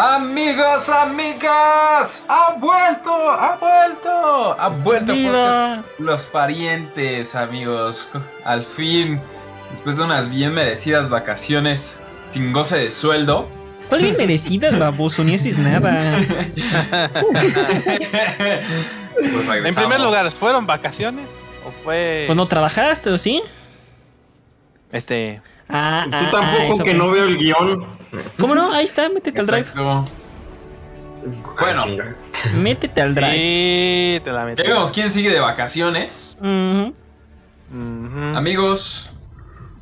Amigos, 0.00 0.88
amigas, 0.90 2.24
ha 2.28 2.54
vuelto, 2.54 3.12
ha 3.12 3.56
vuelto, 3.56 4.60
ha 4.60 4.68
vuelto 4.68 5.12
Los 5.98 6.24
parientes, 6.26 7.34
amigos. 7.34 8.08
Al 8.44 8.62
fin, 8.62 9.20
después 9.72 9.96
de 9.96 10.04
unas 10.04 10.30
bien 10.30 10.54
merecidas 10.54 11.08
vacaciones 11.08 11.98
sin 12.30 12.52
goce 12.52 12.78
de 12.78 12.92
sueldo. 12.92 13.48
¿Cuál 13.88 14.02
bien 14.02 14.16
merecidas, 14.16 14.78
baboso? 14.78 15.24
Ni 15.24 15.34
haces 15.34 15.58
nada. 15.58 16.16
pues 19.14 19.64
En 19.64 19.74
primer 19.74 19.98
lugar, 19.98 20.30
¿fueron 20.30 20.64
vacaciones? 20.64 21.26
¿O 21.66 21.72
fue 21.82 22.22
Pues 22.28 22.36
no 22.36 22.46
trabajaste, 22.46 23.10
¿o 23.10 23.18
sí? 23.18 23.42
este 24.92 25.42
Ah, 25.68 26.06
Tú 26.08 26.14
ah, 26.14 26.20
ah, 26.22 26.30
tampoco 26.30 26.74
eso 26.74 26.84
que 26.84 26.94
no 26.94 27.10
veo 27.10 27.24
el 27.24 27.36
guion. 27.36 27.97
¿Cómo 28.38 28.54
no? 28.54 28.72
Ahí 28.72 28.84
está, 28.84 29.08
métete 29.08 29.40
al 29.40 29.46
drive. 29.46 29.66
Bueno. 31.60 31.84
Ah. 31.84 32.48
Métete 32.56 33.02
al 33.02 33.14
drive. 33.14 33.32
Sí, 33.32 34.20
te 34.24 34.32
la 34.32 34.44
metí. 34.44 34.62
Ya 34.62 34.68
vemos 34.70 34.92
quién 34.92 35.10
sigue 35.10 35.30
de 35.30 35.40
vacaciones. 35.40 36.38
Amigos, 38.34 39.10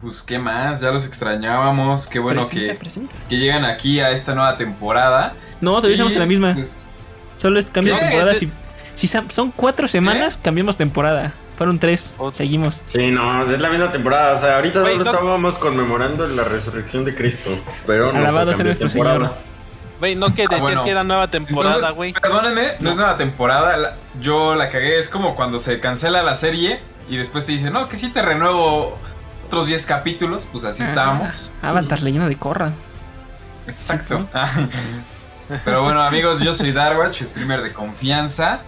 pues 0.00 0.22
qué 0.22 0.38
más, 0.38 0.80
ya 0.80 0.90
los 0.90 1.06
extrañábamos. 1.06 2.06
Qué 2.06 2.18
bueno 2.18 2.40
presenta, 2.40 2.72
que, 2.72 2.78
presenta. 2.78 3.16
que 3.28 3.36
llegan 3.36 3.64
aquí 3.64 4.00
a 4.00 4.10
esta 4.10 4.34
nueva 4.34 4.56
temporada. 4.56 5.34
No, 5.60 5.72
todavía 5.76 5.94
estamos 5.94 6.14
en 6.14 6.20
la 6.20 6.26
misma. 6.26 6.54
pues, 6.54 6.84
Solo 7.36 7.58
es 7.58 7.66
cambio 7.66 7.94
de 7.94 8.00
¿Qué? 8.00 8.06
temporada. 8.06 8.34
Si, 8.94 9.08
son 9.28 9.52
cuatro 9.54 9.86
semanas, 9.86 10.38
cambiamos 10.42 10.76
temporada. 10.76 11.32
Fueron 11.56 11.78
tres. 11.78 12.16
Seguimos. 12.32 12.82
Sí, 12.84 13.10
no, 13.10 13.42
es 13.50 13.60
la 13.60 13.70
misma 13.70 13.90
temporada. 13.90 14.34
O 14.34 14.38
sea, 14.38 14.56
ahorita 14.56 14.80
solo 14.80 14.96
no- 14.96 15.10
estábamos 15.10 15.58
conmemorando 15.58 16.26
la 16.26 16.44
resurrección 16.44 17.04
de 17.04 17.14
Cristo. 17.14 17.50
Pero 17.86 18.12
no 18.12 18.18
Alabado 18.18 18.52
sea 18.52 18.64
nuestro 18.64 18.88
temporada. 18.88 19.32
Güey, 19.98 20.14
no 20.14 20.34
que 20.34 20.42
decías 20.42 20.60
bueno. 20.60 20.84
que 20.84 20.90
era 20.90 21.04
nueva 21.04 21.30
temporada, 21.30 21.90
güey. 21.92 22.12
Perdónenme, 22.12 22.72
no. 22.80 22.90
es 22.90 22.96
nueva 22.96 23.16
temporada. 23.16 23.76
la- 23.78 23.96
yo 24.20 24.54
la 24.54 24.68
cagué. 24.68 24.98
Es 24.98 25.08
como 25.08 25.34
cuando 25.34 25.58
se 25.58 25.80
cancela 25.80 26.22
la 26.22 26.34
serie 26.34 26.80
y 27.08 27.16
después 27.16 27.46
te 27.46 27.52
dicen, 27.52 27.72
no, 27.72 27.88
que 27.88 27.96
sí 27.96 28.10
te 28.12 28.20
renuevo 28.20 28.98
otros 29.46 29.66
10 29.68 29.86
capítulos. 29.86 30.46
Pues 30.52 30.64
así 30.64 30.82
estábamos. 30.82 31.50
Ah, 31.62 31.70
Avatar, 31.70 32.02
leyenda 32.02 32.28
de 32.28 32.36
Korra. 32.36 32.72
Exacto. 33.66 34.28
Pero 35.64 35.82
bueno, 35.84 36.02
amigos, 36.02 36.40
yo 36.40 36.52
soy 36.52 36.72
Darwatch, 36.72 37.22
streamer 37.22 37.62
de 37.62 37.72
confianza. 37.72 38.60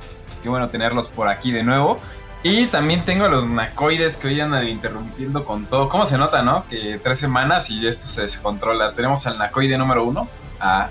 Qué 0.43 0.49
bueno 0.49 0.69
tenerlos 0.71 1.09
por 1.09 1.29
aquí 1.29 1.51
de 1.51 1.63
nuevo. 1.65 1.99
Y 2.43 2.67
también 2.67 3.05
tengo 3.05 3.25
a 3.25 3.29
los 3.29 3.47
nacoides 3.47 4.17
que 4.17 4.29
hoy 4.29 4.41
andan 4.41 4.67
interrumpiendo 4.69 5.45
con 5.45 5.67
todo. 5.67 5.89
¿Cómo 5.89 6.07
se 6.07 6.17
nota, 6.19 6.43
no? 6.43 6.65
Que 6.69 7.01
tres 7.03 7.19
semanas 7.19 7.69
y 7.71 7.87
esto 7.87 8.07
se 8.07 8.23
descontrola. 8.23 8.93
Tenemos 8.95 9.27
al 9.27 9.39
nacoide 9.39 9.77
número 9.77 10.05
uno. 10.05 10.29
a- 10.61 10.89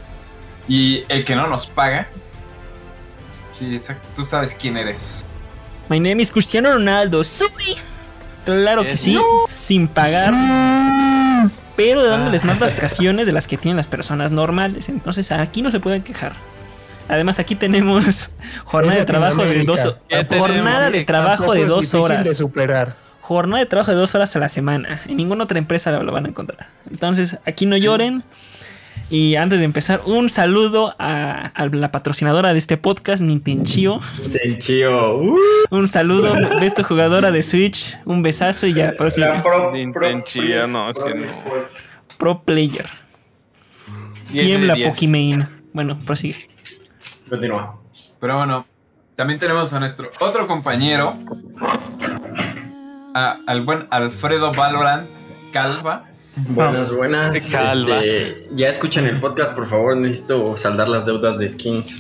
y 0.70 1.04
el 1.10 1.24
que 1.24 1.36
no 1.36 1.48
nos 1.48 1.68
paga. 1.68 2.08
Sí, 3.58 3.74
exacto. 3.74 4.10
Tú 4.16 4.24
sabes 4.26 4.54
quién 4.54 4.76
eres. 4.78 5.26
My 5.90 6.00
name 6.00 6.22
is 6.22 6.32
Cristiano 6.32 6.72
Ronaldo. 6.74 7.24
¡Soy! 7.24 7.76
Claro 8.46 8.84
que 8.84 8.96
sí, 8.96 9.18
sin 9.48 9.88
pagar. 9.88 10.34
Pero 11.78 12.06
dándoles 12.06 12.44
más 12.46 12.60
vacaciones 12.62 13.26
de 13.26 13.32
las 13.32 13.48
que 13.48 13.58
tienen 13.58 13.78
las 13.78 13.88
personas 13.88 14.32
normales. 14.32 14.90
Entonces 14.90 15.32
aquí 15.32 15.62
no 15.62 15.72
se 15.72 15.80
pueden 15.80 16.04
quejar. 16.04 16.34
Además, 17.10 17.40
aquí 17.40 17.56
tenemos 17.56 18.32
jornada 18.66 19.00
de 19.00 19.06
trabajo 19.06 19.44
de 19.46 19.64
dos 19.64 19.96
jornada 20.30 20.90
de 20.90 21.04
trabajo 21.06 21.54
de 21.54 21.66
dos 21.66 21.94
horas. 21.94 22.26
de 22.26 22.36
superar. 22.36 22.96
Jornada 23.22 23.60
de 23.60 23.66
trabajo 23.66 23.92
de 23.92 23.98
dos 23.98 24.16
horas 24.16 24.36
a 24.36 24.40
la 24.40 24.50
semana. 24.50 25.02
En 25.08 25.18
ninguna 25.18 25.44
otra 25.44 25.58
empresa 25.58 25.92
lo, 25.92 26.04
lo 26.04 26.12
van 26.12 26.26
a 26.26 26.30
encontrar. 26.30 26.70
Entonces, 26.90 27.40
aquí 27.46 27.66
no 27.66 27.76
lloren. 27.78 28.24
Y 29.10 29.36
antes 29.36 29.60
de 29.60 29.66
empezar, 29.66 30.02
un 30.06 30.30
saludo 30.30 30.94
a, 31.00 31.48
a 31.56 31.66
la 31.68 31.92
patrocinadora 31.94 32.52
de 32.52 32.60
este 32.60 32.76
podcast, 32.78 33.22
Nintendo. 33.22 34.02
Tenchio. 34.34 35.18
Uh, 35.20 35.38
Un 35.70 35.88
saludo, 35.88 36.34
besta 36.60 36.84
jugadora 36.84 37.32
de 37.32 37.42
Switch. 37.42 37.98
Un 38.04 38.22
besazo 38.22 38.68
y 38.68 38.74
ya, 38.74 38.94
prosigue. 38.98 39.28
la 39.28 39.44
pro- 39.44 39.76
Intenchio, 39.78 40.42
pro- 40.42 40.68
no, 40.68 40.90
es 40.92 41.00
que 41.00 41.14
no. 41.16 41.28
Pro 42.18 42.42
player. 42.44 42.86
Tiembla. 44.32 44.76
Pokimane. 44.84 45.48
Bueno, 45.74 46.00
prosigue. 46.06 46.50
Continúa. 47.30 47.80
Pero 48.20 48.38
bueno, 48.38 48.66
también 49.16 49.40
tenemos 49.40 49.74
a 49.74 49.80
nuestro 49.80 50.10
otro 50.22 50.48
compañero. 50.48 51.14
a- 53.14 53.40
al 53.48 53.66
buen 53.66 53.86
Alfredo 53.90 54.52
Valorant 54.52 55.10
Calva. 55.52 56.06
Buenas, 56.50 56.92
buenas. 56.94 57.52
Calva. 57.52 57.98
Este, 58.04 58.48
ya 58.52 58.68
escuchan 58.68 59.08
el 59.08 59.20
podcast, 59.20 59.54
por 59.56 59.66
favor. 59.66 59.98
Necesito 59.98 60.56
saldar 60.56 60.88
las 60.88 61.06
deudas 61.06 61.40
de 61.40 61.48
skins. 61.48 61.98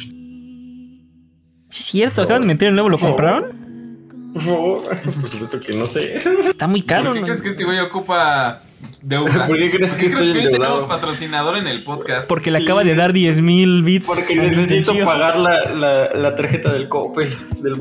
Sí, 1.69 1.79
es 1.81 1.85
cierto, 1.85 2.21
acaban 2.21 2.43
de 2.43 2.47
meter 2.47 2.67
el 2.69 2.75
nuevo, 2.75 2.89
¿lo 2.89 2.97
compraron? 2.99 4.31
Por 4.33 4.41
favor. 4.43 4.83
Por 5.03 5.27
supuesto 5.27 5.59
que 5.59 5.73
no 5.75 5.87
sé. 5.87 6.17
Está 6.47 6.67
muy 6.67 6.83
caro, 6.83 7.05
¿Por 7.05 7.13
qué 7.15 7.19
¿no? 7.21 7.25
crees 7.25 7.41
que 7.41 7.49
este 7.49 7.63
güey 7.65 7.79
ocupa 7.79 8.61
deudas? 9.01 9.47
¿Por 9.47 9.57
qué 9.57 9.69
crees 9.71 9.93
que 9.95 10.05
estoy 10.07 10.29
hoy 10.31 10.51
tenemos 10.51 10.83
patrocinador 10.83 11.57
en 11.57 11.67
el 11.67 11.83
podcast? 11.83 12.27
Porque 12.27 12.51
le 12.51 12.59
Sí. 12.59 12.63
acaba 12.65 12.83
de 12.83 12.95
dar 12.95 13.13
10 13.13 13.41
mil 13.41 13.83
bits. 13.83 14.07
Porque 14.07 14.35
necesito 14.35 14.93
pagar 15.05 15.37
la, 15.37 15.65
la, 15.71 16.09
la 16.13 16.35
tarjeta 16.35 16.71
del 16.73 16.87
Coppel, 16.89 17.29
del. 17.61 17.75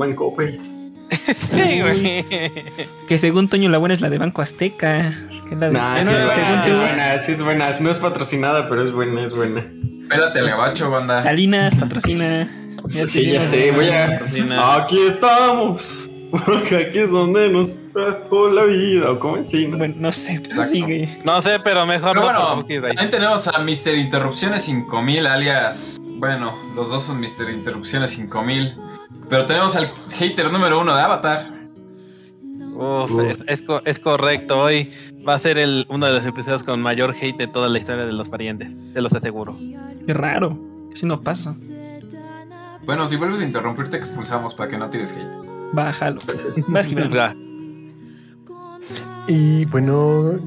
Sí, 1.51 1.81
güey. 1.81 2.25
Que 3.07 3.17
según 3.17 3.47
Toño 3.49 3.69
la 3.69 3.77
buena 3.77 3.95
es 3.95 4.01
la 4.01 4.09
de 4.09 4.17
Banco 4.17 4.41
Azteca. 4.41 5.13
Que 5.47 5.53
es 5.53 5.59
la 5.59 5.67
de- 5.67 5.73
Nah, 5.73 6.03
sí 6.03 6.09
Bueno, 6.11 6.27
es 6.27 6.35
buena, 6.35 6.61
sí 6.63 6.69
es 6.71 6.77
buena, 6.79 7.19
sí 7.19 7.31
es 7.31 7.41
buena. 7.43 7.79
No 7.79 7.91
es 7.91 7.97
patrocinada, 7.97 8.67
pero 8.69 8.83
es 8.85 8.91
buena, 8.91 9.23
es 9.25 9.31
buena. 9.33 9.65
Espérate, 10.03 10.39
el 10.39 10.49
gabacho, 10.49 10.89
banda. 10.89 11.17
Salinas 11.17 11.75
patrocina. 11.75 12.49
Ya 12.89 13.07
Sí, 13.07 13.31
ya 13.31 13.41
sé, 13.41 13.71
voy 13.71 13.89
a... 13.89 14.19
Patrocina. 14.19 14.75
Aquí 14.75 14.99
estamos. 15.07 16.06
Porque 16.31 16.75
aquí 16.75 16.99
es 16.99 17.11
donde 17.11 17.49
nos 17.49 17.73
trajo 17.89 18.49
la 18.49 18.65
vida. 18.65 19.11
¿O 19.11 19.19
cómo 19.19 19.37
así? 19.37 19.65
Bueno, 19.65 19.95
no 19.97 20.11
sé, 20.11 20.41
prosigue. 20.41 21.07
No 21.23 21.41
sé, 21.41 21.59
pero 21.63 21.85
mejor 21.85 22.13
Pero 22.13 22.33
no 22.33 22.63
bueno, 22.65 22.87
también 22.87 23.09
tenemos 23.09 23.47
a 23.47 23.59
Mr. 23.59 23.95
Interrupciones 23.95 24.63
5000, 24.63 25.25
alias. 25.25 25.97
Bueno, 26.01 26.55
los 26.75 26.89
dos 26.89 27.03
son 27.03 27.19
Mr. 27.21 27.49
Interrupciones 27.51 28.11
5000. 28.11 28.75
Pero 29.29 29.45
tenemos 29.45 29.75
al 29.75 29.87
hater 30.13 30.51
número 30.51 30.79
uno 30.79 30.95
de 30.95 31.01
Avatar. 31.01 31.53
Uf, 32.73 33.11
Uf. 33.11 33.41
Es, 33.47 33.63
es 33.85 33.99
correcto. 33.99 34.61
Hoy 34.61 34.91
va 35.27 35.35
a 35.35 35.39
ser 35.39 35.57
el, 35.57 35.85
uno 35.89 36.05
de 36.05 36.13
los 36.13 36.25
episodios 36.25 36.63
con 36.63 36.81
mayor 36.81 37.15
hate 37.19 37.37
de 37.37 37.47
toda 37.47 37.69
la 37.69 37.79
historia 37.79 38.05
de 38.05 38.13
los 38.13 38.29
parientes. 38.29 38.69
Te 38.93 39.01
los 39.01 39.13
aseguro. 39.13 39.57
Qué 40.05 40.13
raro. 40.13 40.57
Casi 40.89 41.05
no 41.05 41.21
pasa. 41.21 41.55
Bueno, 42.85 43.05
si 43.07 43.17
vuelves 43.17 43.41
a 43.41 43.43
interrumpir, 43.43 43.89
te 43.89 43.97
expulsamos 43.97 44.53
para 44.53 44.69
que 44.69 44.77
no 44.77 44.89
tires 44.89 45.11
hate. 45.13 45.56
Bájalo. 45.73 46.21
Ya. 47.11 47.35
Y 49.27 49.65
bueno, 49.65 50.39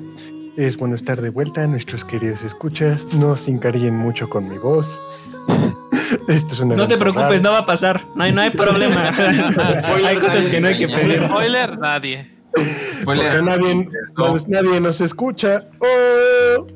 es 0.56 0.76
bueno 0.76 0.94
estar 0.94 1.20
de 1.20 1.30
vuelta, 1.30 1.66
nuestros 1.66 2.04
queridos 2.04 2.44
escuchas. 2.44 3.08
No 3.14 3.36
se 3.36 3.50
encarillen 3.50 3.96
mucho 3.96 4.28
con 4.28 4.48
mi 4.48 4.58
voz. 4.58 5.00
Esto 6.28 6.54
es 6.54 6.60
una 6.60 6.76
No 6.76 6.88
te 6.88 6.96
preocupes, 6.96 7.28
raro. 7.30 7.42
no 7.42 7.52
va 7.52 7.58
a 7.58 7.66
pasar. 7.66 8.06
No 8.14 8.24
hay, 8.24 8.32
no 8.32 8.40
hay 8.40 8.50
problema. 8.50 9.10
hay 10.06 10.16
cosas 10.18 10.46
que 10.46 10.60
no 10.60 10.68
hay 10.68 10.78
que 10.78 10.88
pedir. 10.96 11.24
Spoiler, 11.24 11.78
nadie. 11.78 12.30
Spoiler. 12.58 13.30
Porque 13.30 13.42
nadie, 13.42 13.88
No. 14.16 14.26
pues, 14.30 14.48
nadie 14.48 14.80
nos 14.80 15.00
escucha. 15.00 15.68
¡Oh! 15.80 16.66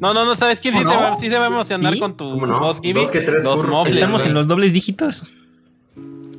No, 0.00 0.14
no, 0.14 0.24
no, 0.24 0.36
¿sabes 0.36 0.60
quién 0.60 0.74
sí, 0.76 0.84
¿No? 0.84 0.90
te 0.90 0.96
va, 0.96 1.18
sí 1.18 1.28
se 1.28 1.38
va 1.38 1.46
a 1.46 1.48
emocionar 1.48 1.92
¿Sí? 1.92 1.98
con 1.98 2.16
tu 2.16 2.30
¿Cómo 2.30 2.46
no? 2.46 2.60
voz, 2.60 2.80
Gibby? 2.80 3.00
Dos 3.00 3.10
que 3.10 3.20
tres 3.22 3.44
Estamos 3.86 4.24
en 4.26 4.34
los 4.34 4.46
dobles 4.46 4.72
dígitos. 4.72 5.26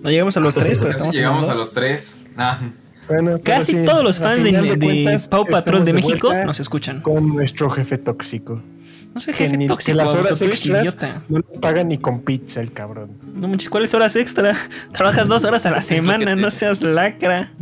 No 0.02 0.10
llegamos 0.10 0.38
a 0.38 0.40
los 0.40 0.56
tres, 0.56 0.78
pero 0.78 0.90
estamos 0.92 1.16
llegamos 1.16 1.42
los 1.48 1.50
a 1.50 1.60
los 1.60 1.74
tres. 1.74 2.24
Ah, 2.38 2.60
Bueno, 3.08 3.40
Casi 3.44 3.74
sí, 3.74 3.86
todos 3.86 4.04
los 4.04 4.20
fans 4.20 4.44
de, 4.44 4.52
de 4.52 4.78
cuentas, 4.80 5.28
Pau 5.28 5.46
Patrol 5.46 5.84
de 5.86 5.94
México 5.94 6.34
nos 6.46 6.60
escuchan. 6.60 7.02
Con 7.02 7.28
nuestro 7.36 7.70
jefe 7.70 7.98
tóxico. 7.98 8.62
No 9.14 9.20
soy 9.20 9.34
Que, 9.34 9.46
jefe 9.46 9.58
que 9.58 9.68
tóxico, 9.68 9.98
las 9.98 10.14
horas 10.14 10.40
extras 10.44 10.82
idiota. 10.84 11.24
no 11.30 11.40
nos 11.40 11.58
pagan 11.60 11.88
ni 11.88 11.98
con 11.98 12.22
pizza 12.22 12.62
el 12.62 12.72
cabrón. 12.72 13.10
No 13.34 13.48
manches, 13.48 13.68
¿cuáles 13.70 13.92
horas 13.96 14.16
extra? 14.16 14.54
Trabajas 14.94 15.28
dos 15.28 15.44
horas 15.46 15.66
a 15.66 15.72
la 15.72 15.82
semana, 15.82 16.36
no 16.36 16.52
seas 16.52 16.82
lacra. 16.82 17.52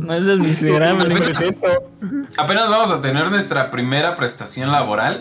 No 0.00 0.22
seas 0.24 0.38
miserable. 0.38 1.14
apenas 2.36 2.68
vamos 2.68 2.90
a 2.90 3.00
tener 3.00 3.30
nuestra 3.30 3.70
primera 3.70 4.16
prestación 4.16 4.72
laboral. 4.72 5.20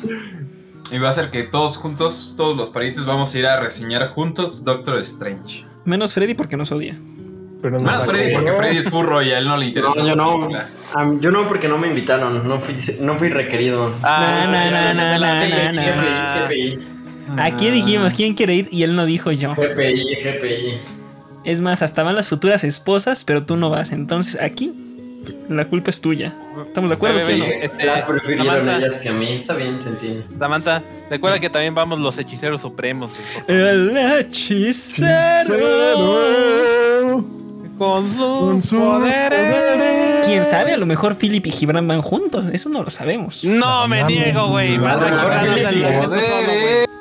Y 0.89 0.97
va 0.99 1.09
a 1.09 1.11
ser 1.11 1.31
que 1.31 1.43
todos 1.43 1.75
juntos, 1.77 2.33
todos 2.37 2.55
los 2.55 2.69
parientes, 2.69 3.03
vamos 3.05 3.35
a 3.35 3.37
ir 3.39 3.45
a 3.45 3.59
reseñar 3.59 4.07
juntos 4.09 4.63
Doctor 4.63 4.99
Strange. 4.99 5.65
Menos 5.87 6.13
Freddy 6.13 6.33
porque 6.33 6.57
nos 6.57 6.69
odia. 6.73 6.99
Pero 7.61 7.81
Más 7.81 8.05
Freddy, 8.05 8.33
porque. 8.33 8.51
Freddy 8.51 8.77
es 8.77 8.89
furro 8.89 9.23
y 9.23 9.31
a 9.31 9.37
él 9.37 9.45
no 9.47 9.55
le 9.55 9.67
interesa. 9.67 10.01
No, 10.01 10.05
yo 10.05 10.15
no. 10.17 10.49
yo 11.21 11.31
no, 11.31 11.47
porque 11.47 11.69
no 11.69 11.77
me 11.77 11.87
invitaron. 11.87 12.45
No 12.45 12.59
fui, 12.59 12.75
no 12.99 13.17
fui 13.17 13.29
requerido. 13.29 13.93
Ah, 14.03 14.45
Aquí 17.39 17.69
dijimos 17.69 18.13
quién 18.13 18.33
quiere 18.33 18.55
ir 18.55 18.67
y 18.69 18.83
él 18.83 18.97
no 18.97 19.05
dijo 19.05 19.31
yo. 19.31 19.55
GPI, 19.55 20.17
GPI. 20.23 20.79
Es 21.45 21.61
más, 21.61 21.81
hasta 21.81 22.03
van 22.03 22.15
las 22.15 22.27
futuras 22.27 22.65
esposas, 22.65 23.23
pero 23.23 23.45
tú 23.45 23.55
no 23.55 23.69
vas. 23.69 23.93
Entonces 23.93 24.41
aquí 24.41 24.73
La 25.49 25.65
culpa 25.65 25.89
es 25.89 25.99
tuya. 26.01 26.33
¿Estamos 26.67 26.89
de 26.89 26.95
acuerdo, 26.95 27.19
sí 27.19 27.33
o 27.33 27.37
no? 27.37 27.45
Este, 27.45 27.85
Las 27.85 28.03
prefirieron 28.03 28.45
Samantha, 28.47 28.77
ellas 28.77 28.95
que 28.99 29.09
a 29.09 29.13
mí. 29.13 29.33
Está 29.33 29.53
bien, 29.55 29.81
se 29.81 29.89
entiende. 29.89 30.25
Samantha, 30.37 30.83
recuerda 31.09 31.39
que 31.39 31.49
también 31.49 31.73
vamos 31.75 31.99
los 31.99 32.17
hechiceros 32.17 32.61
supremos, 32.61 33.11
El 33.47 33.95
hechicero. 33.97 35.57
Con 37.77 38.07
sus 38.07 38.17
Con 38.17 38.63
sus 38.63 38.79
poderes. 38.79 39.29
poderes. 39.29 40.25
Quién 40.25 40.43
sabe, 40.45 40.73
a 40.73 40.77
lo 40.77 40.85
mejor 40.87 41.15
Philip 41.15 41.45
y 41.45 41.51
Gibran 41.51 41.87
van 41.87 42.01
juntos. 42.01 42.47
Eso 42.51 42.69
no 42.69 42.83
lo 42.83 42.89
sabemos. 42.89 43.43
No 43.43 43.87
me 43.87 44.03
niego, 44.03 44.47
güey. 44.47 44.77
Más. 44.79 44.97
A 44.97 46.97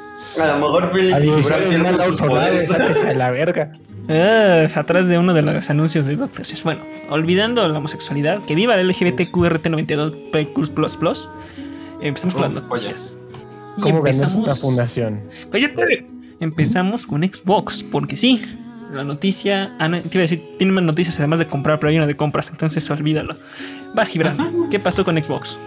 lo 0.58 0.60
mejor 0.60 0.92
Philip 0.92 1.16
y 1.18 1.42
Gibran 1.42 1.62
pierden 1.68 1.96
poderes. 2.16 2.68
sáquese 2.68 3.10
a 3.10 3.14
la 3.14 3.30
verga. 3.30 3.72
Ah, 4.08 4.66
atrás 4.74 5.08
de 5.08 5.18
uno 5.18 5.34
de 5.34 5.42
los 5.42 5.68
anuncios 5.70 6.06
de 6.06 6.16
Doctor 6.16 6.42
Strange. 6.42 6.62
Bueno, 6.64 6.82
olvidando 7.10 7.66
la 7.68 7.78
homosexualidad, 7.78 8.42
que 8.44 8.54
viva 8.54 8.74
el 8.76 8.86
LGBTQRT92++, 8.88 11.28
empezamos 12.00 12.34
con 12.34 12.42
las 12.42 12.52
Oh, 12.52 12.60
noticias. 12.68 13.18
Y 13.76 13.80
¿Cómo 13.80 14.02
ganas 14.02 14.34
una 14.34 14.52
empezamos- 14.52 14.60
fundación? 14.60 15.20
¡Cállate! 15.50 16.06
Empezamos 16.40 17.06
con 17.06 17.22
Xbox, 17.24 17.82
porque 17.82 18.16
sí, 18.16 18.42
la 18.92 19.04
noticia. 19.04 19.74
Ah, 19.78 19.86
a 19.86 19.88
decir, 20.28 20.54
tiene 20.58 20.72
más 20.72 20.84
noticias 20.84 21.18
además 21.18 21.38
de 21.38 21.46
comprar, 21.46 21.78
pero 21.80 21.90
hay 21.90 21.96
una 21.96 22.06
de 22.06 22.16
compras, 22.16 22.48
entonces 22.50 22.88
olvídalo. 22.90 23.34
Vas, 23.94 24.10
Gibran, 24.10 24.36
¿qué 24.70 24.78
pasó 24.78 25.04
con 25.04 25.22
Xbox? 25.22 25.58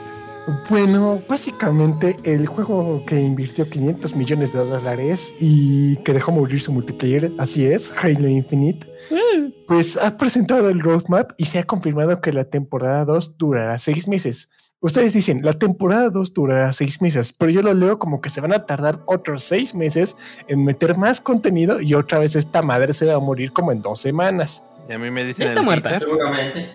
Bueno, 0.70 1.22
básicamente 1.28 2.18
el 2.24 2.48
juego 2.48 3.04
que 3.06 3.20
invirtió 3.20 3.70
500 3.70 4.16
millones 4.16 4.54
de 4.54 4.60
dólares 4.60 5.34
y 5.40 5.98
que 5.98 6.14
dejó 6.14 6.32
morir 6.32 6.60
su 6.60 6.72
multiplayer, 6.72 7.32
así 7.38 7.66
es, 7.66 7.94
Halo 8.02 8.28
Infinite, 8.28 8.88
pues 9.68 9.98
ha 9.98 10.18
presentado 10.18 10.70
el 10.70 10.80
roadmap 10.80 11.32
y 11.38 11.46
se 11.46 11.60
ha 11.60 11.64
confirmado 11.64 12.22
que 12.22 12.34
la 12.34 12.46
temporada 12.46 13.06
2 13.06 13.38
durará 13.38 13.78
6 13.78 14.08
meses. 14.08 14.50
Ustedes 14.82 15.12
dicen, 15.12 15.42
la 15.44 15.54
temporada 15.54 16.10
2 16.10 16.34
durará 16.34 16.72
6 16.72 17.02
meses, 17.02 17.34
pero 17.34 17.52
yo 17.52 17.62
lo 17.62 17.74
leo 17.74 18.00
como 18.00 18.22
que 18.22 18.30
se 18.30 18.40
van 18.40 18.54
a 18.54 18.66
tardar 18.66 19.02
otros 19.08 19.44
6 19.44 19.76
meses 19.76 20.16
en 20.48 20.64
meter 20.64 20.98
más 20.98 21.20
contenido 21.20 21.82
y 21.82 21.94
otra 21.94 22.20
vez 22.20 22.36
esta 22.36 22.62
madre 22.62 22.94
se 22.94 23.06
va 23.06 23.16
a 23.16 23.20
morir 23.20 23.52
como 23.52 23.72
en 23.72 23.82
dos 23.82 24.00
semanas. 24.00 24.64
Y 24.88 24.94
a 24.94 24.98
mí 24.98 25.12
me 25.12 25.26
dicen 25.26 25.48
está 25.48 25.62
muerta. 25.62 26.00
Seguramente. 26.00 26.70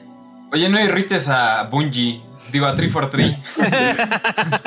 Oye, 0.53 0.69
no 0.69 0.79
irrites 0.81 1.29
a 1.29 1.65
Bungie. 1.65 2.23
Digo, 2.53 2.67
a 2.67 2.75
343. 2.77 3.99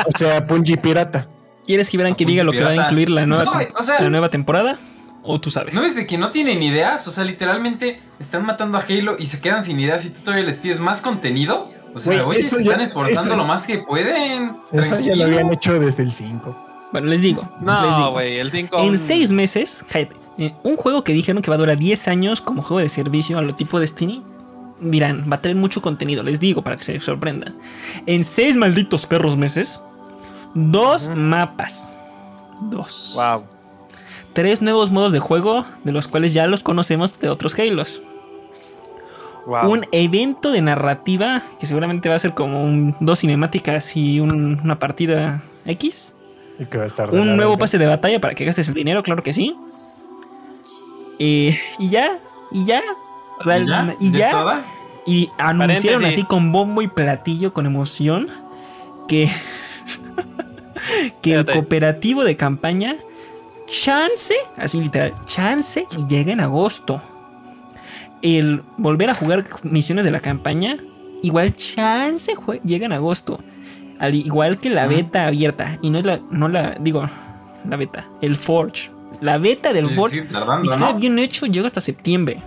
O 0.05 0.17
sea, 0.17 0.39
Bungie 0.41 0.77
pirata. 0.77 1.27
¿Quieres, 1.65 1.89
Gibran, 1.89 2.15
que 2.15 2.25
diga 2.25 2.43
lo 2.43 2.51
que 2.51 2.63
va 2.63 2.69
a 2.71 2.75
incluir 2.75 3.09
la 3.09 3.25
nueva, 3.25 3.43
No, 3.45 3.53
güey, 3.53 3.67
o 3.77 3.83
sea- 3.83 3.99
la 4.01 4.09
nueva 4.09 4.29
temporada? 4.29 4.77
¿O 5.23 5.41
tú 5.41 5.51
sabes? 5.51 5.75
¿No 5.75 5.83
es 5.83 5.95
de 5.95 6.07
que 6.07 6.17
no 6.17 6.31
tienen 6.31 6.63
ideas? 6.63 7.05
O 7.07 7.11
sea, 7.11 7.25
literalmente 7.25 8.01
están 8.19 8.45
matando 8.45 8.77
a 8.77 8.81
Halo 8.87 9.17
y 9.19 9.25
se 9.25 9.41
quedan 9.41 9.61
sin 9.63 9.77
ideas 9.79 10.05
y 10.05 10.09
tú 10.11 10.21
todavía 10.21 10.45
les 10.45 10.55
pides 10.57 10.79
más 10.79 11.01
contenido. 11.01 11.65
O 11.93 11.99
sea, 11.99 12.23
Güey, 12.23 12.37
oye, 12.39 12.43
se 12.43 12.55
ya- 12.63 12.71
están 12.71 12.81
esforzando 12.81 13.31
eso- 13.31 13.35
lo 13.37 13.43
más 13.45 13.67
que 13.67 13.79
pueden. 13.79 14.55
Eso 14.71 14.99
ya 15.01 15.15
lo 15.17 15.25
habían 15.25 15.51
hecho 15.51 15.77
desde 15.79 16.03
el 16.03 16.13
5. 16.13 16.55
Bueno, 16.93 17.07
les 17.07 17.19
digo. 17.21 17.41
les 17.57 17.61
No, 17.65 17.97
digo. 17.97 18.11
güey, 18.11 18.39
el 18.39 18.49
5. 18.51 18.77
En 18.79 18.97
seis 18.97 19.31
meses, 19.33 19.83
cállate, 19.91 20.15
eh, 20.37 20.53
un 20.63 20.77
juego 20.77 21.03
que 21.03 21.11
dijeron 21.11 21.41
que 21.41 21.49
va 21.51 21.55
a 21.55 21.59
durar 21.59 21.77
10 21.77 22.07
años 22.07 22.39
como 22.39 22.63
juego 22.63 22.79
de 22.79 22.87
servicio 22.87 23.37
a 23.37 23.41
lo 23.41 23.53
tipo 23.55 23.81
Destiny, 23.81 24.23
dirán, 24.79 25.25
va 25.31 25.37
a 25.37 25.41
tener 25.41 25.57
mucho 25.57 25.81
contenido, 25.81 26.23
les 26.23 26.39
digo 26.39 26.61
para 26.61 26.77
que 26.77 26.83
se 26.83 26.99
sorprendan. 26.99 27.55
En 28.05 28.23
seis 28.23 28.55
malditos 28.55 29.05
perros 29.05 29.37
meses, 29.37 29.83
dos 30.53 31.09
mapas. 31.15 31.97
Dos. 32.61 33.13
Wow. 33.15 33.43
Tres 34.33 34.61
nuevos 34.61 34.91
modos 34.91 35.11
de 35.11 35.19
juego, 35.19 35.65
de 35.83 35.91
los 35.91 36.07
cuales 36.07 36.33
ya 36.33 36.47
los 36.47 36.63
conocemos 36.63 37.19
de 37.19 37.29
otros 37.29 37.57
Halos. 37.57 38.01
Wow. 39.45 39.71
Un 39.71 39.85
evento 39.91 40.51
de 40.51 40.61
narrativa, 40.61 41.41
que 41.59 41.65
seguramente 41.65 42.09
va 42.09 42.15
a 42.15 42.19
ser 42.19 42.33
como 42.33 42.63
un, 42.63 42.95
dos 42.99 43.19
cinemáticas 43.19 43.95
y 43.95 44.19
un- 44.19 44.59
una 44.63 44.77
partida 44.77 45.41
X. 45.65 46.15
Y 46.59 46.65
que 46.65 46.77
va 46.77 46.83
a 46.83 46.87
estar 46.87 47.09
Un 47.11 47.37
nuevo 47.37 47.57
pase 47.57 47.77
de 47.77 47.85
batalla 47.87 48.19
para 48.19 48.33
que 48.35 48.43
gastes 48.43 48.67
el 48.67 48.73
dinero, 48.73 49.03
claro 49.03 49.23
que 49.23 49.33
sí. 49.33 49.55
Eh, 51.19 51.57
y 51.79 51.89
ya, 51.89 52.19
y 52.51 52.65
ya. 52.65 52.81
O 53.39 53.43
sea, 53.43 53.57
¿Y 53.59 53.65
ya? 53.67 53.95
y 53.99 54.11
¿Ya 54.11 54.17
ya. 54.17 54.25
es 54.27 54.31
toda? 54.31 54.65
Y 55.05 55.31
anunciaron 55.37 56.01
Paréntesis. 56.01 56.19
así 56.19 56.23
con 56.27 56.51
bombo 56.51 56.81
y 56.81 56.87
platillo, 56.87 57.53
con 57.53 57.65
emoción, 57.65 58.27
que, 59.07 59.29
que 61.21 61.33
el 61.33 61.45
cooperativo 61.45 62.23
de 62.25 62.35
campaña, 62.35 62.97
chance, 63.69 64.33
así 64.57 64.81
literal, 64.81 65.13
chance, 65.25 65.85
llega 66.09 66.33
en 66.33 66.41
agosto. 66.41 67.01
El 68.21 68.63
volver 68.77 69.09
a 69.09 69.13
jugar 69.13 69.45
misiones 69.63 70.03
de 70.03 70.11
la 70.11 70.19
campaña, 70.19 70.77
igual 71.23 71.55
chance 71.55 72.33
llega 72.65 72.85
en 72.85 72.91
agosto. 72.93 73.39
Al 73.99 74.13
igual 74.13 74.59
que 74.59 74.69
la 74.69 74.87
beta 74.87 75.25
abierta. 75.25 75.79
Y 75.81 75.89
no 75.89 75.99
es 75.99 76.05
la, 76.05 76.19
no 76.29 76.49
la, 76.49 76.75
digo, 76.79 77.09
la 77.67 77.77
beta, 77.77 78.05
el 78.21 78.35
Forge. 78.35 78.91
La 79.21 79.37
beta 79.37 79.73
del 79.73 79.89
Forge 79.89 80.23
tardando, 80.23 80.77
¿no? 80.77 80.95
bien 80.95 81.17
hecho, 81.17 81.45
llega 81.45 81.65
hasta 81.67 81.81
septiembre. 81.81 82.41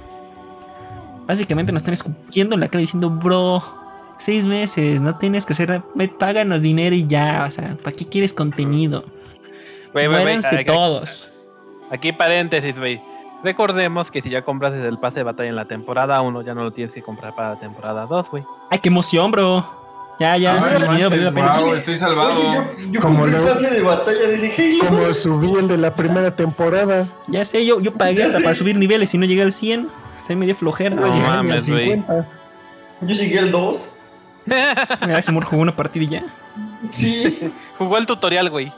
Básicamente 1.31 1.71
nos 1.71 1.83
están 1.83 1.93
escupiendo 1.95 2.55
en 2.57 2.61
la 2.61 2.67
cara 2.67 2.81
diciendo, 2.81 3.09
bro, 3.09 3.63
seis 4.19 4.47
meses, 4.47 5.01
no 5.01 5.17
tienes 5.17 5.47
que 5.47 5.53
hacer, 5.53 5.81
me- 5.95 6.09
páganos 6.09 6.61
dinero 6.61 6.93
y 6.97 7.07
ya, 7.07 7.45
o 7.49 7.53
sea, 7.53 7.77
¿para 7.85 7.95
qué 7.95 8.05
quieres 8.05 8.33
contenido? 8.33 9.05
Aquí- 10.59 10.67
todos. 10.73 11.33
Aquí 11.89 12.13
paréntesis, 12.13 12.77
güey. 12.77 13.01
Recordemos 13.45 14.11
que 14.11 14.21
si 14.23 14.29
ya 14.29 14.43
compras 14.43 14.73
desde 14.73 14.89
el 14.89 14.99
pase 14.99 15.19
de 15.19 15.23
batalla 15.23 15.49
en 15.49 15.55
la 15.55 15.67
temporada 15.67 16.21
1, 16.21 16.43
ya 16.43 16.53
no 16.53 16.65
lo 16.65 16.73
tienes 16.73 16.93
que 16.93 17.01
comprar 17.01 17.33
para 17.37 17.51
la 17.55 17.61
temporada 17.61 18.07
2, 18.07 18.29
güey. 18.29 18.43
¡Ay, 18.69 18.81
qué 18.81 18.89
emoción, 18.89 19.31
bro! 19.31 19.65
Ya, 20.19 20.37
ya, 20.37 20.55
Ah, 20.57 20.79
no 20.81 20.87
manches, 20.87 21.33
wow, 21.63 21.75
estoy 21.75 21.95
salvado. 21.95 22.41
Oye, 22.41 22.55
yo, 22.77 22.91
yo 22.91 23.01
Como 23.01 23.25
el 23.25 23.35
pase 23.37 23.71
de 23.71 23.83
batalla 23.83 24.19
de 24.27 24.35
ese 24.35 24.53
Halo. 24.83 24.85
Como 24.89 25.15
subí 25.15 25.53
el 25.61 25.69
de 25.69 25.79
la 25.79 25.95
primera 25.95 26.35
temporada. 26.35 27.07
Ya 27.29 27.45
sé, 27.45 27.65
yo, 27.65 27.81
yo 27.81 27.95
pagué 27.95 28.17
Ya 28.17 28.27
hasta 28.27 28.39
sé. 28.39 28.43
para 28.45 28.57
subir 28.57 28.77
niveles 28.77 29.15
y 29.15 29.19
no 29.19 29.27
llegué 29.27 29.43
al 29.43 29.53
100. 29.53 29.89
Está 30.21 30.37
medio 30.37 30.55
flojera. 30.55 30.95
No 30.97 31.09
mames, 31.09 31.71
güey. 31.71 31.95
50. 31.95 32.29
Yo 33.01 33.15
llegué 33.15 33.39
al 33.39 33.51
2. 33.51 33.95
Mira, 34.47 35.19
ese 35.19 35.31
amor 35.31 35.45
jugó 35.45 35.63
una 35.63 35.75
partida 35.75 36.05
y 36.05 36.09
ya. 36.09 36.25
Sí. 36.91 37.51
Jugó 37.79 37.97
el 37.97 38.05
tutorial, 38.07 38.51
güey. 38.51 38.73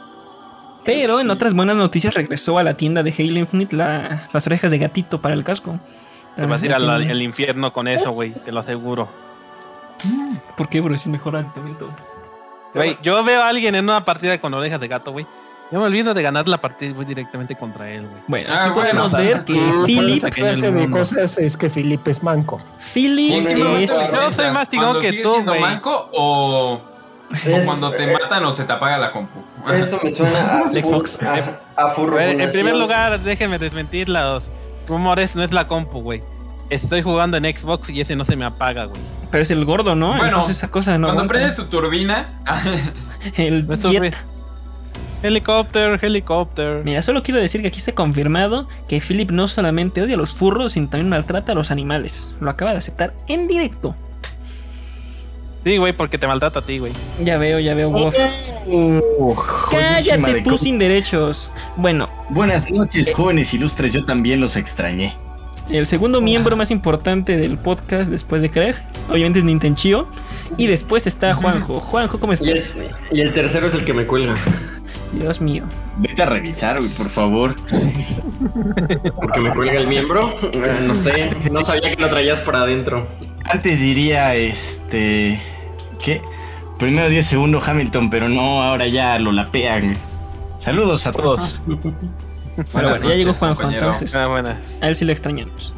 Pero 0.85 1.21
en 1.21 1.31
otras 1.31 1.55
buenas 1.55 1.77
noticias 1.77 2.15
regresó 2.15 2.59
a 2.59 2.63
la 2.63 2.77
tienda 2.77 3.03
de 3.03 3.13
Halo 3.17 3.39
Infinite 3.39 3.75
la- 3.77 4.29
las 4.33 4.47
orejas 4.47 4.71
de 4.71 4.79
gatito 4.79 5.21
para 5.21 5.35
el 5.35 5.43
casco. 5.45 5.79
Te 6.37 6.47
vas 6.47 6.63
a 6.63 6.67
ir 6.67 6.75
al, 6.75 7.23
infierno 7.23 7.73
con 7.73 7.89
eso, 7.89 8.13
güey. 8.13 8.33
Te 8.33 8.53
lo 8.53 8.61
aseguro. 8.61 9.09
¿Por 10.57 10.69
qué, 10.69 10.81
bro? 10.81 10.95
Es 10.95 11.07
el 11.07 11.13
mejor 11.13 11.37
argumento. 11.37 11.91
Güey, 12.75 12.97
yo 13.03 13.23
veo 13.23 13.43
a 13.43 13.49
alguien 13.49 13.75
en 13.75 13.85
una 13.85 14.05
partida 14.05 14.41
con 14.41 14.55
orejas 14.55 14.81
de 14.81 14.89
gato, 14.89 15.13
güey. 15.13 15.27
Yo 15.73 15.79
me 15.81 15.87
olvido 15.87 16.13
de 16.13 16.23
ganar 16.23 16.47
la 16.49 16.61
partida 16.61 16.91
y 16.91 16.93
voy 16.93 17.07
directamente 17.07 17.57
contra 17.57 17.91
él, 17.91 18.03
güey. 18.03 18.23
Bueno, 18.29 18.49
Ah, 18.53 18.65
aquí 18.65 18.71
podemos 18.75 19.11
ver 19.13 19.43
que 19.45 19.59
Philip, 19.87 20.23
clase 20.25 20.71
de 20.71 20.91
cosas 20.91 21.39
es 21.39 21.57
que 21.57 21.71
Philip 21.71 22.07
es 22.09 22.23
manco. 22.23 22.61
Philip 22.93 23.31
¿Y 23.31 23.35
en 23.37 23.47
qué 23.47 23.57
momento 23.57 23.79
es... 23.79 24.13
Yo 24.13 24.31
soy 24.33 24.51
más 24.51 24.69
tigón 24.69 24.85
¿Cuando 24.91 25.01
que 25.01 25.23
tú, 25.23 25.43
güey. 25.45 25.61
manco 25.61 26.11
o, 26.13 26.75
o 26.75 27.65
cuando 27.65 27.91
te 27.91 28.05
eh, 28.13 28.19
matan 28.21 28.45
o 28.45 28.53
se 28.53 28.65
te 28.65 28.73
apaga 28.75 28.99
la 28.99 29.13
compu? 29.13 29.41
Eso 29.73 29.99
me 30.05 30.13
suena 30.13 30.59
a, 30.59 30.71
El 30.73 30.85
Xbox. 30.85 31.19
a, 31.23 31.35
a 31.77 31.95
en 32.21 32.51
primer 32.53 32.77
lugar, 32.77 33.19
déjenme 33.21 33.59
desmentir 33.59 34.11
los 34.11 34.51
rumores. 34.87 35.35
No 35.35 35.43
es 35.43 35.53
la 35.53 35.69
compu, 35.69 36.03
güey. 36.03 36.23
Estoy 36.69 37.01
jugando 37.01 37.39
en 37.39 37.45
Xbox 37.45 37.89
y 37.89 38.01
ese 38.03 38.15
no 38.15 38.25
se 38.27 38.37
me 38.37 38.45
apaga, 38.45 38.85
güey. 38.85 39.01
Pero 39.31 39.43
es 39.43 39.51
el 39.51 39.65
gordo, 39.65 39.95
¿no? 39.95 40.09
Bueno, 40.09 40.25
Entonces 40.27 40.59
esa 40.59 40.71
cosa 40.71 40.99
no 40.99 41.07
Cuando 41.09 41.23
aguanta. 41.23 41.33
prendes 41.33 41.57
tu 41.57 41.65
turbina, 41.65 42.27
El 43.37 43.67
jet. 43.69 44.15
Helicóptero, 45.23 45.99
helicóptero. 46.03 46.83
Mira, 46.85 47.01
solo 47.03 47.23
quiero 47.23 47.41
decir 47.41 47.63
que 47.63 47.69
aquí 47.69 47.79
está 47.79 47.93
confirmado 47.93 48.69
que 48.89 49.01
Philip 49.01 49.31
no 49.31 49.47
solamente 49.49 50.03
odia 50.03 50.15
a 50.15 50.19
los 50.19 50.35
furros, 50.35 50.73
sino 50.73 50.89
también 50.89 51.09
maltrata 51.09 51.53
a 51.53 51.55
los 51.55 51.71
animales. 51.71 52.35
Lo 52.41 52.51
acaba 52.51 52.73
de 52.73 52.79
aceptar 52.79 53.13
en 53.29 53.47
directo. 53.47 53.95
Sí, 55.65 55.77
güey, 55.77 55.93
porque 55.93 56.19
te 56.19 56.27
maltrato 56.27 56.59
a 56.59 56.63
ti, 56.67 56.79
güey. 56.79 56.93
Ya 57.23 57.39
veo, 57.39 57.61
ya 57.61 57.75
veo, 57.75 57.89
Wolf. 57.91 58.17
Joyísima 58.67 60.27
Cállate 60.27 60.43
tú 60.43 60.59
sin 60.59 60.79
derechos. 60.79 61.53
Bueno, 61.77 62.09
Buenas 62.31 62.69
noches, 62.71 63.13
jóvenes 63.15 63.55
ilustres. 63.55 63.93
Yo 63.93 64.05
también 64.05 64.41
los 64.41 64.57
extrañé. 64.57 65.15
el 65.71 65.87
segundo 65.87 66.21
miembro 66.21 66.57
más 66.57 66.73
importante 66.73 67.37
del 67.37 67.59
podcast 67.59 68.11
después 68.11 68.43
de 68.43 68.51
Craig, 68.51 68.75
obviamente 69.09 69.39
es 69.39 69.45
Nintenchio. 69.45 70.09
Y 70.57 70.67
después 70.67 71.07
está 71.07 71.33
Juanjo. 71.35 71.79
Juanjo, 71.81 72.19
¿cómo 72.19 72.33
Y 72.33 72.35
estás? 72.35 72.75
el, 72.77 72.91
y 73.17 73.21
el 73.21 73.33
tercero 73.33 73.69
es 73.69 73.75
el 73.75 73.85
que 73.85 73.93
me 73.95 74.05
cuelga. 74.05 74.37
Dios 75.13 75.41
mío. 75.41 75.65
Vete 75.99 76.23
a 76.23 76.27
revisar, 76.27 76.79
güey, 76.79 76.91
por 76.91 77.09
favor. 77.09 77.55
Porque 79.15 79.41
me 79.41 79.53
cuelga 79.53 79.81
el 79.81 79.87
miembro. 79.89 80.29
Eh, 80.53 80.85
No 80.87 80.95
sé. 80.95 81.31
No 81.51 81.63
sabía 81.63 81.91
que 81.95 82.03
lo 82.03 82.09
traías 82.09 82.41
para 82.41 82.63
adentro. 82.63 83.07
Antes 83.45 83.81
diría, 83.81 84.35
este. 84.35 85.41
¿Qué? 86.03 86.23
Primero 86.79 87.09
dio 87.09 87.23
segundo 87.23 87.61
Hamilton, 87.65 88.11
pero 88.11 88.29
no, 88.29 88.63
ahora 88.63 88.87
ya 88.89 89.19
lo 89.19 89.33
lapean. 89.33 89.97
Saludos 90.59 91.07
a 91.07 91.13
todos. 91.13 91.61
Pero 92.57 92.91
bueno, 92.91 92.97
ya 93.09 93.15
llegó 93.15 93.33
Juanjo, 93.33 93.71
entonces 93.71 94.15
Ah, 94.15 94.57
a 94.81 94.89
él 94.89 94.95
sí 94.97 95.05
lo 95.05 95.13
extrañamos. 95.13 95.75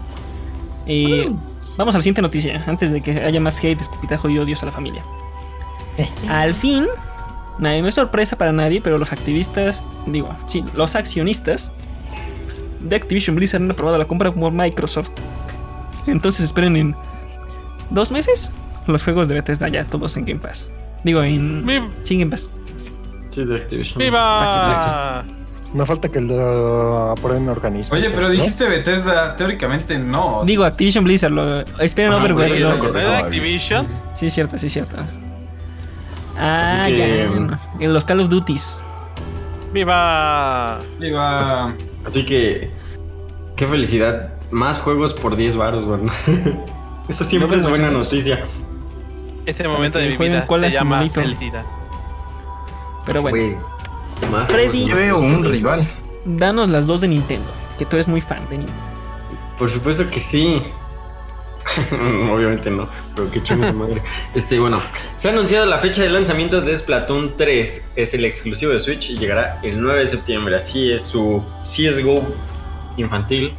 Eh, 0.87 1.31
Vamos 1.77 1.95
a 1.95 1.99
la 1.99 2.03
siguiente 2.03 2.23
noticia, 2.23 2.63
antes 2.67 2.93
de 2.93 3.01
que 3.01 3.11
haya 3.21 3.41
más 3.41 3.59
hate, 3.63 3.81
escupitajo 3.81 4.29
y 4.29 4.39
odios 4.39 4.63
a 4.63 4.67
la 4.67 4.73
familia. 4.73 5.03
Al 6.29 6.55
fin, 6.55 6.87
nadie, 7.59 7.83
no 7.83 7.89
es 7.89 7.95
sorpresa 7.95 8.37
para 8.37 8.53
nadie, 8.53 8.81
pero 8.81 8.99
los 8.99 9.13
activistas, 9.13 9.85
digo, 10.07 10.29
sí, 10.47 10.65
los 10.75 10.97
accionistas 10.97 11.73
de 12.81 12.97
Activision 12.97 13.37
Blizzard 13.37 13.63
han 13.63 13.71
aprobado 13.71 13.99
la 13.99 14.05
compra 14.07 14.33
por 14.33 14.53
Microsoft. 14.53 15.11
Entonces 16.07 16.45
esperen 16.45 16.77
en 16.77 16.97
dos 17.91 18.11
meses 18.11 18.51
los 18.87 19.03
juegos 19.03 19.29
de 19.29 19.35
Bethesda 19.35 19.69
ya 19.69 19.85
todos 19.85 20.17
en 20.17 20.25
Game 20.25 20.41
Pass. 20.41 20.69
Digo, 21.03 21.23
en... 21.23 21.65
¡Viva! 21.67 21.89
Sí, 22.03 22.15
en 22.15 22.21
Game 22.21 22.31
Pass. 22.31 22.51
Sí, 23.31 23.45
de 23.45 23.57
Activision. 23.57 23.99
¡Viva! 23.99 25.25
Me 25.73 25.85
falta 25.85 26.09
que 26.09 26.21
lo 26.21 27.11
aprueben 27.11 27.49
organismos. 27.49 27.99
Oye, 27.99 28.09
pero 28.11 28.23
¿no? 28.23 28.29
dijiste 28.29 28.69
Bethesda, 28.69 29.35
teóricamente 29.35 29.99
no. 29.99 30.43
Digo, 30.45 30.63
Activision 30.65 31.03
Blizzard, 31.03 31.33
lo, 31.33 31.63
esperen 31.81 32.13
Ajá, 32.13 32.23
Overwatch 32.23 32.51
güey, 32.51 32.63
2. 32.63 32.79
eso 32.79 32.93
¿No 32.93 32.99
era 33.01 33.19
Activision? 33.19 33.89
Sí, 34.15 34.27
es 34.27 34.35
cierto, 34.35 34.57
sí, 34.57 34.67
es 34.67 34.73
cierto. 34.73 35.03
Ah, 36.37 36.83
Así 36.83 36.93
que- 36.93 37.29
ya. 37.31 37.61
En 37.81 37.93
los 37.93 38.05
Call 38.05 38.21
of 38.21 38.29
Duties. 38.29 38.81
¡Viva! 39.73 40.81
Iba. 41.01 41.75
Así 42.07 42.25
que, 42.25 42.71
qué 43.57 43.67
felicidad. 43.67 44.35
Más 44.51 44.79
juegos 44.79 45.15
por 45.15 45.37
10 45.37 45.57
baros, 45.57 45.85
güey. 45.85 46.01
Eso 47.09 47.25
siempre 47.25 47.57
No, 47.57 47.63
es 47.65 47.69
buena 47.69 47.91
no. 47.91 47.99
noticia. 47.99 48.45
Ese 49.47 49.67
momento 49.69 49.99
de 49.99 50.11
mi 50.11 50.17
vida 50.17 50.47
se 50.47 50.71
llama 50.71 50.99
Simulator. 51.03 51.25
felicidad. 51.25 51.65
Pero 53.05 53.23
bueno, 53.23 53.59
más 54.31 54.49
Freddy. 54.49 54.87
Yo 54.87 54.97
veo 54.97 55.19
un 55.19 55.45
rival. 55.45 55.87
danos 56.25 56.71
las 56.71 56.87
dos 56.87 57.01
de 57.03 57.09
Nintendo. 57.09 57.47
Que 57.79 57.85
tú 57.85 57.97
eres 57.97 58.07
muy 58.09 58.21
fan 58.21 58.49
de 58.49 58.59
Nintendo. 58.59 58.83
Por 59.59 59.69
supuesto 59.71 60.09
que 60.09 60.21
sí. 60.21 60.63
Obviamente 62.33 62.71
no, 62.71 62.89
pero 63.15 63.31
qué 63.31 63.43
chingo 63.43 63.65
su 63.67 63.73
madre. 63.73 64.03
Este, 64.35 64.59
bueno, 64.59 64.83
se 65.17 65.29
ha 65.29 65.33
anunciado 65.33 65.65
la 65.67 65.79
fecha 65.79 66.03
de 66.03 66.11
lanzamiento 66.11 66.61
de 66.61 66.77
Splatoon 66.77 67.37
3. 67.37 67.91
Es 67.97 68.15
el 68.15 68.25
exclusivo 68.25 68.73
de 68.73 68.81
Switch 68.81 69.11
y 69.11 69.19
llegará 69.19 69.61
el 69.63 69.81
9 69.81 70.01
de 70.01 70.07
septiembre. 70.07 70.57
Así 70.57 70.93
es 70.93 71.03
su 71.03 71.43
CSGO 71.63 72.23
infantil. 72.97 73.55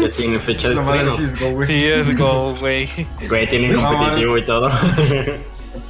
Ya 0.00 0.10
tiene 0.10 0.38
fecha 0.40 0.68
de 0.70 0.74
estreno. 0.80 1.12
CS:GO, 1.14 1.50
güey. 1.52 2.86
Güey. 2.86 3.06
Güey, 3.28 3.48
tiene 3.48 3.68
No, 3.68 3.86
competitivo 3.88 4.36
y 4.38 4.44
todo. 4.44 4.70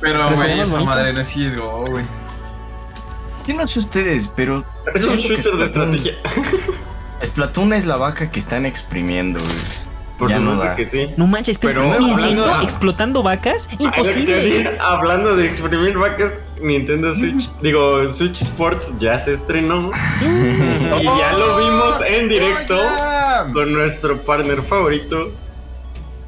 Pero, 0.00 0.30
güey, 0.34 0.60
esa 0.60 0.80
madre 0.80 1.12
no 1.14 1.20
es 1.20 1.28
CSGO, 1.32 1.86
güey. 1.86 2.04
Yo 3.46 3.54
no 3.54 3.66
sé 3.66 3.78
ustedes, 3.78 4.28
pero. 4.36 4.64
Es 4.94 5.04
un 5.04 5.16
shooter 5.16 5.56
de 5.56 5.64
Splatoon- 5.66 5.94
estrategia. 5.94 6.14
Splatoon 7.24 7.72
es 7.72 7.86
la 7.86 7.96
vaca 7.96 8.30
que 8.30 8.38
están 8.38 8.66
exprimiendo, 8.66 9.40
güey. 9.40 9.52
Por 10.22 10.30
Ya 10.30 10.38
no 10.38 10.52
supuesto 10.52 10.68
da. 10.70 10.76
que 10.76 10.86
sí. 10.86 11.10
No 11.16 11.26
manches, 11.26 11.58
pero, 11.58 11.80
Pero 11.80 11.98
Nintendo 11.98 12.44
hablando- 12.44 12.62
explotando 12.62 13.22
vacas, 13.24 13.68
imposible. 13.80 14.36
decía, 14.36 14.78
Hablando 14.80 15.34
de 15.34 15.46
exprimir 15.46 15.98
vacas, 15.98 16.38
Nintendo 16.60 17.12
Switch, 17.12 17.50
digo, 17.60 18.08
Switch 18.08 18.40
Sports 18.40 18.94
ya 19.00 19.18
se 19.18 19.32
estrenó. 19.32 19.90
Y 21.00 21.04
ya 21.04 21.32
lo 21.32 21.56
vimos 21.58 22.00
en 22.06 22.28
directo 22.28 22.78
¡Oh, 22.78 23.52
con 23.52 23.72
nuestro 23.72 24.16
partner 24.18 24.62
favorito. 24.62 25.32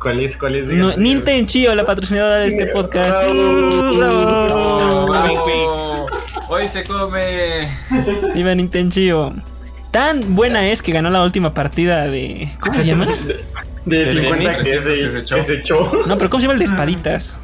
¿Cuál 0.03 0.19
es? 0.25 0.37
¿Cuál 0.37 0.57
es? 0.57 0.69
No, 0.71 0.97
Nintendo 0.97 1.49
Chio, 1.49 1.73
la 1.77 1.87
patrocinadora 1.87 2.39
de 2.39 2.49
este 2.49 2.67
podcast. 2.67 3.23
Bravo. 3.23 3.97
Bravo. 3.97 5.07
¡Bravo! 5.07 6.07
Hoy 6.49 6.67
se 6.67 6.83
come. 6.83 7.69
Viva 8.35 8.57
Nintendo 8.57 8.93
Chio. 8.93 9.35
Tan 9.93 10.35
buena 10.35 10.69
es 10.69 10.83
que 10.83 10.91
ganó 10.91 11.09
la 11.11 11.23
última 11.23 11.55
partida 11.55 12.09
de. 12.09 12.49
¿Cómo 12.59 12.75
se 12.81 12.87
llama? 12.87 13.07
De 13.85 14.05
De 14.05 14.11
50 14.12 14.50
que 14.57 14.62
300 14.62 14.85
se, 14.85 14.93
que 15.00 15.11
se 15.12 15.19
echó. 15.19 15.37
que 15.37 15.43
se 15.43 15.55
echó. 15.55 15.93
No, 16.07 16.17
pero 16.19 16.31
¿cómo 16.31 16.41
se 16.41 16.47
llama 16.47 16.53
el 16.55 16.59
de 16.61 16.64
espaditas? 16.64 17.38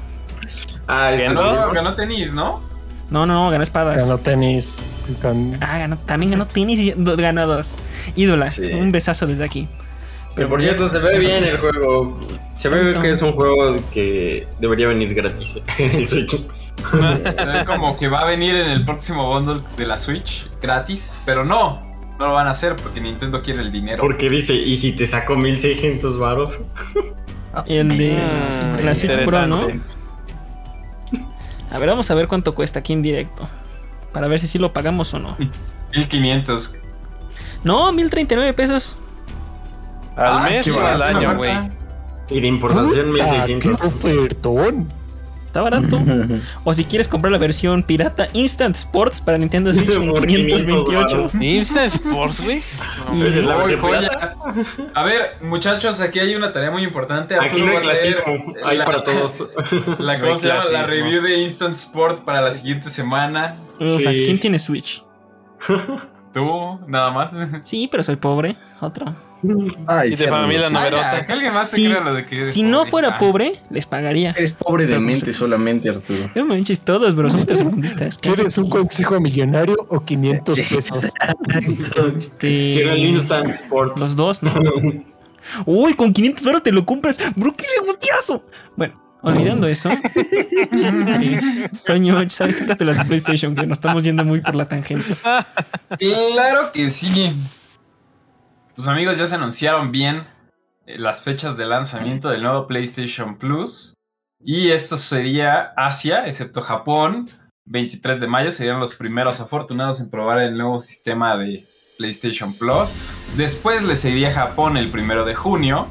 Ah, 0.87 1.13
este 1.13 1.35
¿Ganó? 1.35 1.67
No, 1.67 1.73
ganó 1.73 1.95
tenis, 1.95 2.33
¿no? 2.35 2.63
No, 3.11 3.27
no, 3.27 3.51
ganó 3.51 3.63
espadas. 3.63 3.99
Ganó 4.03 4.19
tenis. 4.19 4.85
con- 5.21 5.57
Ah, 5.61 5.79
ganó, 5.79 5.99
también 5.99 6.31
ganó 6.33 6.47
tenis 6.47 6.79
y 6.81 6.95
ganó 6.97 7.47
dos. 7.47 7.77
Ídola, 8.17 8.49
Sí. 8.49 8.63
un 8.73 8.91
besazo 8.93 9.27
desde 9.27 9.45
aquí. 9.45 9.69
Pero 10.35 10.49
por 10.49 10.63
cierto, 10.63 10.89
se 10.89 10.99
ve 11.01 11.19
bien 11.19 11.43
el 11.45 11.59
juego. 11.59 12.19
Se 12.57 12.69
ve 12.69 12.97
que 13.01 13.11
es 13.11 13.21
un 13.23 13.33
juego 13.33 13.77
que 13.93 14.47
debería 14.61 14.87
venir 14.89 15.13
gratis 15.15 15.61
en 15.79 15.91
el 15.91 16.09
Switch. 16.09 16.31
Se 16.83 16.97
ve 17.47 17.65
como 17.67 17.97
que 17.99 18.09
va 18.09 18.21
a 18.21 18.25
venir 18.25 18.55
en 18.55 18.71
el 18.71 18.85
próximo 18.85 19.27
bundle 19.29 19.61
de 19.77 19.87
la 19.87 19.97
Switch 19.97 20.49
gratis, 20.63 21.13
pero 21.27 21.45
no. 21.45 21.90
No 22.21 22.27
lo 22.27 22.33
van 22.35 22.47
a 22.49 22.51
hacer 22.51 22.77
porque 22.77 23.01
Nintendo 23.01 23.41
quiere 23.43 23.63
el 23.63 23.73
dinero. 23.73 24.03
Porque 24.03 24.29
dice, 24.29 24.53
¿y 24.55 24.77
si 24.77 24.93
te 24.93 25.07
saco 25.07 25.37
1600 25.37 26.19
varos? 26.19 26.61
El 27.67 27.97
de 27.97 28.13
Mm, 28.13 28.85
la 28.85 28.95
Switch 28.95 29.25
Pro, 29.25 29.47
¿no? 29.47 29.59
A 31.71 31.79
ver, 31.79 31.89
vamos 31.89 32.11
a 32.11 32.15
ver 32.15 32.29
cuánto 32.29 32.55
cuesta 32.55 32.81
aquí 32.81 32.93
en 32.93 33.01
directo. 33.03 33.49
Para 34.13 34.29
ver 34.29 34.39
si 34.39 34.47
sí 34.47 34.59
lo 34.59 34.73
pagamos 34.73 35.15
o 35.15 35.19
no. 35.19 35.35
1500. 35.95 36.75
No, 37.65 37.91
1039 37.91 38.53
pesos. 38.53 38.97
¿Al 40.15 40.27
Ah, 40.27 40.49
mes 40.51 40.69
o 40.69 40.79
al 40.79 41.03
año, 41.03 41.37
güey? 41.37 41.71
Y 42.29 42.41
de 42.41 42.47
importación 42.47 43.15
Ah, 43.21 43.45
¡Qué 43.47 43.55
1600. 43.57 43.83
ofertón! 43.83 44.89
Está 45.51 45.63
barato. 45.63 45.99
o 46.65 46.73
si 46.75 46.85
quieres 46.85 47.09
comprar 47.09 47.33
la 47.33 47.39
versión 47.39 47.83
pirata 47.83 48.29
Instant 48.35 48.77
Sports 48.77 49.21
para 49.21 49.37
Nintendo 49.37 49.75
Switch 49.75 49.91
en 49.91 50.09
Por 50.13 50.25
528. 50.25 51.31
500 51.33 51.35
Instant 51.43 51.95
Sports, 51.95 52.41
güey. 52.41 52.63
Es 53.27 53.35
la 53.35 53.55
joya. 53.81 54.37
A 54.95 55.03
ver, 55.03 55.33
muchos, 55.43 56.01
aquí 56.01 56.21
hay 56.21 56.37
una 56.37 56.53
tarea 56.53 56.71
muy 56.71 56.85
importante. 56.85 57.35
Aquí 57.35 57.61
no 57.61 57.67
hay 57.67 57.75
va 57.75 57.81
a 57.81 57.83
leer 57.83 58.23
clasismo, 58.23 58.55
hay 58.65 58.79
la- 58.79 58.85
para 58.85 59.03
todos. 59.03 59.41
La, 59.99 60.15
No 60.19 60.21
¿cómo 60.21 60.33
hay 60.35 60.39
se 60.39 60.47
llama? 60.47 60.65
La 60.67 60.85
review 60.85 61.21
de 61.21 61.39
Instant 61.41 61.75
Sports 61.75 62.21
para 62.21 62.41
la 62.41 62.53
siguiente 62.53 62.89
semana. 62.89 63.57
Ufas, 63.81 64.17
Sí. 64.17 64.23
¿quién 64.25 64.39
tiene 64.39 64.61
Switch? 64.61 65.03
Tú, 66.33 66.79
nada 66.87 67.11
más. 67.11 67.35
Sí, 67.63 67.89
pero 67.91 68.05
soy 68.05 68.15
pobre. 68.17 68.55
Otro. 68.81 69.13
Ay, 69.87 70.13
Y 70.13 70.17
de 70.17 70.29
familia 70.29 70.69
Vaya, 70.69 70.91
numerosa. 70.91 71.25
que 71.25 71.33
alguien 71.33 71.55
más 71.55 71.71
te 71.71 71.77
Si, 71.77 71.85
crea 71.87 72.01
lo 72.01 72.15
de 72.15 72.25
que 72.25 72.37
eres 72.37 72.53
si 72.53 72.63
no 72.63 72.79
pobre. 72.81 72.91
fuera 72.91 73.09
Ah. 73.09 73.19
pobre, 73.19 73.63
les 73.71 73.87
pagaría. 73.87 74.31
Eres 74.33 74.53
pobre 74.53 74.87
de 74.87 74.99
mente 74.99 75.33
solamente, 75.33 75.89
Arturo. 75.89 76.31
No 76.35 76.45
manches, 76.45 76.81
todos, 76.81 77.15
bro. 77.17 77.31
Somos 77.31 77.47
tercermundistas. 77.47 78.19
¿Quieres 78.23 78.59
un 78.59 78.69
consejo 78.69 79.21
millonario 79.21 79.77
o 79.89 80.01
500 80.05 80.59
pesos? 80.69 81.13
Este. 82.17 82.49
Quiero 82.75 82.93
el 82.93 83.05
Instant 83.07 83.49
Sports. 83.51 84.01
Los 84.01 84.17
dos, 84.17 84.43
¿no? 84.43 84.53
Uy, 85.67 85.95
con 85.95 86.13
500 86.13 86.45
euros 86.47 86.63
te 86.63 86.71
lo 86.73 86.85
compras. 86.85 87.19
Bro, 87.35 87.55
qué 87.57 87.65
reboteazo. 87.81 88.45
Bueno, 88.77 89.01
olvidando 89.23 89.67
eso. 89.69 89.91
este, 90.71 91.71
coño, 91.87 92.29
sabes, 92.31 92.59
sácate 92.59 92.85
las 92.85 92.99
de 92.99 93.05
PlayStation, 93.07 93.55
que 93.55 93.67
nos 93.67 93.79
estamos 93.79 94.03
yendo 94.03 94.25
muy 94.25 94.41
por 94.43 94.55
la 94.55 94.69
tangente. 94.69 95.15
Claro 95.99 96.73
que 96.73 96.91
sí. 96.91 97.33
Amigos, 98.89 99.19
ya 99.19 99.27
se 99.27 99.35
anunciaron 99.35 99.93
bien 99.93 100.27
eh, 100.87 100.99
las 100.99 101.23
fechas 101.23 101.57
de 101.57 101.67
lanzamiento 101.67 102.31
del 102.31 102.43
nuevo 102.43 102.67
PlayStation 102.67 103.37
Plus. 103.37 103.95
Y 104.43 104.71
esto 104.71 104.97
sería 104.97 105.73
Asia, 105.77 106.27
excepto 106.27 106.63
Japón. 106.63 107.27
23 107.67 108.21
de 108.21 108.27
mayo 108.27 108.51
serían 108.53 108.81
los 108.81 108.95
primeros 108.95 109.41
afortunados 109.41 110.01
en 110.01 110.11
probar 110.11 110.41
el 110.41 110.57
nuevo 110.57 110.81
sistema 110.81 111.37
de 111.37 111.67
PlayStation 111.99 112.55
Plus. 112.55 112.91
Después 113.37 113.83
le 113.83 113.97
seguiría 113.97 114.33
Japón 114.33 114.77
el 114.77 114.91
primero 114.91 115.25
de 115.25 115.35
junio. 115.35 115.89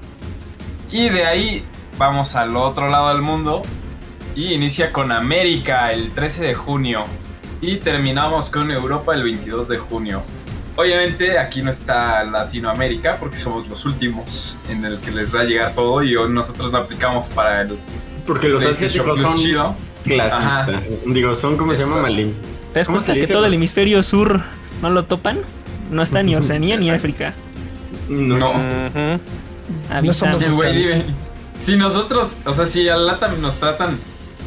Y 0.91 1.10
de 1.10 1.25
ahí 1.25 1.63
vamos 1.98 2.36
al 2.36 2.58
otro 2.58 2.89
lado 2.89 3.10
del 3.10 3.22
mundo. 3.22 3.62
Y 4.36 4.53
inicia 4.53 4.91
con 4.91 5.12
América 5.12 5.91
el 5.91 6.12
13 6.12 6.43
de 6.43 6.55
junio. 6.55 7.05
Y 7.62 7.77
terminamos 7.77 8.50
con 8.50 8.72
Europa 8.72 9.13
el 9.13 9.24
22 9.24 9.67
de 9.67 9.77
junio. 9.77 10.24
Obviamente 10.76 11.38
aquí 11.38 11.62
no 11.62 11.72
está 11.72 12.24
Latinoamérica 12.24 13.18
porque 13.20 13.36
somos 13.36 13.68
los 13.68 13.86
últimos 13.86 14.58
en 14.70 14.86
el 14.86 14.98
que 15.00 15.12
les 15.12 15.36
va 15.36 15.42
a 15.42 15.44
llegar 15.44 15.74
todo 15.74 16.02
y 16.04 16.14
nosotros 16.30 16.72
no 16.72 16.78
aplicamos 16.80 17.28
para 17.30 17.62
el 17.62 17.78
Porque 18.26 18.48
los 18.48 18.64
asiáticos 18.66 19.20
son 19.20 19.38
chido. 19.38 19.76
clasistas. 20.04 20.84
Digo, 21.06 21.36
son 21.36 21.58
como 21.58 21.74
se 21.76 21.82
llama 21.84 22.02
Malin. 22.04 22.34
¿Te 22.74 22.80
das 22.80 22.88
¿Cómo 22.88 23.00
cuenta 23.00 23.14
que 23.16 23.28
todo 23.28 23.46
el 23.46 23.54
hemisferio 23.54 24.02
sur 24.04 24.42
no 24.82 24.90
lo 24.90 25.06
topan? 25.06 25.40
No 25.92 26.02
está 26.02 26.24
ni 26.24 26.36
Oceanía 26.36 26.78
ni 26.78 26.92
África. 26.92 27.34
No, 28.08 28.38
No. 28.38 30.14
somos 30.14 30.50
güey, 30.50 30.76
dime, 30.76 31.04
si 31.58 31.76
nosotros, 31.76 32.38
o 32.46 32.54
sea, 32.54 32.66
si 32.66 32.88
al 32.88 33.06
LATAM 33.06 33.42
nos 33.42 33.56
tratan 33.56 34.00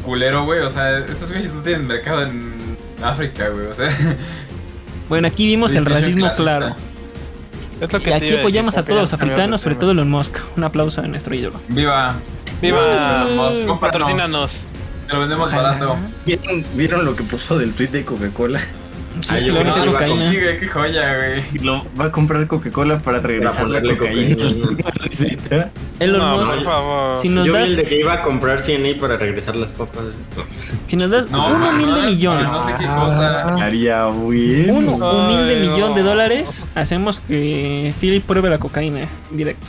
culero, 0.03 0.45
güey, 0.45 0.59
o 0.61 0.69
sea, 0.69 0.97
esos 0.99 1.31
güeyes 1.31 1.53
no 1.53 1.61
tienen 1.61 1.85
mercado 1.87 2.23
en 2.23 2.77
África, 3.01 3.49
güey, 3.49 3.67
o 3.67 3.73
sea. 3.73 3.89
Bueno, 5.09 5.27
aquí 5.27 5.45
vimos 5.45 5.73
el 5.75 5.85
racismo 5.85 6.31
claro. 6.35 6.75
Es 7.81 7.91
lo 7.91 7.99
que 7.99 8.09
Y 8.11 8.13
aquí 8.13 8.33
apoyamos 8.35 8.77
a 8.77 8.85
todos 8.85 9.01
los 9.01 9.13
africanos, 9.13 9.61
sobre 9.61 9.75
todo 9.75 9.91
Elon 9.91 10.09
Musk. 10.09 10.37
Un 10.55 10.63
aplauso 10.63 11.01
a 11.01 11.07
nuestro 11.07 11.35
ídolo. 11.35 11.59
Viva. 11.67 12.15
¡Viva! 12.61 13.25
Cómpranos. 13.27 13.79
Patrocínanos. 13.79 14.65
Te 15.07 15.13
lo 15.13 15.19
vendemos 15.19 15.47
Ojalá. 15.47 15.73
barato. 15.73 15.97
¿Vieron, 16.25 16.65
vieron 16.75 17.05
lo 17.05 17.15
que 17.15 17.23
puso 17.23 17.57
del 17.57 17.73
tweet 17.73 17.89
de 17.89 18.05
Coca-Cola? 18.05 18.61
Sí, 19.21 19.29
Ah, 19.31 19.39
yo 19.39 19.53
creo 19.55 19.73
que 19.73 19.79
va 19.79 19.85
cocaína. 19.85 20.31
Güey, 20.31 20.59
qué 20.59 20.67
joya, 20.67 21.17
güey. 21.17 21.43
Y 21.53 21.59
lo 21.59 21.85
va 21.99 22.05
a 22.05 22.11
comprar 22.11 22.47
Coca-Cola 22.47 22.97
para 22.97 23.19
regresar 23.19 23.69
la 23.69 23.79
ponerle 23.81 23.97
cocaína. 23.97 24.35
cocaína. 24.35 25.71
Elon 25.99 26.19
No, 26.19 26.37
Musk, 26.39 26.53
por 26.55 26.63
favor. 26.63 27.17
si 27.17 27.29
nos 27.29 27.45
Yo 27.47 27.53
vi 27.53 27.59
das, 27.59 27.69
el 27.69 27.75
de 27.77 27.83
que 27.85 27.99
iba 27.99 28.13
a 28.13 28.21
comprar 28.21 28.59
CNA 28.61 28.99
para 28.99 29.15
regresar 29.17 29.55
las 29.55 29.71
papas. 29.71 30.03
si 30.85 30.95
nos 30.95 31.11
das 31.11 31.29
No, 31.29 31.47
un 31.47 31.61
humilde 31.61 32.01
no, 32.01 32.07
millón, 32.09 32.43
no 32.43 32.67
sé 32.67 32.73
qué 32.79 32.85
cosa. 32.87 33.55
Haría 33.63 34.07
bien. 34.07 34.69
un 34.71 34.87
humilde 34.89 35.55
Ay, 35.61 35.69
millón 35.69 35.93
de 35.95 36.01
dólares, 36.01 36.67
hacemos 36.75 37.19
que 37.19 37.93
Philip 37.99 38.23
pruebe 38.25 38.49
la 38.49 38.57
cocaína 38.57 39.07
directo. 39.31 39.67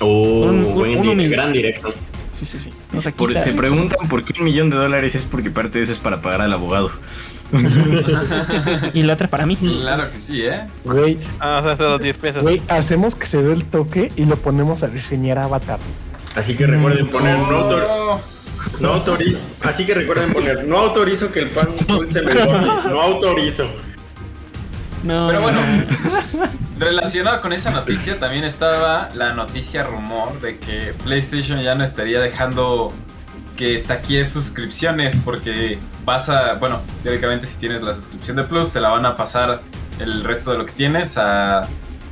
Oh, 0.00 0.46
Un- 0.46 0.64
un- 0.64 0.74
buen 0.74 0.96
un 0.98 1.08
humilde. 1.10 1.34
gran 1.36 1.52
directo. 1.52 1.92
Sí, 2.32 2.44
sí, 2.46 2.58
sí. 2.58 2.70
Entonces 2.86 3.06
aquí 3.08 3.18
Por- 3.18 3.30
está. 3.30 3.44
se 3.44 3.52
preguntan 3.52 4.08
por 4.08 4.24
qué 4.24 4.32
un 4.38 4.44
millón 4.46 4.68
de 4.70 4.76
dólares 4.76 5.14
es 5.14 5.24
porque 5.26 5.50
parte 5.50 5.78
de 5.78 5.84
eso 5.84 5.92
es 5.92 5.98
para 5.98 6.20
pagar 6.22 6.40
al 6.42 6.52
abogado. 6.52 6.90
Y 8.94 9.02
la 9.02 9.14
otra 9.14 9.28
para 9.28 9.46
mí. 9.46 9.56
Claro 9.56 10.10
que 10.10 10.18
sí, 10.18 10.42
¿eh? 10.42 10.66
Güey, 10.84 11.18
Ah, 11.38 11.58
o 11.60 11.62
sea, 11.62 11.72
hasta 11.72 11.84
los 11.90 12.00
10 12.00 12.18
pesos. 12.18 12.42
güey, 12.42 12.62
hacemos 12.68 13.14
que 13.14 13.26
se 13.26 13.42
dé 13.42 13.52
el 13.52 13.64
toque 13.64 14.12
y 14.16 14.24
lo 14.24 14.36
ponemos 14.36 14.82
a 14.84 14.88
reseñar 14.88 15.38
Avatar. 15.38 15.78
Así 16.34 16.54
que 16.56 16.66
recuerden 16.66 17.08
poner 17.08 17.38
no, 17.38 17.44
autor, 17.58 18.20
no 18.80 18.88
autorizo. 18.94 19.38
Así 19.62 19.84
que 19.84 19.94
recuerden 19.94 20.32
poner 20.32 20.64
no 20.64 20.78
autorizo 20.78 21.30
que 21.30 21.40
el 21.40 21.50
pan 21.50 21.68
dulce 21.86 22.22
me 22.22 22.32
engorde. 22.32 22.88
No 22.90 23.02
autorizo. 23.02 23.66
No, 25.02 25.26
Pero 25.28 25.42
bueno, 25.42 25.60
no. 25.60 26.48
relacionado 26.78 27.40
con 27.40 27.52
esa 27.52 27.70
noticia 27.72 28.18
también 28.20 28.44
estaba 28.44 29.08
la 29.14 29.32
noticia 29.34 29.82
rumor 29.82 30.40
de 30.40 30.58
que 30.58 30.94
PlayStation 31.02 31.60
ya 31.60 31.74
no 31.74 31.82
estaría 31.82 32.20
dejando 32.20 32.92
que 33.62 33.74
estaquee 33.76 34.24
suscripciones 34.24 35.14
porque 35.24 35.78
vas 36.04 36.28
a, 36.28 36.54
bueno, 36.54 36.80
teóricamente 37.04 37.46
si 37.46 37.58
tienes 37.58 37.80
la 37.80 37.94
suscripción 37.94 38.36
de 38.36 38.42
Plus 38.42 38.72
te 38.72 38.80
la 38.80 38.88
van 38.90 39.06
a 39.06 39.14
pasar 39.14 39.62
el 40.00 40.24
resto 40.24 40.50
de 40.50 40.58
lo 40.58 40.66
que 40.66 40.72
tienes 40.72 41.16
a, 41.16 41.68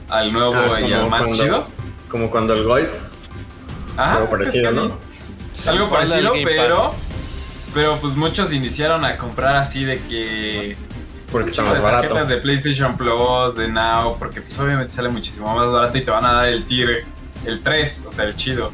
al 0.09 0.33
nuevo 0.33 0.55
Ah, 0.55 0.81
y 0.81 0.93
al 0.93 1.01
como 1.01 1.11
más 1.11 1.27
cuando- 1.27 1.43
chido. 1.43 1.67
Como 2.09 2.31
cuando 2.31 2.53
el 2.55 2.63
golf. 2.63 3.03
Ajá, 3.97 4.17
Algo 4.19 4.31
parecido, 4.31 4.71
¿no? 4.71 4.99
Algo 5.67 5.91
parecido, 5.91 6.33
pero 6.45 6.95
pero 7.75 8.01
pues 8.01 8.15
muchos 8.15 8.53
iniciaron 8.53 9.05
a 9.05 9.17
comprar 9.17 9.57
así 9.57 9.85
de 9.85 10.01
que 10.03 10.77
Porque 11.33 11.51
está 11.51 11.63
más 11.63 11.75
de 11.75 11.81
barato. 11.81 12.03
tarjetas 12.09 12.29
de 12.29 12.37
PlayStation 12.37 12.97
Plus, 12.97 13.57
de 13.57 13.67
Now, 13.69 14.17
porque 14.21 14.41
pues 14.41 14.57
obviamente 14.61 14.95
sale 14.95 15.09
muchísimo 15.09 15.53
más 15.53 15.71
barato 15.73 15.99
y 15.99 16.03
te 16.05 16.11
van 16.13 16.25
a 16.25 16.33
dar 16.33 16.49
el 16.49 16.65
tier, 16.65 17.05
el 17.45 17.61
3, 17.61 18.05
o 18.07 18.13
sea, 18.13 18.25
el 18.27 18.37
chido. 18.37 18.71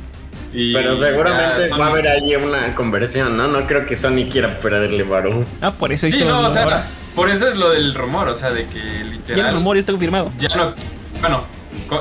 Y 0.58 0.72
Pero 0.72 0.96
seguramente 0.96 1.68
ya 1.68 1.76
va 1.76 1.86
a 1.86 1.90
haber 1.90 2.08
ahí 2.08 2.34
una 2.34 2.74
conversión, 2.74 3.36
¿no? 3.36 3.46
No 3.46 3.66
creo 3.66 3.84
que 3.84 3.94
Sony 3.94 4.26
quiera 4.30 4.58
perderle 4.58 5.02
varo. 5.02 5.44
Ah, 5.60 5.70
por 5.72 5.92
eso 5.92 6.08
Sí, 6.08 6.16
hizo 6.16 6.24
no, 6.24 6.40
el 6.40 6.46
o 6.46 6.50
sea, 6.50 6.86
por 7.14 7.28
eso 7.28 7.46
es 7.46 7.56
lo 7.56 7.68
del 7.70 7.94
rumor, 7.94 8.28
o 8.28 8.34
sea, 8.34 8.50
de 8.50 8.66
que 8.66 8.78
Ya 8.78 9.04
literal 9.04 9.46
el 9.48 9.54
rumor 9.54 9.76
ya 9.76 9.80
está 9.80 9.92
confirmado. 9.92 10.32
ya 10.38 10.48
no, 10.56 10.72
bueno, 11.20 11.44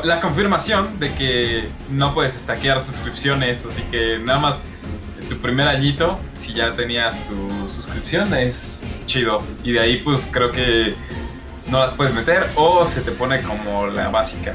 la 0.06 0.22
confirmación 0.22 1.00
de 1.02 1.14
que 1.16 1.68
no 1.90 2.14
puedes 2.14 2.34
estaquear 2.36 2.80
suscripciones, 2.80 3.66
así 3.66 3.82
que 3.92 4.20
nada 4.20 4.40
más 4.40 4.64
tu 5.28 5.36
primer 5.38 5.68
añito, 5.68 6.18
si 6.34 6.54
ya 6.54 6.72
tenías 6.74 7.26
tu 7.26 7.68
suscripción, 7.68 8.34
es 8.34 8.84
chido. 9.06 9.44
Y 9.66 9.74
de 9.74 9.82
ahí 9.82 9.98
pues 9.98 10.30
creo 10.32 10.52
que 10.52 10.96
no 11.68 11.80
las 11.80 11.94
puedes 11.94 12.14
meter 12.14 12.48
o 12.56 12.86
se 12.86 13.02
te 13.02 13.12
pone 13.12 13.42
como 13.42 13.88
la 13.88 14.08
básica. 14.10 14.54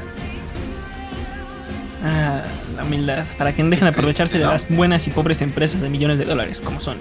Ah, 2.03 2.41
la 2.81 2.87
humildad. 2.87 3.25
Para 3.37 3.53
que 3.53 3.63
no 3.63 3.69
dejen 3.69 3.85
de 3.85 3.89
aprovecharse 3.89 4.37
de 4.37 4.45
¿no? 4.45 4.51
las 4.51 4.69
buenas 4.69 5.07
y 5.07 5.11
pobres 5.11 5.41
empresas 5.41 5.81
de 5.81 5.89
millones 5.89 6.19
de 6.19 6.25
dólares, 6.25 6.61
como 6.61 6.79
son. 6.79 6.97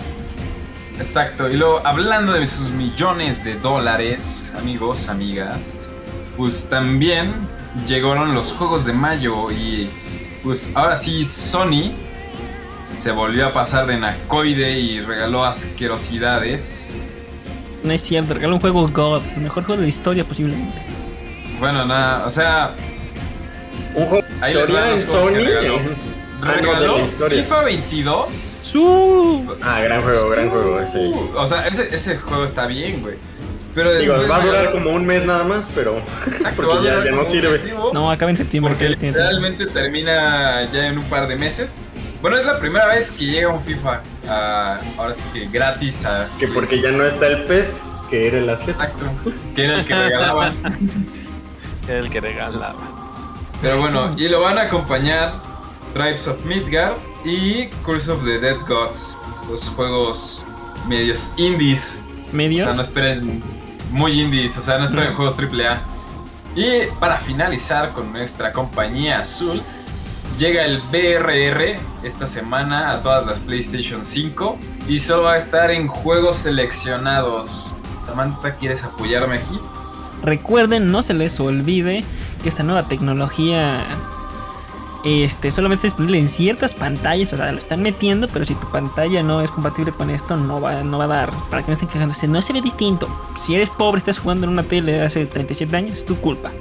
Exacto, 0.99 1.49
y 1.49 1.56
luego 1.56 1.80
hablando 1.87 2.32
de 2.34 2.46
sus 2.46 2.70
millones 2.70 3.42
de 3.42 3.54
dólares, 3.54 4.52
amigos, 4.58 5.08
amigas, 5.08 5.72
pues 6.37 6.68
también 6.68 7.32
llegaron 7.87 8.34
los 8.34 8.52
juegos 8.52 8.84
de 8.84 8.92
mayo 8.92 9.50
y 9.50 9.88
pues 10.42 10.70
ahora 10.74 10.96
sí 10.96 11.24
Sony 11.24 11.92
se 12.98 13.12
volvió 13.12 13.46
a 13.46 13.52
pasar 13.52 13.87
de 13.87 13.96
nacoide 13.96 14.78
y 14.78 15.00
regaló 15.00 15.44
asquerosidades. 15.44 16.87
No 17.83 17.92
es 17.92 18.02
cierto, 18.02 18.35
regaló 18.35 18.57
un 18.57 18.61
juego 18.61 18.87
God, 18.87 19.22
el 19.37 19.40
mejor 19.40 19.64
juego 19.64 19.78
de 19.78 19.85
la 19.85 19.88
historia 19.88 20.24
posiblemente. 20.26 20.83
Bueno, 21.59 21.87
nada, 21.87 22.26
o 22.26 22.31
sea, 22.31 22.74
Un 23.94 24.07
juego 24.07 24.24
ahí 24.40 24.55
les 24.55 24.62
historia 24.62 24.81
van 24.81 24.90
en 24.90 24.98
que 25.00 25.07
Sony. 25.07 25.31
regaló. 25.35 25.76
eh. 25.76 25.96
Regaló 26.42 26.94
de 26.94 26.98
la 27.00 27.05
historia. 27.07 27.42
FIFA 27.42 27.62
22. 27.64 28.59
¡Su! 28.62 29.57
Ah, 29.62 29.81
gran 29.81 30.00
juego, 30.03 30.29
gran 30.31 30.48
juego 30.48 30.81
ese. 30.81 30.98
Uh, 31.09 31.31
o 31.37 31.46
sea, 31.46 31.66
ese, 31.66 31.94
ese 31.94 32.16
juego 32.16 32.44
está 32.44 32.66
bien, 32.66 33.03
güey. 33.03 33.16
Pero 33.74 33.92
Digo, 33.94 34.14
después 34.14 34.31
va 34.31 34.42
a 34.42 34.46
durar 34.46 34.64
regaló- 34.66 34.72
como 34.72 34.90
un 34.90 35.05
mes 35.07 35.24
nada 35.26 35.44
más, 35.44 35.70
pero. 35.74 35.98
Exacto, 36.26 36.57
porque 36.57 36.74
va 36.74 36.81
a 36.81 36.85
ya- 36.85 36.90
durar 36.92 37.05
ya 37.05 37.11
no 37.11 37.16
como 37.18 37.29
un 37.29 37.33
sirve. 37.33 37.74
No, 37.92 38.11
acaba 38.11 38.31
en 38.31 38.37
septiembre. 38.37 38.72
Porque 38.72 38.87
tiene 38.87 38.96
tiempo. 38.96 39.18
literalmente 39.18 39.66
termina 39.66 40.70
ya 40.72 40.87
en 40.88 40.98
un 40.98 41.05
par 41.05 41.29
de 41.29 41.37
meses. 41.37 41.76
Bueno, 42.22 42.37
es 42.38 42.44
la 42.44 42.59
primera 42.59 42.87
vez 42.87 43.11
que 43.12 43.26
llega 43.26 43.48
un 43.48 43.61
FIFA 43.61 44.03
ahora 44.98 45.14
sí 45.14 45.24
que 45.33 45.46
gratis 45.46 46.05
a 46.05 46.29
Que 46.38 46.48
porque 46.48 46.81
ya 46.81 46.90
no 46.90 47.05
está 47.05 47.26
el 47.29 47.44
pez, 47.44 47.83
que 48.11 48.26
era 48.29 48.38
el 48.38 48.48
atleta. 48.50 48.85
Exacto, 48.85 49.07
que 49.55 49.64
era 49.64 49.79
el 49.81 49.85
que 49.85 49.94
regalaban. 49.94 50.55
El 51.88 52.09
que 52.09 52.20
regalaba. 52.20 52.89
Pero 53.62 53.79
bueno, 53.79 54.14
y 54.16 54.29
lo 54.29 54.40
van 54.40 54.59
a 54.59 54.62
acompañar 54.62 55.42
Tribes 55.94 56.27
of 56.29 56.44
Midgard 56.44 56.96
y 57.25 57.66
Curse 57.85 58.11
of 58.12 58.25
the 58.25 58.38
Dead 58.38 58.59
Gods. 58.66 59.16
Los 59.49 59.68
juegos 59.68 60.46
medios 60.87 61.35
indies. 61.37 62.01
O 62.33 62.37
¿Medios? 62.37 62.64
sea, 62.64 62.75
no 62.75 62.83
esperen 62.83 63.42
muy 63.90 64.20
indies, 64.20 64.57
o 64.57 64.61
sea, 64.61 64.79
no 64.79 64.85
esperen 64.85 65.11
No. 65.11 65.16
juegos 65.16 65.37
AAA. 65.38 65.81
Y 66.57 66.87
para 66.99 67.18
finalizar 67.18 67.92
con 67.92 68.12
nuestra 68.12 68.53
compañía 68.53 69.18
azul, 69.20 69.62
llega 70.38 70.64
el 70.64 70.81
BRR 70.90 71.77
esta 72.03 72.27
semana 72.27 72.90
a 72.92 73.03
todas 73.03 73.27
las 73.27 73.40
PlayStation 73.40 74.05
5 74.05 74.59
y 74.88 74.99
solo 74.99 75.25
va 75.25 75.35
a 75.35 75.37
estar 75.37 75.70
en 75.70 75.87
juegos 75.87 76.37
seleccionados. 76.37 77.75
Samantha, 78.01 78.57
¿quieres 78.57 78.83
apoyarme 78.85 79.37
aquí? 79.38 79.61
Recuerden, 80.22 80.90
no 80.90 81.02
se 81.02 81.14
les 81.14 81.38
olvide 81.40 82.04
que 82.42 82.48
esta 82.48 82.62
nueva 82.62 82.88
tecnología 82.88 83.87
este, 85.04 85.50
solamente 85.50 85.87
es 85.87 85.92
disponible 85.92 86.18
en 86.18 86.28
ciertas 86.28 86.74
pantallas, 86.74 87.33
o 87.33 87.37
sea, 87.37 87.50
lo 87.52 87.59
están 87.59 87.83
metiendo, 87.83 88.28
pero 88.28 88.44
si 88.44 88.54
tu 88.54 88.70
pantalla 88.70 89.22
no 89.22 89.40
es 89.40 89.50
compatible 89.50 89.92
con 89.92 90.11
esto, 90.11 90.37
no 90.37 90.61
va, 90.61 90.83
no 90.85 90.98
va 90.98 91.04
a 91.04 91.09
dar. 91.09 91.30
Para 91.48 91.62
que 91.62 91.68
no 91.68 91.72
estén 91.72 91.88
quejándose, 91.88 92.28
no 92.28 92.42
se 92.42 92.52
ve 92.52 92.61
distinto. 92.61 93.09
Si 93.37 93.54
eres 93.54 93.70
pobre, 93.70 93.98
estás 93.98 94.18
jugando 94.18 94.46
en 94.46 94.52
una 94.52 94.62
tele 94.62 94.92
de 94.92 95.02
hace 95.02 95.24
37 95.26 95.74
años, 95.74 95.98
es 95.98 96.06
tu 96.06 96.16
culpa. 96.16 96.52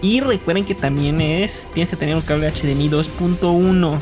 Y 0.00 0.20
recuerden 0.20 0.64
que 0.64 0.74
también 0.74 1.20
es, 1.20 1.70
tienes 1.74 1.90
que 1.90 1.96
tener 1.96 2.14
un 2.16 2.22
cable 2.22 2.50
HDMI 2.50 2.88
2.1. 2.88 3.98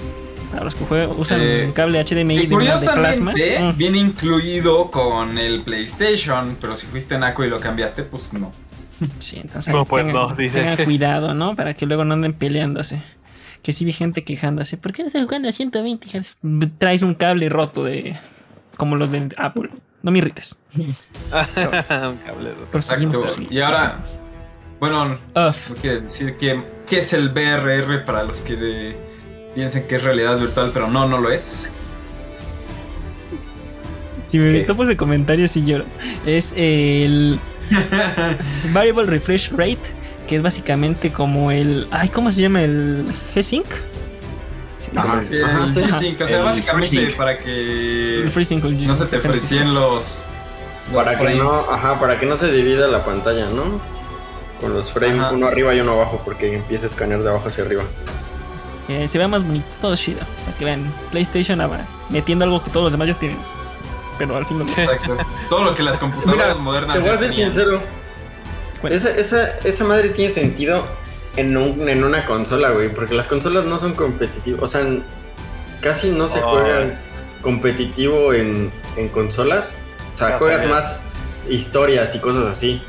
Para 0.51 0.65
los 0.65 0.75
que 0.75 0.85
juegan, 0.85 1.11
usan 1.19 1.41
Eh, 1.43 1.65
un 1.67 1.73
cable 1.73 2.01
HDMI 2.05 2.35
Que 2.37 2.43
de, 2.43 2.49
de 2.49 2.57
plasma. 2.57 2.93
curiosamente 3.33 3.73
viene 3.77 3.99
incluido 3.99 4.91
con 4.91 5.37
el 5.39 5.63
PlayStation, 5.63 6.57
pero 6.61 6.77
si 6.77 6.87
fuiste 6.87 7.19
naco 7.19 7.45
y 7.45 7.49
lo 7.51 7.59
cambiaste, 7.61 8.03
pues 8.05 8.33
no. 8.35 8.53
Sí, 9.19 9.41
entonces 9.43 9.75
No, 9.75 9.85
pues 9.85 10.07
tengan, 10.07 10.29
no, 10.29 10.35
dice. 10.37 10.61
tengan 10.61 10.85
cuidado, 10.85 11.35
¿no? 11.35 11.57
Para 11.57 11.75
que 11.75 11.87
luego 11.87 12.05
no 12.05 12.15
anden 12.15 12.33
peleándose. 12.35 13.03
Que 13.63 13.73
sí 13.73 13.85
vi 13.85 13.93
gente 13.93 14.23
quejándose. 14.25 14.77
¿Por 14.77 14.93
qué 14.93 15.03
no 15.03 15.09
estás 15.09 15.25
jugando 15.25 15.49
a 15.49 15.53
120 15.53 16.07
Hz? 16.21 16.37
Traes 16.79 17.03
un 17.03 17.15
cable 17.15 17.49
roto 17.49 17.83
de. 17.85 18.15
como 18.77 18.95
los 18.97 19.11
de 19.11 19.29
Apple. 19.37 19.71
No 20.03 20.11
me 20.11 20.19
irrites. 20.19 20.59
Un 20.77 20.95
cable 22.27 22.55
Proseguimos, 22.71 23.17
Exacto. 23.17 23.43
Y 23.55 23.61
ahora, 23.61 24.05
bueno. 24.79 25.19
¿no 25.35 25.53
quieres 25.81 26.05
decir 26.05 26.37
qué, 26.37 26.63
qué 26.87 26.99
es 26.99 27.13
el 27.15 27.31
BRR 27.31 28.05
para 28.05 28.23
los 28.23 28.41
que 28.43 28.57
de- 28.57 29.14
piensen 29.55 29.87
que 29.87 29.97
es 29.97 30.03
realidad 30.03 30.39
virtual, 30.39 30.71
pero 30.73 30.89
no, 30.89 31.07
no 31.09 31.19
lo 31.19 31.31
es? 31.31 31.71
Si 34.27 34.39
me 34.39 34.51
¿Qué 34.53 34.61
topo 34.63 34.83
es? 34.83 34.89
ese 34.89 34.97
comentario, 34.97 35.47
sí 35.49 35.65
lloro. 35.65 35.85
Es 36.27 36.55
el 36.57 37.39
Variable 38.73 39.05
Refresh 39.05 39.51
Rate, 39.53 39.79
que 40.27 40.37
es 40.37 40.43
básicamente 40.43 41.13
como 41.13 41.51
el. 41.51 41.87
Ay, 41.91 42.09
¿cómo 42.09 42.31
se 42.33 42.43
llama? 42.43 42.63
El 42.63 43.07
G-Sync. 43.35 43.67
Sí, 44.79 44.91
Ajá. 44.97 45.23
El 45.31 45.45
Ajá, 45.45 45.71
sí. 45.71 45.81
G-Sync, 45.81 46.21
o 46.21 46.27
sea, 46.27 46.39
El 46.39 46.45
básicamente 46.45 46.89
FreeSync. 46.97 47.17
para 47.17 47.39
que 47.39 48.17
El 48.23 48.31
no 48.87 48.95
se 48.95 49.07
te 49.07 49.21
sea. 49.21 49.65
los, 49.73 50.25
los 50.93 51.05
Para 51.07 51.19
que 51.19 51.35
no, 51.35 51.49
ajá, 51.51 52.01
para 52.01 52.19
que 52.19 52.27
no 52.27 52.37
se 52.37 52.51
divida 52.51 52.89
la 52.89 53.05
pantalla, 53.05 53.47
¿no? 53.47 53.81
Con 54.61 54.75
los 54.75 54.91
frames 54.93 55.21
Ajá. 55.21 55.33
uno 55.33 55.47
arriba 55.47 55.75
y 55.75 55.81
uno 55.81 55.93
abajo, 55.93 56.21
porque 56.25 56.57
empieza 56.57 56.87
a 56.87 56.89
escanear 56.89 57.23
de 57.23 57.29
abajo 57.31 57.49
hacia 57.49 57.65
arriba. 57.65 57.85
Eh, 58.89 59.09
se 59.09 59.17
vea 59.19 59.29
más 59.29 59.43
bonito, 59.47 59.67
todo 59.81 59.97
chido. 59.97 60.21
Para 60.45 60.57
que 60.57 60.65
vean, 60.65 60.93
PlayStation 61.11 61.61
ah, 61.61 61.67
va 61.67 61.81
metiendo 62.11 62.45
algo 62.45 62.63
que 62.63 62.71
todos 62.71 62.85
los 62.85 62.93
demás 62.93 63.09
ya 63.09 63.19
tienen. 63.19 63.39
Pero 64.19 64.37
al 64.37 64.47
fin 64.47 64.59
lo 64.59 64.65
Exacto. 64.67 65.17
Todo 65.49 65.65
lo 65.65 65.75
que 65.75 65.83
las 65.83 65.99
computadoras 65.99 66.49
Mira, 66.51 66.61
modernas 66.63 66.97
te 66.97 67.01
voy 67.03 67.09
a 67.11 67.17
ser 67.17 67.31
tenían. 67.31 67.53
sincero. 67.53 67.81
Bueno. 68.81 68.95
Esa, 68.97 69.11
esa, 69.11 69.59
esa 69.65 69.85
madre 69.85 70.11
tiene 70.11 70.31
sentido 70.31 70.87
en, 71.37 71.57
un- 71.57 71.89
en 71.89 72.05
una 72.05 72.27
consola, 72.27 72.71
güey, 72.71 72.95
porque 72.95 73.15
las 73.15 73.27
consolas 73.27 73.65
no 73.65 73.79
son 73.79 73.95
competitivas. 73.95 74.63
O 74.63 74.67
sea, 74.67 74.87
casi 75.81 76.11
no 76.11 76.29
se 76.29 76.39
Ay. 76.39 76.45
juega 76.47 77.01
competitivo 77.43 78.33
en, 78.35 78.71
en 78.97 79.09
consolas. 79.09 79.77
O 80.15 80.19
sea, 80.19 80.31
Ya 80.31 80.39
juegas 80.39 80.69
más 80.69 81.05
historias 81.49 82.15
y 82.15 82.19
cosas 82.21 82.47
así. 82.47 82.83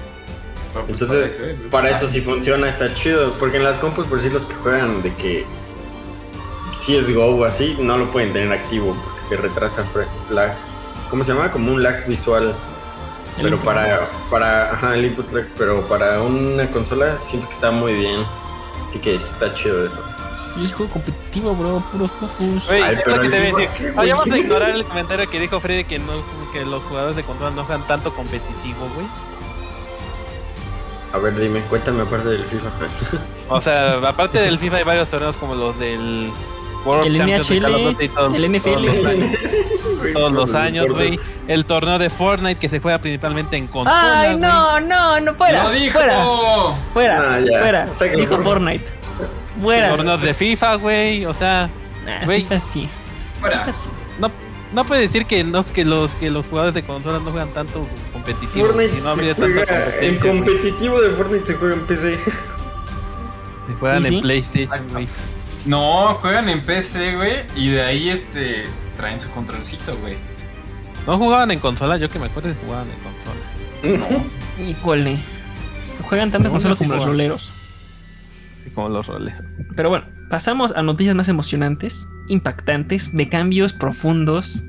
Pues, 0.73 1.01
Entonces, 1.01 1.63
para 1.71 1.87
eso 1.89 1.99
eso 2.05 2.07
sí 2.09 2.21
funciona, 2.21 2.67
está 2.67 2.93
chido. 2.93 3.33
Porque 3.39 3.57
en 3.57 3.63
las 3.63 3.77
compus, 3.77 4.05
por 4.07 4.21
si 4.21 4.29
los 4.29 4.45
que 4.45 4.55
juegan 4.55 5.01
de 5.01 5.13
que 5.15 5.45
CSGO 6.77 7.35
o 7.35 7.45
así, 7.45 7.75
no 7.79 7.97
lo 7.97 8.11
pueden 8.11 8.33
tener 8.33 8.51
activo 8.51 8.95
porque 9.03 9.35
te 9.35 9.41
retrasa 9.41 9.85
lag. 10.29 10.55
¿Cómo 11.09 11.23
se 11.23 11.33
llama? 11.33 11.51
Como 11.51 11.71
un 11.71 11.83
lag 11.83 12.07
visual. 12.07 12.55
El 13.37 13.43
Pero 13.43 13.55
input. 13.57 13.65
para, 13.65 14.09
para, 14.29 14.71
ajá, 14.73 14.95
el 14.95 15.05
input 15.05 15.31
lag, 15.31 15.47
pero 15.57 15.83
para 15.85 16.21
una 16.21 16.69
consola 16.69 17.17
siento 17.17 17.47
que 17.47 17.53
está 17.53 17.71
muy 17.71 17.93
bien. 17.93 18.25
Así 18.81 18.99
que 18.99 19.15
está 19.15 19.53
chido 19.53 19.83
eso. 19.83 20.03
Yo 20.55 20.63
es 20.63 20.73
juego 20.73 20.93
competitivo, 20.93 21.53
bro, 21.53 21.83
puro 21.91 22.07
fufus. 22.07 22.67
Güey, 22.67 22.81
Ay, 22.81 22.97
pero 23.03 23.23
ya 24.05 24.15
vamos 24.15 24.31
a 24.31 24.37
ignorar 24.37 24.69
el 24.69 24.85
comentario 24.85 25.29
que 25.29 25.39
dijo 25.39 25.59
Freddy 25.59 25.83
que, 25.83 25.99
no, 25.99 26.13
que 26.53 26.63
los 26.63 26.85
jugadores 26.85 27.15
de 27.17 27.23
control 27.23 27.55
no 27.55 27.65
juegan 27.65 27.85
tanto 27.87 28.15
competitivo, 28.15 28.87
güey. 28.95 29.07
A 31.11 31.17
ver, 31.17 31.37
dime, 31.37 31.61
cuéntame 31.65 32.03
aparte 32.03 32.29
del 32.29 32.45
FIFA. 32.45 32.69
O 33.49 33.59
sea, 33.59 33.97
aparte 34.07 34.37
del 34.41 34.57
FIFA 34.57 34.77
hay 34.77 34.83
varios 34.83 35.09
torneos 35.09 35.35
como 35.35 35.55
los 35.55 35.77
del 35.77 36.31
World 36.85 37.07
El 37.07 37.17
Champions 37.17 37.49
de 37.49 37.59
Call 37.59 37.73
of 37.73 37.81
NHL, 37.81 37.91
Duty 37.93 38.09
todo- 38.09 38.35
el 38.35 38.45
NFL. 38.45 38.71
Todos 38.85 38.91
los 38.93 39.05
años, 39.07 39.37
todos 40.13 40.31
los 40.31 40.53
años, 40.53 40.85
güey. 40.93 41.19
El 41.47 41.65
torneo 41.65 41.99
de 41.99 42.09
Fortnite 42.09 42.55
que 42.59 42.69
se 42.69 42.79
juega 42.79 42.99
principalmente 42.99 43.57
en 43.57 43.67
consola. 43.67 44.19
Ay, 44.21 44.37
no, 44.37 44.79
no, 44.79 45.19
no, 45.19 45.33
fuera. 45.35 45.63
¡Lo 45.63 45.71
dijo! 45.71 45.99
Fuera, 45.99 46.73
fuera, 46.87 47.33
Ah, 47.35 47.39
ya. 47.39 47.59
fuera. 47.59 47.93
Sácalo, 47.93 48.17
Dijo 48.19 48.35
por 48.35 48.43
favor. 48.43 48.59
Fortnite. 48.59 48.85
Fuera. 49.61 49.89
Torneos 49.89 50.21
de 50.21 50.33
FIFA, 50.33 50.75
güey. 50.75 51.25
O 51.25 51.33
sea, 51.33 51.69
Nah, 52.05 52.23
Güey. 52.25 52.41
FIFA 52.43 52.59
sí. 52.59 52.89
Fuera. 53.39 53.59
FIFA 53.61 53.73
sí. 53.73 53.89
no, 54.19 54.31
no 54.73 54.85
puede 54.85 55.01
decir 55.01 55.25
que 55.25 55.43
no 55.43 55.63
que 55.65 55.83
los 55.85 56.13
que 56.15 56.29
los 56.29 56.47
jugadores 56.47 56.75
de 56.75 56.83
consola 56.83 57.17
no 57.19 57.31
juegan 57.31 57.49
tanto 57.49 57.87
competitivo. 58.13 58.67
Fortnite 58.67 59.01
no 59.01 59.15
se 59.15 59.33
juega, 59.33 59.63
el 60.01 60.19
güey. 60.19 60.29
competitivo 60.31 61.01
de 61.01 61.09
Fortnite 61.11 61.45
se 61.47 61.53
juega 61.55 61.73
en 61.75 61.85
PC. 61.87 62.17
Se 62.19 63.73
juegan 63.79 64.01
¿Y 64.01 64.05
sí? 64.05 64.15
en 64.17 64.21
PlayStation, 64.21 64.87
güey. 64.91 65.07
No, 65.65 66.13
juegan 66.15 66.49
en 66.49 66.61
PC, 66.61 67.15
güey. 67.15 67.43
Y 67.55 67.69
de 67.71 67.81
ahí 67.81 68.09
este 68.09 68.63
traen 68.97 69.19
su 69.19 69.29
controlcito, 69.31 69.97
güey. 69.97 70.15
No 71.07 71.17
jugaban 71.17 71.51
en 71.51 71.59
consola, 71.59 71.97
yo 71.97 72.09
que 72.09 72.19
me 72.19 72.25
acuerdo 72.27 72.53
jugaban 72.63 72.87
en 72.89 72.97
consola. 72.99 74.21
Híjole. 74.59 75.17
Juegan 76.03 76.31
tanto 76.31 76.47
No, 76.49 76.53
consola 76.53 76.73
no, 76.73 76.77
sí 76.77 76.83
como 76.85 76.95
los 76.95 77.05
roleros. 77.05 77.53
Así 78.61 78.69
como 78.71 78.89
los 78.89 79.07
roles. 79.07 79.33
Pero 79.75 79.89
bueno, 79.89 80.05
pasamos 80.29 80.71
a 80.75 80.81
noticias 80.83 81.15
más 81.15 81.29
emocionantes, 81.29 82.07
impactantes, 82.27 83.15
de 83.15 83.29
cambios 83.29 83.73
profundos. 83.73 84.63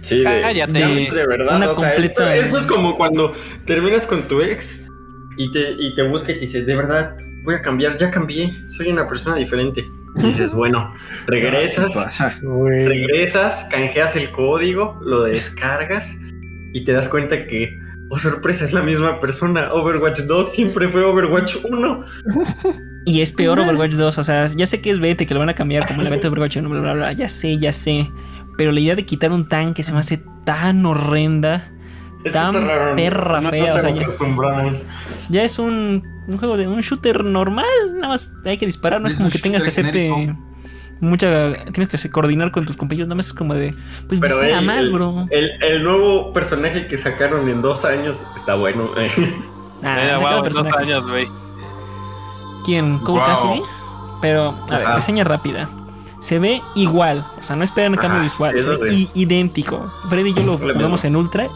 Sí, 0.00 0.18
de, 0.18 0.24
Cállate. 0.24 0.72
de, 0.72 1.10
de 1.10 1.26
verdad. 1.26 1.56
Una 1.56 1.70
o 1.70 1.74
sea, 1.74 1.90
completa- 1.94 2.34
esto, 2.34 2.46
esto 2.46 2.58
es 2.58 2.66
como 2.66 2.96
cuando 2.96 3.34
terminas 3.66 4.06
con 4.06 4.22
tu 4.22 4.40
ex 4.40 4.86
y 5.36 5.50
te, 5.50 5.72
y 5.72 5.94
te 5.94 6.02
busca 6.02 6.32
y 6.32 6.34
te 6.36 6.40
dice, 6.42 6.64
de 6.64 6.76
verdad, 6.76 7.16
voy 7.44 7.54
a 7.54 7.62
cambiar, 7.62 7.96
ya 7.96 8.10
cambié, 8.10 8.52
soy 8.66 8.88
una 8.88 9.08
persona 9.08 9.36
diferente. 9.36 9.84
Y 10.16 10.22
dices, 10.22 10.52
bueno, 10.52 10.92
regresas, 11.26 11.94
Pasa. 11.94 12.40
Regresas, 12.70 13.68
canjeas 13.70 14.16
el 14.16 14.30
código, 14.30 14.98
lo 15.02 15.22
descargas 15.22 16.18
y 16.72 16.84
te 16.84 16.92
das 16.92 17.08
cuenta 17.08 17.46
que, 17.46 17.70
oh 18.10 18.18
sorpresa, 18.18 18.64
es 18.64 18.72
la 18.72 18.82
misma 18.82 19.20
persona. 19.20 19.72
Overwatch 19.72 20.20
2 20.20 20.52
siempre 20.52 20.88
fue 20.88 21.04
Overwatch 21.04 21.56
1. 21.64 22.04
Y 23.06 23.22
es 23.22 23.32
peor 23.32 23.58
Overwatch 23.58 23.92
2. 23.92 24.18
O 24.18 24.24
sea, 24.24 24.46
ya 24.46 24.66
sé 24.66 24.80
que 24.80 24.90
es 24.90 25.00
beta, 25.00 25.24
que 25.24 25.34
lo 25.34 25.40
van 25.40 25.48
a 25.48 25.54
cambiar 25.54 25.86
como 25.86 26.00
el 26.00 26.06
evento 26.06 26.26
de 26.26 26.32
Overwatch 26.32 26.56
1, 26.58 26.68
bla, 26.68 26.80
bla, 26.80 26.94
bla. 26.94 27.12
Ya 27.12 27.28
sé, 27.28 27.58
ya 27.58 27.72
sé. 27.72 28.10
Pero 28.56 28.72
la 28.72 28.80
idea 28.80 28.94
de 28.96 29.06
quitar 29.06 29.32
un 29.32 29.48
tanque 29.48 29.82
se 29.82 29.92
me 29.92 30.00
hace 30.00 30.20
tan 30.44 30.84
horrenda. 30.84 31.72
Es 32.28 32.32
que 32.34 32.38
Tan 32.38 32.54
está 32.56 32.66
raro, 32.76 32.96
perra 32.96 33.40
no, 33.40 33.50
fea, 33.50 33.66
no 33.66 33.74
o 33.74 33.80
sea, 33.80 33.90
ya- 33.90 35.42
es 35.44 35.58
un, 35.58 36.02
un 36.26 36.38
juego 36.38 36.56
de 36.56 36.68
un 36.68 36.80
shooter 36.80 37.24
normal. 37.24 37.66
Nada 37.94 38.08
más 38.08 38.32
hay 38.44 38.56
que 38.58 38.66
disparar. 38.66 39.00
No 39.00 39.06
es 39.08 39.14
Es 39.14 39.18
como 39.18 39.30
que 39.30 39.38
tengas 39.38 39.62
que 39.62 39.68
hacerte 39.68 40.08
genérico. 40.08 40.38
mucha. 41.00 41.52
Tienes 41.72 41.88
que 41.88 41.96
hacer- 41.96 42.10
coordinar 42.10 42.50
con 42.52 42.64
tus 42.66 42.76
compañeros. 42.76 43.08
Nada 43.08 43.16
más 43.16 43.26
es 43.26 43.34
como 43.34 43.54
de. 43.54 43.74
Pues 44.08 44.20
Pero 44.20 44.36
dispara 44.36 44.58
el, 44.60 44.66
más, 44.66 44.84
el- 44.84 44.92
bro. 44.92 45.26
El, 45.30 45.50
el 45.62 45.82
nuevo 45.82 46.32
personaje 46.32 46.86
que 46.86 46.96
sacaron 46.98 47.48
en 47.48 47.60
dos 47.62 47.84
años 47.84 48.24
está 48.36 48.54
bueno. 48.54 48.90
Ah, 48.96 49.02
Eh, 49.80 50.10
sacaron 50.16 50.42
wow, 50.42 50.42
dos 50.50 50.74
años, 50.76 51.08
güey. 51.08 51.26
¿Quién? 52.64 52.98
Cole 53.00 53.18
Wow. 53.20 53.26
Cassidy. 53.28 53.62
Pero, 54.20 54.48
a 54.70 54.78
ver, 54.78 54.88
reseña 54.88 55.24
rápida. 55.24 55.68
Se 56.20 56.40
ve 56.40 56.60
igual, 56.74 57.24
o 57.38 57.42
sea, 57.42 57.54
no 57.54 57.62
esperen 57.62 57.94
cambio 57.94 58.14
Ajá, 58.16 58.22
visual, 58.22 58.58
se 58.58 58.70
ve 58.76 59.06
idéntico. 59.14 59.92
Freddy 60.08 60.30
y 60.30 60.34
yo 60.34 60.42
lo 60.42 60.58
Lo 60.58 60.74
jugamos 60.74 61.04
en 61.04 61.14
Ultra 61.14 61.46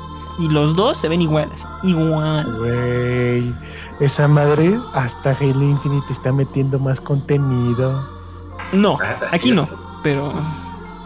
y 0.44 0.48
los 0.48 0.74
dos 0.76 0.98
se 0.98 1.08
ven 1.08 1.22
iguales, 1.22 1.66
igual. 1.82 2.56
Güey. 2.58 3.54
Esa 4.00 4.26
madre 4.28 4.74
hasta 4.94 5.30
Halo 5.40 5.62
Infinite 5.62 6.12
está 6.12 6.32
metiendo 6.32 6.78
más 6.78 7.00
contenido. 7.00 8.06
No, 8.72 8.98
Ah, 9.02 9.28
aquí 9.30 9.50
no, 9.52 9.66
pero 10.02 10.32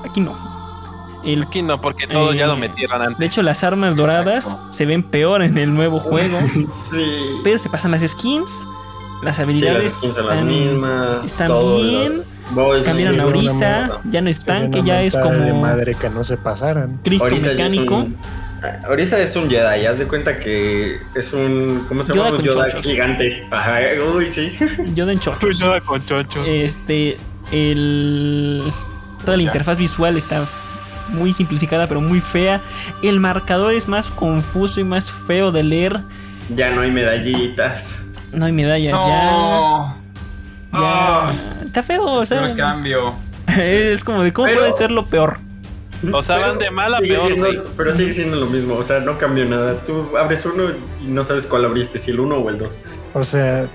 aquí 0.04 0.20
no. 0.20 0.34
El- 1.24 1.42
Aquí 1.42 1.60
no, 1.60 1.80
porque 1.80 2.06
todo 2.06 2.32
ya 2.32 2.46
lo 2.46 2.54
Eh, 2.54 2.58
metieron 2.58 3.02
antes. 3.02 3.18
de 3.18 3.26
hecho, 3.26 3.42
las 3.42 3.64
armas 3.64 3.96
doradas 3.96 4.58
se 4.70 4.86
ven 4.86 5.02
peor 5.02 5.42
en 5.42 5.58
el 5.58 5.74
nuevo 5.74 5.98
juego, 5.98 6.38
sí. 6.72 7.04
pero 7.42 7.58
se 7.58 7.68
pasan 7.68 7.90
las 7.90 8.02
skins, 8.06 8.66
las 9.24 9.36
Sí, 9.36 9.42
habilidades 9.42 9.84
las 9.84 9.92
skins 9.94 10.14
son 10.14 10.26
las 10.26 10.34
están, 10.36 10.48
mismas. 10.48 11.24
están 11.24 11.48
todo, 11.48 11.82
bien. 11.82 12.18
lo- 12.18 12.36
Boys, 12.54 12.84
cambiaron 12.84 13.16
sí, 13.16 13.20
a 13.20 13.26
Orisa, 13.26 13.90
ya 14.04 14.20
no 14.20 14.28
es 14.30 14.36
Sería 14.36 14.60
tanque, 14.60 14.78
una 14.78 14.86
ya 14.86 15.02
es 15.02 15.14
mentada 15.16 15.34
de 15.36 15.50
como 15.50 15.62
madre 15.62 15.94
que 15.96 16.08
no 16.10 16.22
se 16.22 16.36
pasaran. 16.36 17.00
Cristo 17.02 17.26
Orisa 17.26 17.46
ya 17.46 17.66
es 17.66 17.72
mecánico. 17.72 17.96
un- 17.96 18.16
Orisa 18.88 19.18
es 19.20 19.36
un 19.36 19.48
Jedi, 19.50 19.86
haz 19.86 19.98
de 19.98 20.06
cuenta 20.06 20.38
que 20.38 20.98
es 21.14 21.32
un. 21.32 21.84
¿Cómo 21.88 22.02
se 22.02 22.14
Yoda 22.14 22.26
llama? 22.30 22.38
Un 22.38 22.44
Yoda 22.44 22.68
chochos. 22.68 22.86
gigante. 22.86 23.46
Ajá, 23.50 23.78
uy, 24.14 24.28
sí. 24.28 24.56
Yo 24.94 25.08
en 25.08 25.18
chochos. 25.20 25.62
con 25.84 26.04
chocho. 26.04 26.44
Este, 26.46 27.16
el. 27.52 28.62
Toda 29.24 29.36
la 29.36 29.42
Ya. 29.42 29.48
interfaz 29.48 29.78
visual 29.78 30.16
está 30.16 30.44
muy 31.08 31.32
simplificada, 31.32 31.86
pero 31.88 32.00
muy 32.00 32.20
fea. 32.20 32.62
El 33.02 33.20
marcador 33.20 33.74
es 33.74 33.88
más 33.88 34.10
confuso 34.10 34.80
y 34.80 34.84
más 34.84 35.10
feo 35.10 35.52
de 35.52 35.62
leer. 35.62 36.00
Ya 36.54 36.70
no 36.70 36.80
hay 36.82 36.90
medallitas. 36.90 38.04
No 38.32 38.46
hay 38.46 38.52
medallas, 38.52 38.92
No. 38.92 39.96
ya. 40.72 40.78
Ya. 40.78 41.64
Está 41.64 41.82
feo, 41.82 42.02
o 42.04 42.24
Pero 42.28 42.46
sea. 42.46 42.56
cambio. 42.56 43.14
Es 43.56 44.02
como 44.04 44.22
de 44.22 44.32
cómo 44.32 44.46
Pero- 44.48 44.60
puede 44.60 44.72
ser 44.72 44.90
lo 44.90 45.06
peor. 45.06 45.38
O 46.12 46.22
sea, 46.22 46.36
Pero 46.36 46.48
van 46.48 46.58
de 46.58 46.70
mal 46.70 46.94
a 46.94 46.98
sigue 46.98 47.14
peor, 47.14 47.26
siendo- 47.26 47.46
güey. 47.46 47.60
Pero 47.76 47.92
sigue 47.92 48.12
siendo 48.12 48.36
lo 48.36 48.46
mismo, 48.46 48.74
o 48.74 48.82
sea, 48.82 49.00
no 49.00 49.18
cambió 49.18 49.44
nada. 49.44 49.82
Tú 49.84 50.16
abres 50.18 50.44
uno 50.46 50.70
y 51.02 51.06
no 51.06 51.24
sabes 51.24 51.46
cuál 51.46 51.64
abriste, 51.64 51.98
si 51.98 52.10
el 52.10 52.20
uno 52.20 52.36
o 52.36 52.50
el 52.50 52.58
dos. 52.58 52.80
O 53.14 53.24
sea, 53.24 53.68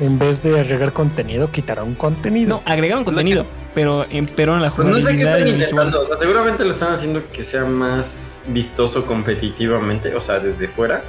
en 0.00 0.18
vez 0.18 0.42
de 0.42 0.58
agregar 0.60 0.92
contenido, 0.92 1.50
quitaron 1.50 1.94
contenido. 1.94 2.62
No, 2.64 2.70
agregaron 2.72 3.04
contenido, 3.04 3.46
pero 3.74 4.06
empeoró 4.10 4.54
en 4.56 4.62
la 4.62 4.70
Pues 4.70 4.86
no 4.88 4.94
sé 5.00 5.16
qué 5.16 5.24
jugabilidad 5.24 5.38
están 5.38 5.60
intentando, 5.60 6.00
o 6.00 6.04
sea, 6.04 6.18
seguramente 6.18 6.64
lo 6.64 6.70
están 6.70 6.92
haciendo 6.94 7.22
que 7.32 7.42
sea 7.42 7.64
más 7.64 8.40
vistoso 8.46 9.04
competitivamente, 9.06 10.14
o 10.14 10.20
sea, 10.20 10.38
desde 10.38 10.68
fuera. 10.68 11.02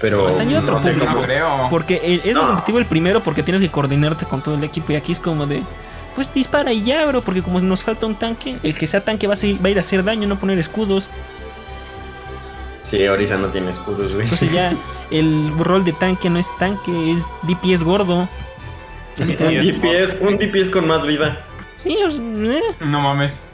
Pero 0.00 0.28
Están 0.30 0.48
yendo 0.48 0.72
a 0.72 0.76
otro 0.76 0.92
no 0.92 0.98
público. 0.98 1.22
Creo. 1.24 1.66
Porque 1.68 2.00
el- 2.02 2.22
es 2.24 2.34
No. 2.34 2.40
competitivo 2.46 2.78
el 2.78 2.86
primero 2.86 3.22
porque 3.22 3.42
tienes 3.42 3.60
que 3.60 3.70
coordinarte 3.70 4.24
con 4.24 4.42
todo 4.42 4.54
el 4.54 4.64
equipo 4.64 4.92
y 4.92 4.96
aquí 4.96 5.12
es 5.12 5.20
como 5.20 5.46
de 5.46 5.62
pues 6.14 6.32
dispara 6.34 6.72
y 6.72 6.82
ya, 6.82 7.04
bro, 7.06 7.22
porque 7.22 7.42
como 7.42 7.60
nos 7.60 7.82
falta 7.84 8.06
un 8.06 8.14
tanque, 8.16 8.56
el 8.62 8.74
que 8.76 8.86
sea 8.86 9.04
tanque 9.04 9.26
va 9.26 9.34
a, 9.34 9.36
seguir- 9.36 9.62
va 9.64 9.68
a 9.68 9.70
ir 9.70 9.78
a 9.78 9.80
hacer 9.80 10.02
daño, 10.04 10.26
no 10.28 10.38
poner 10.38 10.58
escudos. 10.58 11.10
Sí, 12.82 13.06
Orisa 13.06 13.36
no 13.36 13.48
tiene 13.48 13.70
escudos, 13.70 14.12
güey. 14.12 14.24
Entonces 14.24 14.50
ya 14.52 14.72
el 15.10 15.52
rol 15.58 15.84
de 15.84 15.92
tanque 15.92 16.30
no 16.30 16.38
es 16.38 16.48
tanque, 16.58 17.12
es 17.12 17.24
DPS 17.42 17.82
gordo. 17.84 18.28
un 19.18 19.26
DPS, 19.26 20.18
un 20.20 20.38
DPS 20.38 20.70
con 20.70 20.86
más 20.86 21.06
vida. 21.06 21.44
Sí, 21.82 21.96
o 22.04 22.10
sea, 22.10 22.22
eh. 22.22 22.60
No 22.80 23.00
mames. 23.00 23.44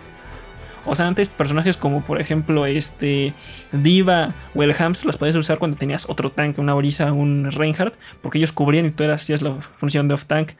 O 0.88 0.94
sea, 0.94 1.08
antes 1.08 1.26
personajes 1.28 1.76
como 1.76 2.02
por 2.02 2.20
ejemplo 2.20 2.64
este 2.64 3.34
Diva 3.72 4.32
o 4.54 4.62
el 4.62 4.72
Hamster 4.72 5.06
los 5.06 5.16
podías 5.16 5.34
usar 5.34 5.58
cuando 5.58 5.76
tenías 5.76 6.08
otro 6.08 6.30
tanque, 6.30 6.60
una 6.60 6.76
Orisa, 6.76 7.12
un 7.12 7.50
Reinhardt, 7.50 7.94
porque 8.22 8.38
ellos 8.38 8.52
cubrían 8.52 8.86
y 8.86 8.90
tú 8.92 9.02
eras, 9.02 9.22
hacías 9.22 9.42
la 9.42 9.56
función 9.78 10.06
de 10.06 10.14
off-tank. 10.14 10.52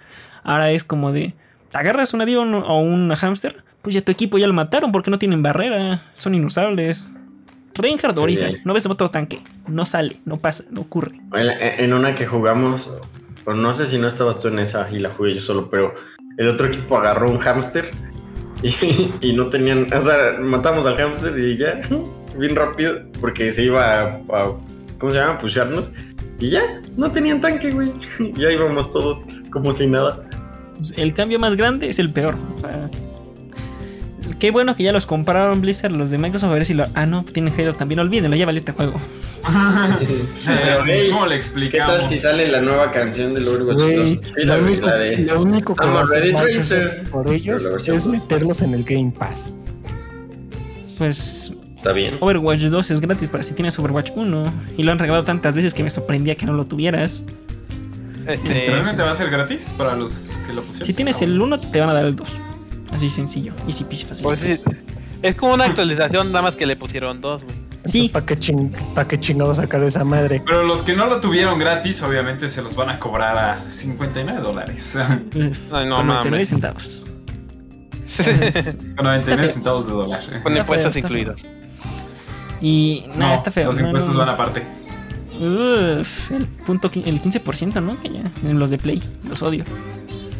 Ahora 0.42 0.72
es 0.72 0.82
como 0.82 1.12
de, 1.12 1.34
agarras 1.72 2.14
una 2.14 2.24
Diva 2.26 2.42
o 2.42 2.80
un- 2.80 3.12
Hamster, 3.14 3.62
pues 3.82 3.94
ya 3.94 4.02
tu 4.04 4.10
equipo 4.12 4.38
ya 4.38 4.46
lo 4.46 4.52
mataron 4.54 4.92
porque 4.92 5.10
no 5.10 5.18
tienen 5.18 5.42
barrera, 5.42 6.02
son 6.14 6.34
inusables. 6.34 7.08
Reinhardt 7.74 8.16
Sí, 8.16 8.22
Orisa, 8.22 8.48
no 8.64 8.72
ves 8.72 8.86
otro 8.86 9.10
tanque, 9.10 9.40
no 9.68 9.84
sale, 9.84 10.20
no 10.24 10.38
pasa, 10.38 10.64
no 10.70 10.80
ocurre. 10.80 11.20
En, 11.34 11.92
una 11.92 12.14
que 12.14 12.26
jugamos, 12.26 12.96
no 13.46 13.72
sé 13.74 13.86
si 13.86 13.98
no 13.98 14.06
estabas 14.08 14.38
tú 14.40 14.48
en 14.48 14.58
esa 14.60 14.90
y 14.90 14.98
la 14.98 15.12
jugué 15.12 15.34
yo 15.34 15.40
solo, 15.40 15.68
pero 15.70 15.92
el 16.38 16.48
otro 16.48 16.68
equipo 16.68 16.96
agarró 16.98 17.30
un 17.30 17.36
hámster 17.38 17.90
y, 18.62 19.10
y 19.20 19.32
no 19.34 19.48
tenían, 19.50 19.92
o 19.92 20.00
sea, 20.00 20.36
matamos 20.40 20.86
al 20.86 20.96
hámster 20.96 21.38
y 21.38 21.56
ya, 21.58 21.80
bien 22.38 22.56
rápido, 22.56 22.94
porque 23.20 23.50
se 23.50 23.64
iba 23.64 23.84
a, 24.00 24.04
a- 24.32 24.52
¿cómo 24.98 25.12
se 25.12 25.18
llama? 25.18 25.38
Pusharnos. 25.38 25.92
Y 26.40 26.48
ya, 26.50 26.62
no 26.96 27.10
tenían 27.12 27.40
tanque, 27.42 27.70
güey. 27.70 27.90
Ya 28.36 28.50
íbamos 28.50 28.90
todos 28.90 29.22
como 29.50 29.72
si 29.72 29.86
nada. 29.86 30.25
El 30.96 31.14
cambio 31.14 31.38
más 31.38 31.56
grande 31.56 31.88
es 31.88 31.98
el 31.98 32.10
peor. 32.10 32.36
O 32.56 32.60
sea, 32.60 32.90
qué 34.38 34.50
bueno 34.50 34.76
que 34.76 34.82
ya 34.82 34.92
los 34.92 35.06
compraron 35.06 35.60
Blizzard, 35.60 35.92
los 35.92 36.10
de 36.10 36.18
Microsoft, 36.18 36.50
a 36.50 36.54
ver 36.54 36.64
si 36.64 36.74
lo... 36.74 36.86
Ah, 36.94 37.06
no, 37.06 37.24
tienen 37.24 37.52
Halo 37.58 37.74
también, 37.74 38.00
olvídenlo, 38.00 38.36
ya 38.36 38.46
vale 38.46 38.58
este 38.58 38.72
juego. 38.72 38.94
Pero, 40.44 41.12
¿Cómo 41.12 41.26
le 41.26 41.30
¿Qué 41.30 41.36
explicamos? 41.36 41.96
tal 41.98 42.08
si 42.08 42.18
sale 42.18 42.48
la 42.48 42.60
nueva 42.60 42.90
canción 42.90 43.32
del 43.34 43.46
Overwatch 43.46 43.76
Güey, 43.76 43.96
2? 43.96 44.08
Sí, 44.10 44.20
lo 44.36 44.44
la, 44.56 44.58
único, 44.62 44.86
de- 44.88 45.16
lo 45.24 45.42
único 45.42 45.74
que 45.76 45.86
va 45.86 46.00
a 46.00 46.04
hacer 46.04 47.04
por 47.10 47.28
ellos 47.32 47.62
es 47.86 48.06
meterlos 48.06 48.62
en 48.62 48.74
el 48.74 48.82
Game 48.84 49.12
Pass. 49.16 49.54
Pues 50.98 51.52
Está 51.76 51.92
bien. 51.92 52.16
Overwatch 52.20 52.62
2 52.62 52.90
es 52.90 53.00
gratis 53.00 53.28
para 53.28 53.44
si 53.44 53.54
tienes 53.54 53.78
Overwatch 53.78 54.10
1. 54.16 54.52
Y 54.76 54.82
lo 54.82 54.92
han 54.92 54.98
regalado 54.98 55.24
tantas 55.24 55.54
veces 55.54 55.72
que 55.74 55.84
me 55.84 55.90
sorprendía 55.90 56.34
que 56.34 56.46
no 56.46 56.52
lo 56.52 56.64
tuvieras. 56.66 57.24
Este, 58.26 58.66
¿Realmente 58.66 59.02
va 59.02 59.10
a 59.10 59.14
ser 59.14 59.30
gratis 59.30 59.72
para 59.76 59.94
los 59.94 60.38
que 60.46 60.52
lo 60.52 60.62
pusieron? 60.62 60.86
Si 60.86 60.92
tienes 60.92 61.22
el 61.22 61.40
1, 61.40 61.60
te 61.60 61.80
van 61.80 61.90
a 61.90 61.92
dar 61.94 62.04
el 62.04 62.16
2. 62.16 62.28
Así 62.92 63.08
sencillo. 63.10 63.52
Easy 63.66 63.84
peasy 63.84 64.04
fácil. 64.06 64.24
pues 64.24 64.40
sí, 64.40 64.60
es 65.22 65.34
como 65.34 65.54
una 65.54 65.64
actualización, 65.66 66.32
nada 66.32 66.42
más 66.42 66.56
que 66.56 66.66
le 66.66 66.76
pusieron 66.76 67.20
dos, 67.20 67.42
güey. 67.42 67.54
Sí. 67.84 68.08
¿Para 68.08 68.26
qué, 68.26 68.36
ching, 68.36 68.70
pa' 68.94 69.06
qué 69.06 69.20
chingados 69.20 69.58
sacar 69.58 69.80
esa 69.84 70.02
madre? 70.02 70.42
Pero 70.44 70.64
los 70.64 70.82
que 70.82 70.94
no 70.96 71.06
lo 71.06 71.20
tuvieron 71.20 71.56
gratis, 71.56 72.02
obviamente 72.02 72.48
se 72.48 72.60
los 72.62 72.74
van 72.74 72.90
a 72.90 72.98
cobrar 72.98 73.36
a 73.38 73.64
59 73.70 74.40
dólares. 74.40 74.96
Ay, 75.72 75.86
no 75.86 75.96
con 75.96 76.06
99 76.08 76.30
mames. 76.30 76.48
centavos. 76.48 77.10
Entonces, 78.18 78.78
Con 78.96 79.04
99 79.04 79.42
feo. 79.42 79.48
centavos 79.54 79.86
de 79.86 79.92
dólar. 79.92 80.20
Con 80.42 80.56
impuestos 80.56 80.96
incluidos. 80.96 81.42
y 82.60 83.04
nada, 83.14 83.30
No, 83.32 83.34
está 83.36 83.50
feo. 83.50 83.66
Los 83.66 83.78
no, 83.80 83.86
impuestos 83.86 84.12
no. 84.14 84.18
van 84.20 84.28
aparte. 84.30 84.62
Uf, 85.40 86.30
el 86.32 86.46
punto, 86.46 86.90
el 86.94 87.20
15%, 87.22 87.82
¿no? 87.82 88.00
Que 88.00 88.08
ya, 88.10 88.30
en 88.42 88.58
los 88.58 88.70
de 88.70 88.78
Play, 88.78 89.02
los 89.28 89.42
odio. 89.42 89.64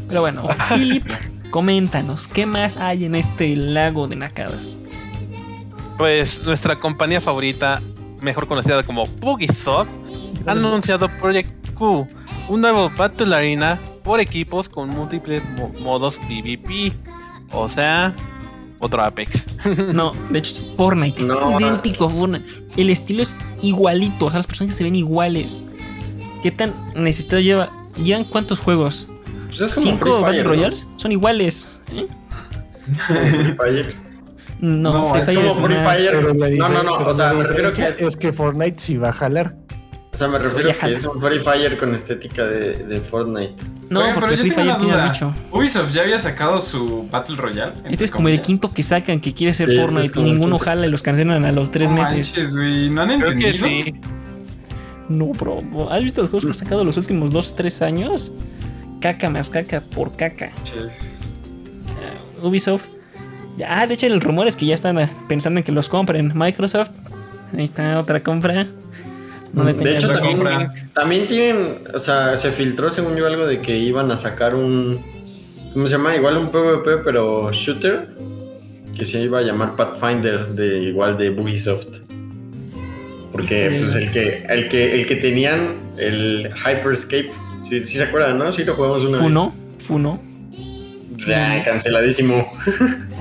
Pero 0.09 0.20
bueno, 0.20 0.46
Philip, 0.68 1.04
coméntanos, 1.50 2.26
¿qué 2.26 2.46
más 2.46 2.76
hay 2.78 3.04
en 3.04 3.14
este 3.14 3.54
lago 3.56 4.09
de 4.09 4.16
nacadas? 4.16 4.74
Pues 5.98 6.42
nuestra 6.44 6.78
compañía 6.78 7.20
favorita, 7.20 7.82
mejor 8.20 8.46
conocida 8.46 8.82
como 8.82 9.04
Ubisoft, 9.22 9.88
ha 10.46 10.52
anunciado 10.52 11.09
Project 11.20 11.50
Q, 11.74 12.06
un 12.48 12.61
nuevo 12.61 12.90
Battle 12.96 13.35
Arena 13.35 13.78
por 14.04 14.20
equipos 14.20 14.68
con 14.68 14.90
múltiples 14.90 15.42
mo- 15.56 15.72
modos 15.80 16.18
PvP. 16.20 16.92
O 17.52 17.68
sea, 17.68 18.14
otro 18.78 19.02
Apex. 19.02 19.44
No, 19.94 20.12
de 20.30 20.38
hecho 20.38 20.50
es 20.52 20.72
Fortnite, 20.76 21.20
es 21.20 21.28
No. 21.28 21.58
idéntico 21.60 22.06
a 22.06 22.10
Fortnite. 22.10 22.44
El 22.76 22.90
estilo 22.90 23.22
es 23.22 23.38
igualito, 23.62 24.26
o 24.26 24.30
sea, 24.30 24.38
los 24.38 24.46
personajes 24.46 24.76
se 24.76 24.84
ven 24.84 24.96
iguales. 24.96 25.60
¿Qué 26.42 26.50
tan 26.50 26.74
necesitado 26.94 27.40
lleva? 27.40 27.72
¿Llevan 27.96 28.24
cuántos 28.24 28.60
juegos? 28.60 29.08
Pues 29.48 29.60
es 29.62 29.72
como 29.74 29.86
¿Cinco 29.86 29.98
Free 29.98 30.10
Fire, 30.12 30.22
Battle 30.22 30.42
¿no? 30.42 30.48
Royales? 30.50 30.88
Son 30.96 31.12
iguales. 31.12 31.78
¿eh? 31.92 32.06
Free 33.06 33.54
Fire. 33.58 33.94
No, 34.60 34.92
No, 34.92 35.08
Free 35.10 35.20
es 35.20 35.26
Fire 35.26 35.38
como 35.38 35.50
es 35.50 35.64
Free 35.64 35.84
Fire. 36.08 36.58
No, 36.58 36.68
no, 36.68 36.82
no, 36.82 36.94
o 36.96 37.14
sea, 37.14 37.28
la 37.28 37.32
me 37.34 37.42
refiero 37.44 37.70
diferencia 37.70 37.96
que- 37.96 38.04
es 38.06 38.16
que 38.16 38.32
Fortnite 38.32 38.78
sí 38.78 38.96
va 38.96 39.08
a 39.08 39.12
jalar. 39.12 39.56
O 40.16 40.18
sea, 40.18 40.29
me 40.29 40.38
refiero 40.38 40.70
Oye, 40.70 40.79
que 40.79 40.94
es 40.94 41.05
un 41.05 41.20
Free 41.20 41.40
Fire 41.40 41.76
con 41.76 41.94
estética 41.94 42.46
de, 42.46 42.72
de 42.85 43.00
Fortnite. 43.02 43.55
No, 43.90 44.00
porque 44.14 44.14
pero 44.14 44.26
Free 44.29 44.37
yo 44.48 44.55
tengo 44.55 44.55
Fire 44.55 44.76
tiene 44.79 44.92
duda. 44.94 45.07
mucho. 45.09 45.35
Ubisoft 45.52 45.92
ya 45.92 46.00
había 46.00 46.18
sacado 46.18 46.59
su 46.62 47.07
Battle 47.11 47.37
Royale. 47.37 47.74
Este 47.85 48.05
es 48.05 48.11
como 48.11 48.29
el 48.29 48.40
quinto 48.40 48.70
que 48.74 48.83
sacan 48.83 49.20
que 49.20 49.35
quiere 49.35 49.52
ser 49.52 49.68
Sí, 49.68 49.74
sí, 49.74 49.81
es 49.83 49.87
Fortnite 49.87 50.18
y 50.18 50.22
ninguno 50.22 50.59
jala 50.59 50.87
y 50.87 50.90
los 50.90 51.02
cancelan 51.02 51.44
a 51.44 51.52
los 51.52 51.70
tres 51.70 51.90
No 51.90 51.96
meses. 51.96 52.33
manches, 52.35 52.57
güey, 52.57 52.88
¿No 52.88 53.02
han 53.02 53.09
Creo 53.20 53.33
entendido? 53.33 53.52
que 53.52 53.59
sí. 53.85 53.94
No, 55.11 55.26
bro. 55.35 55.62
¿Has 55.90 56.02
visto 56.02 56.22
los 56.22 56.31
juegos 56.31 56.46
que 56.46 56.50
ha 56.52 56.55
sacado 56.55 56.83
los 56.83 56.96
últimos 56.96 57.31
dos, 57.31 57.55
tres 57.55 57.83
años? 57.83 58.33
Caca 59.02 59.29
más 59.29 59.50
caca 59.50 59.83
por 59.83 60.16
caca. 60.16 60.50
Uh, 62.42 62.46
Ubisoft. 62.46 62.88
Ya, 63.59 63.87
de 63.87 63.92
hecho, 63.94 64.07
el 64.07 64.22
rumor 64.22 64.46
es 64.48 64.57
que 64.57 64.64
ya 64.64 64.74
están 64.74 64.98
pensando 65.29 65.59
en 65.61 65.64
que 65.64 65.72
los 65.72 65.90
compren. 65.90 66.33
Microsoft. 66.35 66.90
Ahí 67.55 67.64
está 67.64 68.00
otra 68.00 68.20
compra. 68.20 68.66
No 69.52 69.64
le 69.64 69.72
de 69.72 69.96
hecho, 69.96 70.09
también, 70.09 70.37
compra. 70.37 70.74
también 70.92 71.26
tienen, 71.26 71.78
o 71.94 71.98
sea, 71.98 72.37
se 72.37 72.50
filtró 72.50 72.90
según 72.90 73.16
yo 73.16 73.26
algo 73.26 73.46
de 73.46 73.61
que 73.61 73.76
iban 73.76 74.11
a 74.11 74.16
sacar 74.16 74.54
un, 74.54 75.00
¿cómo 75.72 75.87
se 75.87 75.92
llama? 75.92 76.14
Igual 76.14 76.37
un 76.37 76.50
PvP, 76.50 76.98
pero 77.04 77.50
shooter, 77.52 78.09
que 78.96 79.04
se 79.04 79.20
iba 79.20 79.38
a 79.38 79.42
llamar 79.42 79.76
Pathfinder, 79.76 80.48
de 80.48 80.78
igual 80.80 81.16
de 81.16 81.30
Ubisoft. 81.30 82.00
Porque 83.32 83.76
pues 83.78 83.94
el 83.94 84.11
que, 84.12 84.44
el 84.48 84.68
que, 84.68 84.94
el 84.94 85.06
que 85.06 85.16
tenían, 85.16 85.76
el 85.98 86.50
Hyperscape, 86.54 87.30
sí, 87.62 87.85
sí 87.85 87.98
se 87.98 88.04
acuerdan, 88.04 88.38
¿no? 88.38 88.50
Sí 88.52 88.64
lo 88.64 88.74
jugamos 88.74 89.04
una 89.04 89.18
Funo. 89.18 89.54
Funo. 89.78 90.20
vez. 91.11 91.26
Ya, 91.26 91.62
canceladísimo. 91.62 92.46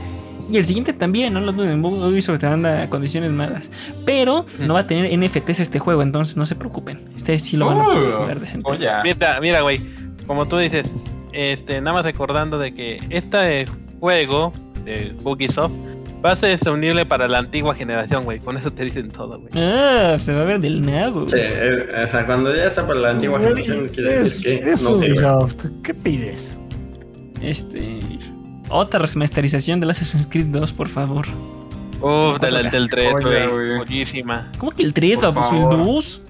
Y 0.52 0.58
el 0.58 0.66
siguiente 0.66 0.94
también, 0.94 1.34
no 1.34 1.42
lo 1.42 1.52
duden. 1.52 1.84
Ubisoft 1.84 2.44
anda 2.44 2.90
condiciones 2.90 3.32
malas. 3.32 3.72
Pero 4.06 4.46
no 4.60 4.74
va 4.76 4.82
a 4.82 4.88
tener 4.88 5.18
NFTs 5.18 5.60
este 5.60 5.80
juego, 5.80 6.02
entonces 6.04 6.38
no 6.38 6.46
se 6.46 6.56
preocupen. 6.56 7.00
Este 7.16 7.40
sí 7.40 7.58
lo 7.58 7.66
van 7.68 7.80
a 7.82 7.84
poder 7.86 8.14
Oh, 8.14 8.18
jugar 8.22 8.40
decente. 8.40 8.70
Oye, 8.70 8.88
Mira, 9.04 9.40
mira, 9.42 9.62
güey. 9.62 9.82
Como 10.28 10.48
tú 10.48 10.58
dices, 10.58 10.86
este, 11.34 11.82
nada 11.82 11.94
más 11.98 12.06
recordando 12.06 12.58
de 12.60 12.74
que 12.74 13.00
este 13.10 13.66
juego 14.00 14.54
de 14.84 15.14
Ubisoft 15.24 15.72
va 16.24 16.32
a 16.32 16.36
ser 16.36 16.52
disponible 16.52 17.06
para 17.06 17.28
la 17.28 17.38
antigua 17.40 17.76
generación, 17.76 18.24
güey. 18.24 18.40
Con 18.40 18.58
eso 18.58 18.72
te 18.72 18.84
dicen 18.84 19.10
todo, 19.12 19.40
güey. 19.40 19.52
Ah, 19.56 20.16
se 20.20 20.34
va 20.34 20.42
a 20.42 20.46
ver 20.46 20.60
del 20.60 20.84
nabo. 20.86 21.28
Sí, 21.30 21.38
eh, 21.40 21.88
o 22.04 22.08
sea, 22.08 22.26
cuando 22.26 22.56
ya 22.56 22.66
está 22.66 22.86
para 22.88 23.00
la 23.00 23.10
antigua 23.12 23.40
generación, 23.40 23.86
Es, 23.96 23.96
decir 23.96 24.42
que 24.44 24.56
es 24.58 24.84
no 24.84 24.96
sirve. 24.96 25.12
Ubisoft. 25.12 25.66
¿Qué 25.84 25.94
pides? 25.94 26.58
Este. 27.42 28.00
Otra 28.70 29.00
remasterización 29.00 29.80
de 29.80 29.90
Assassin's 29.90 30.28
Creed 30.28 30.48
2, 30.48 30.74
por 30.74 30.90
favor. 30.90 31.26
Uf, 32.02 32.40
del, 32.40 32.70
del 32.70 32.90
3, 32.90 33.14
Joya, 33.14 33.48
güey. 33.48 33.78
Muchísima. 33.78 34.52
¿Cómo 34.58 34.72
que 34.72 34.84
el 34.84 34.94
3, 34.94 35.20
Por 35.20 35.34
baboso? 35.34 35.56
¿El 35.56 35.62
favor. 35.62 35.86
2? 35.86 36.22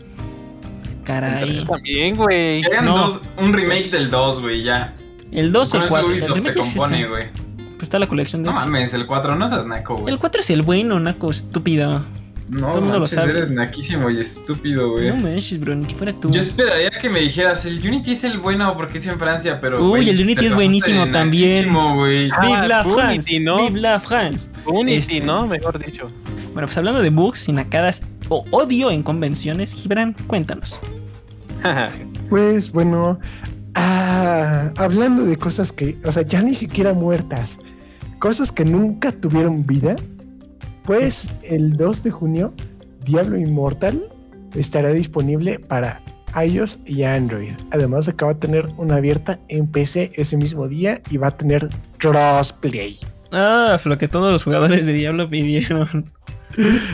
Caray. 1.04 1.66
También, 1.66 2.16
güey. 2.16 2.62
No. 2.84 2.98
dos- 2.98 3.22
un 3.38 3.54
remake 3.54 3.90
del 3.92 4.10
2, 4.10 4.42
güey, 4.42 4.64
ya. 4.64 4.94
El 5.32 5.52
2 5.52 5.70
Con 5.72 5.80
el 5.82 5.86
eso 5.86 5.94
4. 5.96 6.12
El 6.14 6.20
se 6.20 6.28
remake 6.34 6.64
sí 6.64 6.78
compone, 6.78 7.08
güey. 7.08 7.28
Pues 7.76 7.84
está 7.84 8.00
la 8.00 8.08
colección 8.08 8.44
de 8.44 8.50
No 8.50 8.56
mames, 8.56 8.94
el 8.94 9.06
4 9.06 9.36
no 9.36 9.48
seas 9.50 9.66
naco, 9.66 9.96
güey. 9.98 10.14
El 10.14 10.20
4 10.20 10.42
es 10.42 10.50
el 10.50 10.62
bueno, 10.62 11.00
Naco, 11.00 11.30
estúpido. 11.30 12.06
No, 12.48 12.68
todo 12.68 12.76
el 12.76 12.82
mundo 12.82 12.94
lo 12.94 13.00
manches, 13.02 13.16
sabe. 13.16 13.32
eres 13.32 13.50
naquísimo 13.50 14.10
y 14.12 14.20
estúpido, 14.20 14.92
güey. 14.92 15.08
No 15.10 15.16
manches, 15.18 15.60
bro, 15.60 15.76
ni 15.76 15.86
que 15.86 15.96
fuera 15.96 16.14
tú. 16.14 16.32
Yo 16.32 16.42
esperaría 16.42 16.92
que 16.92 17.10
me 17.10 17.20
dijeras, 17.22 17.66
el 17.66 17.80
Unity 17.86 18.12
es 18.12 18.24
el 18.24 18.38
bueno 18.40 18.76
porque 18.78 19.00
es 19.00 19.08
en 19.08 19.18
Francia, 19.18 19.60
pero. 19.60 19.84
Uy, 19.84 20.08
el 20.10 20.22
Unity 20.22 20.46
es 20.46 20.54
buenísimo 20.54 21.08
también. 21.12 21.72
naquísimo, 21.72 21.96
güey. 21.96 22.30
Ah, 22.32 22.42
Vive 22.46 22.68
la 22.68 22.82
Unity, 22.84 22.94
France, 22.96 23.40
¿no? 23.40 23.58
Vive 23.68 23.80
la 23.82 24.00
France. 24.00 24.50
Unity, 24.66 24.98
Este- 24.98 25.22
¿no? 25.22 25.48
Mejor 25.48 25.84
dicho. 25.84 26.04
Bueno, 26.54 26.68
pues 26.68 26.78
hablando 26.78 27.02
de 27.02 27.10
bugs 27.10 27.50
y 27.50 27.52
nacadas 27.52 28.04
o 28.30 28.46
odio 28.52 28.92
en 28.92 29.02
convenciones, 29.04 29.74
Gibran, 29.74 30.14
cuéntanos. 30.28 30.80
Pues 32.30 32.72
bueno, 32.72 33.20
ah, 33.76 34.72
hablando 34.78 35.24
de 35.26 35.38
cosas 35.38 35.72
que, 35.72 35.98
o 36.06 36.12
sea, 36.12 36.24
ya 36.24 36.42
ni 36.42 36.56
siquiera 36.56 36.94
muertas, 36.94 37.60
cosas 38.20 38.52
que 38.52 38.66
nunca 38.66 39.12
tuvieron 39.12 39.66
vida, 39.66 39.96
pues 40.86 41.32
el 41.44 41.76
2 41.78 42.04
de 42.04 42.12
junio, 42.12 42.54
Diablo 43.04 43.38
Immortal 43.38 44.10
estará 44.56 44.90
disponible 44.90 45.60
para 45.60 46.02
iOS 46.36 46.80
y 46.86 47.04
Android. 47.04 47.54
Además, 47.72 48.08
acaba 48.08 48.34
de 48.34 48.40
tener 48.40 48.70
una 48.78 48.98
abierta 48.98 49.40
en 49.48 49.68
PC 49.68 50.12
ese 50.16 50.38
mismo 50.38 50.68
día 50.68 51.02
y 51.10 51.18
va 51.18 51.30
a 51.30 51.38
tener 51.38 51.70
crossplay. 51.98 52.98
Ah, 53.32 53.78
lo 53.84 53.98
que 53.98 54.08
todos 54.08 54.32
los 54.32 54.44
jugadores 54.44 54.86
de 54.86 54.94
Diablo 54.94 55.30
pidieron. 55.30 56.12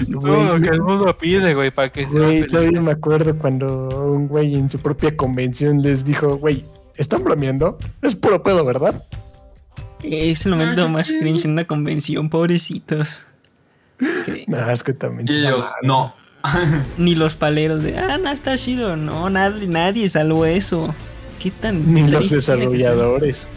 No, 0.07 0.59
que 0.59 0.69
el 0.69 0.81
mundo 0.81 1.15
pide, 1.15 1.53
güey, 1.53 1.69
para 1.69 1.91
que 1.91 2.01
sea 2.01 2.09
Güey, 2.09 2.47
todavía 2.47 2.81
me 2.81 2.93
acuerdo 2.93 3.37
cuando 3.37 3.89
un 4.11 4.27
güey 4.27 4.55
en 4.55 4.67
su 4.67 4.79
propia 4.79 5.15
convención 5.15 5.83
les 5.83 6.03
dijo, 6.03 6.37
güey, 6.37 6.65
¿están 6.95 7.23
bromeando? 7.23 7.77
Es 8.01 8.15
puro 8.15 8.41
pedo, 8.41 8.65
¿verdad? 8.65 9.03
Es 10.01 10.47
el 10.47 10.53
momento 10.53 10.89
más 10.89 11.09
cringe 11.09 11.45
en 11.45 11.51
una 11.51 11.65
convención, 11.65 12.27
pobrecitos. 12.31 13.27
Que 14.25 14.45
No, 14.47 14.69
es 14.69 14.83
que 14.83 14.93
también 14.93 15.27
Y 15.27 15.31
se 15.31 15.37
ellos, 15.39 15.69
mamaron. 15.81 15.81
no. 15.83 16.13
ni 16.97 17.13
los 17.15 17.35
paleros 17.35 17.83
de, 17.83 17.97
ah, 17.97 18.17
no, 18.17 18.31
está 18.31 18.57
chido. 18.57 18.95
No, 18.95 19.29
nadie, 19.29 19.67
nadie 19.67 20.09
salvó 20.09 20.45
eso. 20.45 20.93
¿Qué 21.41 21.51
tan 21.51 21.93
Ni 21.93 22.07
los 22.07 22.29
desarrolladores. 22.29 23.49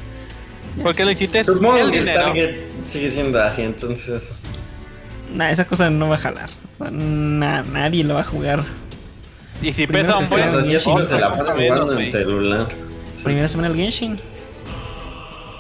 Ya 0.77 0.83
¿Por 0.83 0.93
qué 0.93 0.99
sé. 0.99 1.05
lo 1.05 1.11
hiciste? 1.13 1.45
Supongo 1.45 1.79
el 1.79 1.91
dinero. 1.91 2.21
target 2.21 2.57
sigue 2.87 3.09
siendo 3.09 3.43
así, 3.43 3.63
entonces. 3.63 4.43
Nah, 5.33 5.51
esa 5.51 5.67
cosa 5.67 5.89
no 5.91 6.09
va 6.09 6.17
a 6.17 6.19
jalar. 6.19 6.51
Nah, 6.91 7.63
nadie 7.63 8.05
lo 8.05 8.15
va 8.15 8.21
a 8.21 8.25
jugar. 8.25 8.63
Y 9.63 9.73
si 9.73 9.87
Primero 9.87 10.09
pesa 10.19 10.19
se 10.19 10.25
un 10.25 10.31
buen... 10.31 10.97
Uno 10.97 11.05
se 11.05 11.19
la 11.19 11.29
otro 11.29 11.45
pasa 11.45 11.55
menos, 11.55 11.79
jugando 11.79 11.93
en 11.95 11.99
el 12.01 12.09
celular. 12.11 12.69
Primera 13.23 13.49
semana 13.49 13.69
el 13.69 13.77
Genshin. 13.77 14.19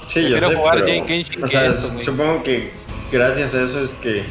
Sí, 0.07 0.29
yo 0.29 0.39
sé, 0.39 0.55
jugar 0.55 0.85
pero, 0.85 1.07
Genshin 1.07 1.43
o 1.43 1.47
sea, 1.47 1.73
supongo 1.73 2.43
que 2.43 2.73
gracias 3.11 3.55
a 3.55 3.63
eso 3.63 3.81
es 3.81 3.95
que 3.95 4.23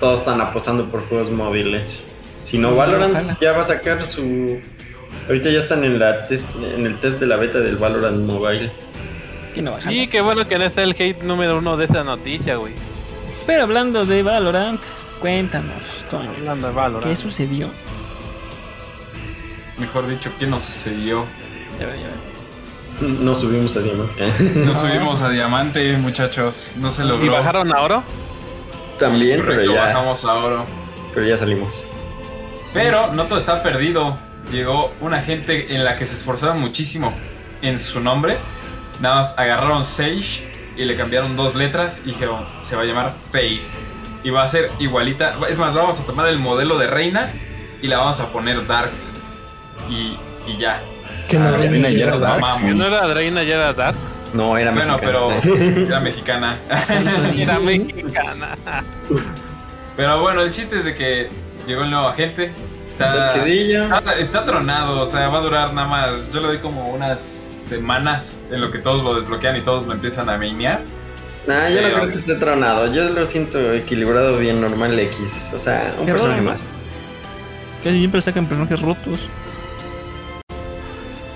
todos 0.00 0.20
están 0.20 0.40
apostando 0.40 0.86
por 0.86 1.06
juegos 1.08 1.30
móviles. 1.30 2.06
Si 2.42 2.58
no, 2.58 2.74
Valorant 2.74 3.12
Ojalá. 3.14 3.38
ya 3.40 3.52
va 3.52 3.60
a 3.60 3.64
sacar 3.64 4.02
su... 4.02 4.58
Ahorita 5.28 5.50
ya 5.50 5.58
están 5.58 5.84
en, 5.84 5.98
la 5.98 6.26
test- 6.26 6.46
en 6.74 6.86
el 6.86 6.98
test 6.98 7.20
de 7.20 7.26
la 7.26 7.36
beta 7.36 7.58
del 7.60 7.76
Valorant 7.76 8.24
Mobile. 8.24 8.72
Que 9.54 9.62
no. 9.62 9.76
Y 9.88 10.06
qué 10.08 10.20
bueno 10.22 10.48
que 10.48 10.58
no 10.58 10.64
es 10.64 10.76
el 10.78 10.92
hate 10.98 11.22
número 11.22 11.58
uno 11.58 11.76
de 11.76 11.84
esa 11.84 12.02
noticia, 12.02 12.56
güey. 12.56 12.72
Pero 13.46 13.64
hablando 13.64 14.06
de 14.06 14.22
Valorant, 14.22 14.80
cuéntanos, 15.20 16.06
Toño. 16.10 16.30
Hablando 16.38 16.68
de 16.68 16.72
Valorant. 16.72 17.06
¿Qué 17.06 17.14
sucedió? 17.16 17.68
Mejor 19.78 20.08
dicho, 20.08 20.30
¿qué 20.38 20.46
nos 20.46 20.62
sucedió? 20.62 21.24
Ya 21.78 21.86
veo, 21.86 21.96
ya 21.96 22.08
veo. 22.08 23.10
No 23.20 23.34
subimos 23.34 23.76
a 23.76 23.80
diamante. 23.80 24.32
Nos 24.66 24.78
subimos 24.78 25.22
a 25.22 25.30
diamante, 25.30 25.96
muchachos. 25.96 26.72
No 26.76 26.90
se 26.90 27.04
logró. 27.04 27.24
¿Y 27.24 27.28
bajaron 27.28 27.74
a 27.74 27.80
oro? 27.80 28.02
También, 29.00 29.42
pero 29.44 29.64
ya, 29.72 29.86
bajamos 29.86 30.24
a 30.24 30.34
oro. 30.34 30.66
pero 31.14 31.26
ya 31.26 31.36
salimos. 31.36 31.82
Pero 32.72 33.12
no 33.12 33.24
todo 33.24 33.38
está 33.38 33.62
perdido. 33.62 34.16
Llegó 34.52 34.92
una 35.00 35.20
gente 35.20 35.74
en 35.74 35.84
la 35.84 35.96
que 35.96 36.06
se 36.06 36.14
esforzaron 36.14 36.60
muchísimo 36.60 37.12
en 37.62 37.78
su 37.78 38.00
nombre. 38.00 38.36
Nada 39.00 39.16
más 39.16 39.38
agarraron 39.38 39.84
Sage 39.84 40.50
y 40.76 40.84
le 40.84 40.96
cambiaron 40.96 41.36
dos 41.36 41.54
letras 41.54 42.02
y 42.04 42.10
dijeron, 42.10 42.44
se 42.60 42.76
va 42.76 42.82
a 42.82 42.84
llamar 42.84 43.12
Fate. 43.32 43.60
Y 44.22 44.30
va 44.30 44.42
a 44.42 44.46
ser 44.46 44.70
igualita. 44.78 45.36
Es 45.48 45.58
más, 45.58 45.74
vamos 45.74 45.98
a 45.98 46.04
tomar 46.04 46.28
el 46.28 46.38
modelo 46.38 46.78
de 46.78 46.86
Reina 46.86 47.30
y 47.80 47.88
la 47.88 47.98
vamos 47.98 48.20
a 48.20 48.30
poner 48.30 48.66
Darks. 48.66 49.14
Y, 49.88 50.16
y 50.46 50.56
ya. 50.58 50.80
Que 51.28 51.38
no 51.38 51.48
Ah, 51.48 51.52
Reina 51.52 51.88
ya 51.90 52.02
era 52.02 52.12
Nos 52.12 52.20
Darks, 52.20 52.36
amamos. 52.38 52.60
Que 52.60 52.74
no 52.74 52.86
era 52.86 53.14
Reina, 53.14 53.42
ya 53.42 53.54
era 53.54 53.72
Dark. 53.72 53.96
No, 54.32 54.56
era 54.56 54.70
Bueno, 54.70 54.96
pero 55.00 55.28
mexicano. 55.44 55.86
era 55.86 56.00
mexicana. 56.00 56.58
Era 57.36 57.58
mexicana. 57.66 58.56
Pero 59.96 60.20
bueno, 60.20 60.42
el 60.42 60.50
chiste 60.50 60.78
es 60.78 60.84
de 60.84 60.94
que 60.94 61.28
llegó 61.66 61.82
el 61.82 61.90
nuevo 61.90 62.08
agente. 62.08 62.50
Está 62.92 63.28
Está, 63.28 63.44
chidillo. 63.44 63.84
está, 63.84 64.18
está 64.18 64.44
tronado, 64.44 65.00
o 65.00 65.06
sea, 65.06 65.28
va 65.28 65.38
a 65.38 65.40
durar 65.40 65.72
nada 65.74 65.88
más. 65.88 66.30
Yo 66.32 66.40
le 66.40 66.48
doy 66.48 66.58
como 66.58 66.90
unas 66.90 67.48
semanas 67.68 68.42
en 68.50 68.60
lo 68.60 68.70
que 68.70 68.78
todos 68.78 69.02
lo 69.02 69.14
desbloquean 69.14 69.56
y 69.56 69.60
todos 69.62 69.86
lo 69.86 69.92
empiezan 69.94 70.28
a 70.28 70.36
mainear. 70.36 70.82
Nah, 71.46 71.68
yo 71.68 71.76
no 71.76 71.82
Pero- 71.82 71.94
creo 71.94 72.04
que 72.06 72.12
esté 72.12 72.34
tronado. 72.36 72.92
Yo 72.92 73.08
lo 73.08 73.24
siento 73.24 73.72
equilibrado 73.72 74.36
bien 74.38 74.60
normal 74.60 74.98
X. 74.98 75.52
O 75.54 75.58
sea, 75.58 75.94
un 75.98 76.06
personaje 76.06 76.42
más. 76.42 76.66
Casi 77.82 77.98
siempre 77.98 78.20
sacan 78.20 78.46
personajes 78.46 78.80
rotos. 78.82 79.28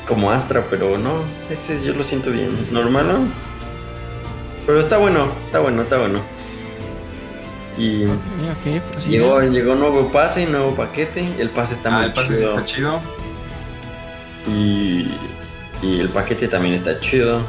Como 0.06 0.30
Astra, 0.30 0.64
pero 0.68 0.98
no. 0.98 1.22
Ese 1.50 1.82
yo 1.84 1.94
lo 1.94 2.04
siento 2.04 2.30
bien. 2.30 2.50
Normal, 2.70 3.06
¿no? 3.08 3.18
Pero 4.66 4.80
está 4.80 4.98
bueno, 4.98 5.28
está 5.46 5.60
bueno, 5.60 5.82
está 5.82 5.98
bueno. 5.98 6.20
Y 7.78 8.04
Ok, 8.04 8.12
ok, 8.52 8.82
pues 8.92 9.04
sí. 9.04 9.10
llegó, 9.10 9.40
llegó 9.42 9.74
nuevo 9.74 10.10
pase, 10.12 10.46
nuevo 10.46 10.74
paquete. 10.74 11.26
El 11.38 11.50
pase 11.50 11.74
está 11.74 11.88
Ah, 11.88 11.98
muy 11.98 12.04
el 12.06 12.12
pase 12.12 12.34
chido. 12.36 12.50
está 12.54 12.64
chido. 12.64 13.00
Y, 14.46 15.08
y 15.82 16.00
el 16.00 16.08
paquete 16.10 16.48
también 16.48 16.74
está 16.74 17.00
chido. 17.00 17.40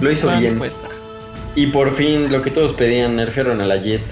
Lo 0.00 0.10
hizo 0.10 0.26
¿Cuánto 0.26 0.40
bien. 0.40 0.58
cuesta? 0.58 0.88
Y 1.54 1.66
por 1.66 1.90
fin, 1.92 2.30
lo 2.32 2.40
que 2.42 2.50
todos 2.50 2.72
pedían, 2.72 3.16
nerfearon 3.16 3.60
a 3.60 3.66
la 3.66 3.76
Jet. 3.76 4.02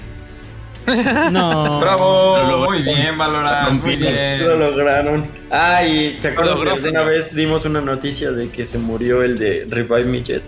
No. 1.31 1.79
Bravo, 1.79 2.37
Lo 2.49 2.57
muy 2.69 2.81
bien, 2.81 3.17
Valorant, 3.17 3.83
muy 3.83 3.93
Rompieron. 3.95 4.47
Lo 4.47 4.57
bien. 4.57 4.59
lograron. 4.71 5.27
Ah, 5.51 5.83
y 5.85 6.17
¿te 6.21 6.29
acuerdas 6.29 6.57
que 6.75 6.81
de 6.81 6.89
una 6.89 7.03
vez 7.03 7.35
dimos 7.35 7.65
una 7.65 7.81
noticia 7.81 8.31
de 8.31 8.49
que 8.49 8.65
se 8.65 8.77
murió 8.77 9.21
el 9.23 9.37
de 9.37 9.65
Revive 9.69 10.05
Me 10.05 10.23
Jet? 10.23 10.43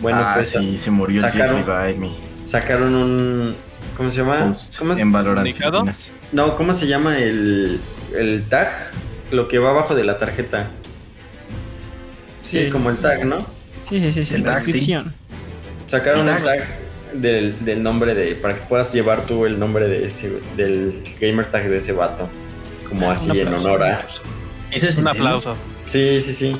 Bueno, 0.00 0.18
ah, 0.24 0.32
pues 0.34 0.50
sí, 0.50 0.76
se 0.76 0.90
murió 0.90 1.20
sacaron- 1.20 1.58
Jeff 1.58 1.66
Revive 1.68 1.98
Me. 1.98 2.10
sacaron 2.44 2.94
un. 2.94 3.56
¿Cómo 3.96 4.10
se 4.10 4.18
llama? 4.22 4.46
Post 4.52 4.78
¿Cómo 4.78 4.94
se, 4.94 5.02
en 5.02 5.12
Valorant 5.12 5.48
no, 6.32 6.56
¿cómo 6.56 6.72
se 6.72 6.86
llama 6.86 7.18
el, 7.18 7.78
el 8.16 8.42
tag? 8.48 8.70
Lo 9.30 9.48
que 9.48 9.58
va 9.58 9.70
abajo 9.70 9.94
de 9.94 10.02
la 10.04 10.16
tarjeta. 10.18 10.70
Sí, 12.40 12.58
El- 12.58 12.72
como 12.72 12.90
el 12.90 12.96
tag, 12.98 13.24
¿no? 13.26 13.38
Sí, 13.82 14.00
sí, 14.00 14.10
sí, 14.12 14.24
sí. 14.24 14.34
El 14.36 14.42
La 14.42 14.54
tag, 14.54 14.64
sí. 14.64 14.72
descripción. 14.72 15.14
Sacaron 15.86 16.26
El 16.28 16.36
un 16.36 16.42
tag. 16.42 16.64
Del, 17.14 17.64
del 17.64 17.82
nombre 17.82 18.14
de. 18.14 18.34
para 18.34 18.54
que 18.54 18.62
puedas 18.62 18.92
llevar 18.92 19.26
tú 19.26 19.46
el 19.46 19.58
nombre 19.58 19.86
de 19.88 20.06
ese, 20.06 20.40
del 20.56 20.92
gamer 21.20 21.46
tag 21.46 21.68
de 21.68 21.78
ese 21.78 21.92
vato. 21.92 22.28
Como 22.88 23.10
así 23.10 23.40
en 23.40 23.48
honor 23.48 23.82
a. 23.82 24.06
¿Eso 24.70 24.88
es 24.88 24.98
Un 24.98 25.08
aplauso. 25.08 25.56
Sí, 25.84 26.20
sí, 26.20 26.32
sí. 26.32 26.56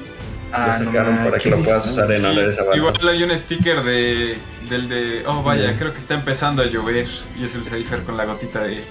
Ah, 0.53 0.77
lo 0.79 0.85
no 0.85 0.93
sacaron 0.93 1.17
para 1.25 1.39
que 1.39 1.49
lo 1.51 1.59
puedas 1.59 1.87
usar 1.87 2.13
en 2.13 2.25
honor 2.25 2.45
a 2.45 2.49
ese 2.51 2.63
vato. 2.63 2.77
Igual 2.77 3.09
hay 3.09 3.23
un 3.23 3.37
sticker 3.37 3.83
de 3.83 4.37
del 4.69 4.89
de 4.89 5.23
oh 5.27 5.43
vaya, 5.43 5.73
Mm. 5.73 5.79
creo 5.79 5.93
que 5.93 5.99
está 5.99 6.15
empezando 6.15 6.63
a 6.63 6.67
llover 6.67 7.07
y 7.39 7.45
es 7.45 7.55
el 7.55 7.65
Cypher 7.65 8.03
con 8.03 8.17
la 8.17 8.25
gotita 8.25 8.63
de 8.63 8.83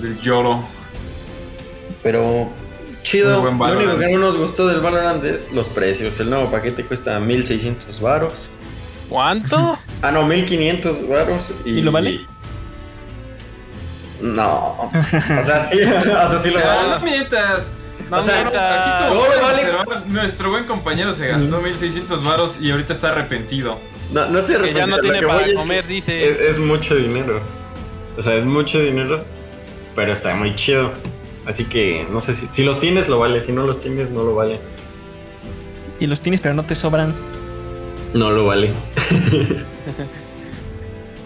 del 0.00 0.16
lloro. 0.18 0.64
Pero 2.02 2.50
chido. 3.02 3.42
Lo 3.44 3.50
único 3.76 3.98
que 3.98 4.08
no 4.12 4.18
nos 4.18 4.36
gustó 4.36 4.66
del 4.68 4.80
Valorant 4.80 5.24
es 5.24 5.52
los 5.52 5.68
precios. 5.68 6.18
El 6.20 6.30
nuevo 6.30 6.50
paquete 6.50 6.84
cuesta 6.84 7.18
1600 7.18 8.00
varos. 8.00 8.50
¿Cuánto? 9.08 9.78
Ah, 10.00 10.12
no, 10.12 10.24
1500 10.24 11.08
varos. 11.08 11.56
¿Y, 11.64 11.70
¿Y 11.70 11.80
lo 11.80 11.90
vale? 11.90 12.20
No. 14.20 14.90
O 14.92 15.42
sea, 15.42 15.58
sí, 15.60 15.80
o 15.82 16.02
sea, 16.02 16.38
sí 16.38 16.50
lo 16.50 16.58
Ah, 16.64 16.82
no 16.84 16.88
vale. 17.00 17.04
mientas. 17.10 17.72
No 18.08 18.18
O 18.18 18.22
sea. 18.22 18.40
Aquí 18.46 19.08
como 19.08 19.20
no, 19.24 19.28
vale. 19.42 19.54
observar, 19.58 20.06
nuestro 20.06 20.50
buen 20.50 20.64
compañero 20.66 21.12
se 21.12 21.26
gastó 21.28 21.60
1600 21.60 22.22
varos 22.22 22.60
y 22.60 22.70
ahorita 22.70 22.92
está 22.92 23.08
arrepentido. 23.10 23.78
No, 24.12 24.26
no 24.26 24.40
se 24.40 24.56
Que 24.56 24.72
ya 24.72 24.86
no 24.86 24.94
arrepiente, 24.96 25.00
tiene 25.02 25.20
lo 25.20 25.28
que 25.28 25.34
para 25.34 25.46
es 25.46 25.58
comer, 25.58 25.84
que 25.84 25.92
dice. 25.94 26.30
Es, 26.30 26.40
es 26.40 26.58
mucho 26.58 26.94
dinero. 26.94 27.40
O 28.16 28.22
sea, 28.22 28.34
es 28.34 28.44
mucho 28.44 28.80
dinero. 28.80 29.24
Pero 29.96 30.12
está 30.12 30.34
muy 30.36 30.54
chido. 30.54 30.92
Así 31.44 31.64
que 31.64 32.06
no 32.08 32.20
sé 32.20 32.34
si, 32.34 32.46
si 32.52 32.62
los 32.62 32.78
tienes 32.78 33.08
lo 33.08 33.18
vale. 33.18 33.40
Si 33.40 33.50
no 33.52 33.64
los 33.64 33.80
tienes, 33.80 34.10
no 34.10 34.22
lo 34.22 34.36
vale. 34.36 34.60
Y 35.98 36.06
los 36.06 36.20
tienes, 36.20 36.40
pero 36.40 36.54
no 36.54 36.64
te 36.64 36.76
sobran. 36.76 37.14
No 38.14 38.30
lo 38.30 38.46
vale. 38.46 38.72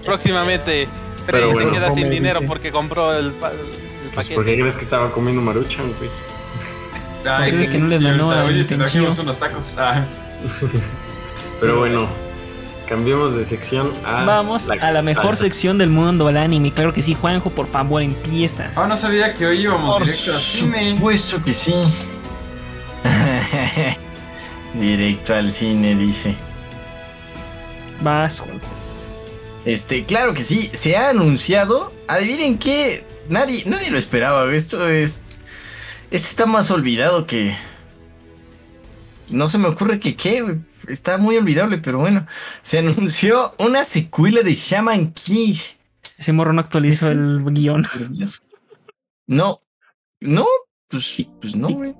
Próximamente, 0.05 0.88
Pero 1.27 1.38
Freddy 1.38 1.53
bueno. 1.53 1.68
se 1.71 1.75
queda 1.77 1.95
sin 1.95 2.11
dinero 2.11 2.35
dice. 2.35 2.47
porque 2.47 2.73
compró 2.73 3.14
el, 3.16 3.33
pa- 3.33 3.51
el 3.53 3.59
Pues, 3.59 4.14
paquete. 4.16 4.35
¿Por 4.35 4.45
qué 4.45 4.59
crees 4.59 4.75
que 4.77 4.83
estaba 4.83 5.12
comiendo 5.12 5.40
maruchan, 5.42 5.87
güey? 5.99 6.11
Ay, 7.25 7.53
crees 7.53 7.68
que 7.68 7.79
no 7.79 7.87
le 7.87 7.97
ahorita, 7.97 8.40
al 8.40 8.47
Oye, 8.49 8.64
te 8.64 8.77
trajimos 8.77 9.16
unos 9.21 9.38
tacos. 9.38 9.77
Ah, 9.79 10.05
Pero 11.61 11.79
bueno, 11.79 12.09
cambiemos 12.88 13.35
de 13.37 13.45
sección 13.45 13.92
a. 14.05 14.25
Vamos 14.25 14.68
a 14.71 14.90
la 14.90 15.03
mejor 15.03 15.37
sección 15.37 15.79
del 15.79 15.88
mundo 15.90 16.27
del 16.27 16.37
anime. 16.38 16.73
Claro 16.73 16.92
que 16.92 17.01
sí, 17.01 17.14
Juanjo, 17.14 17.51
por 17.51 17.68
favor, 17.68 18.03
empieza. 18.03 18.73
ah, 18.75 18.88
no 18.88 18.97
sabía 18.97 19.33
que 19.35 19.47
hoy 19.47 19.61
íbamos 19.61 19.92
Por 19.99 20.05
directo 20.05 20.33
al 20.33 20.38
cine. 20.40 20.95
supuesto 20.97 21.42
que 21.45 21.55
sí. 21.55 21.75
Directo 24.75 25.35
al 25.35 25.49
cine, 25.49 25.95
dice. 25.95 26.35
Vas, 28.03 28.41
Juanjo. 28.41 28.67
Este, 29.65 30.05
claro 30.05 30.35
que 30.35 30.43
sí, 30.43 30.71
se 30.73 30.97
ha 30.97 31.11
anunciado. 31.11 31.93
Adivinen 32.09 32.59
qué, 32.59 33.07
nadie, 33.29 33.62
nadie 33.67 33.91
lo 33.91 33.99
esperaba. 33.99 34.53
Esto 34.53 34.88
es, 34.88 35.38
este 36.11 36.29
está 36.29 36.47
más 36.47 36.71
olvidado 36.71 37.27
que. 37.27 37.55
No 39.31 39.49
se 39.49 39.57
me 39.59 39.69
ocurre 39.69 39.99
que 39.99 40.15
qué, 40.17 40.59
está 40.88 41.17
muy 41.17 41.37
olvidable, 41.37 41.79
pero 41.79 41.99
bueno. 41.99 42.27
Se 42.61 42.79
anunció 42.81 43.55
una 43.59 43.85
secuela 43.85 44.43
de 44.43 44.55
Shaman 44.55 45.12
King. 45.12 45.55
Ese 46.19 46.33
morro 46.33 46.53
no 46.53 46.61
actualizó 46.61 47.11
es- 47.11 47.27
el 47.27 47.45
guion. 47.45 47.87
No, 49.27 49.61
no, 50.21 50.47
pues, 50.88 51.25
pues 51.41 51.55
no, 51.57 51.69
güey. 51.69 51.95